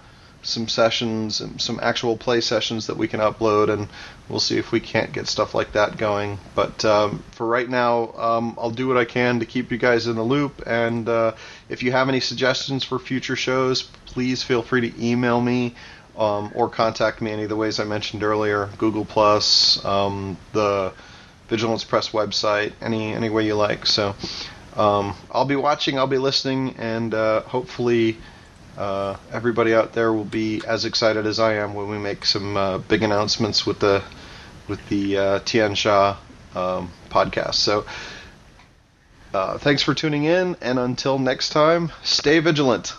some 0.46 0.68
sessions 0.68 1.40
and 1.40 1.60
some 1.62 1.80
actual 1.82 2.18
play 2.18 2.42
sessions 2.42 2.88
that 2.88 2.98
we 2.98 3.08
can 3.08 3.20
upload, 3.22 3.70
and 3.70 3.88
we'll 4.28 4.40
see 4.42 4.58
if 4.58 4.72
we 4.72 4.80
can't 4.80 5.14
get 5.14 5.28
stuff 5.28 5.56
like 5.56 5.72
that 5.72 5.98
going. 5.98 6.38
But 6.54 6.84
um, 6.86 7.24
for 7.32 7.48
right 7.48 7.68
now, 7.68 8.12
um, 8.18 8.56
I'll 8.60 8.70
do 8.72 8.88
what 8.88 8.98
I 8.98 9.06
can 9.06 9.40
to 9.40 9.46
keep 9.46 9.72
you 9.72 9.78
guys 9.78 10.06
in 10.06 10.16
the 10.16 10.24
loop. 10.24 10.62
And 10.68 11.08
uh, 11.08 11.36
if 11.74 11.84
you 11.84 11.92
have 11.92 12.08
any 12.08 12.20
suggestions 12.20 12.84
for 12.84 13.00
future 13.00 13.36
shows, 13.36 13.82
please 14.06 14.44
feel 14.44 14.62
free 14.62 14.90
to 14.90 15.06
email 15.06 15.42
me 15.42 15.76
um, 16.16 16.52
or 16.54 16.70
contact 16.70 17.20
me 17.20 17.32
any 17.32 17.44
of 17.44 17.50
the 17.50 17.56
ways 17.56 17.80
I 17.80 17.84
mentioned 17.84 18.24
earlier: 18.24 18.70
Google 18.78 19.06
Plus, 19.06 19.84
um, 19.84 20.38
the 20.54 20.94
Vigilance 21.50 21.84
Press 21.84 22.10
website, 22.10 22.74
any 22.82 23.14
any 23.14 23.30
way 23.30 23.46
you 23.46 23.56
like. 23.56 23.86
So. 23.86 24.16
Um, 24.76 25.14
I'll 25.32 25.46
be 25.46 25.56
watching, 25.56 26.00
I'll 26.00 26.08
be 26.08 26.18
listening, 26.18 26.78
and 26.80 27.14
uh, 27.14 27.42
hopefully 27.42 28.18
uh, 28.76 29.18
everybody 29.32 29.76
out 29.76 29.94
there 29.94 30.12
will 30.12 30.26
be 30.26 30.64
as 30.68 30.86
excited 30.86 31.28
as 31.28 31.40
I 31.40 31.56
am 31.56 31.76
when 31.76 31.90
we 31.90 32.00
make 32.00 32.26
some 32.26 32.58
uh, 32.58 32.78
big 32.80 33.04
announcements 33.04 33.68
with 33.68 33.80
the 33.80 34.04
with 34.68 34.80
the 34.90 35.18
uh, 35.18 35.40
Tian 35.46 35.74
Xia 35.74 36.18
um, 36.56 36.92
podcast. 37.10 37.56
So, 37.56 37.86
uh, 39.34 39.58
thanks 39.58 39.82
for 39.82 39.94
tuning 39.94 40.26
in, 40.26 40.56
and 40.62 40.80
until 40.80 41.20
next 41.20 41.50
time, 41.50 41.92
stay 42.04 42.40
vigilant. 42.40 42.94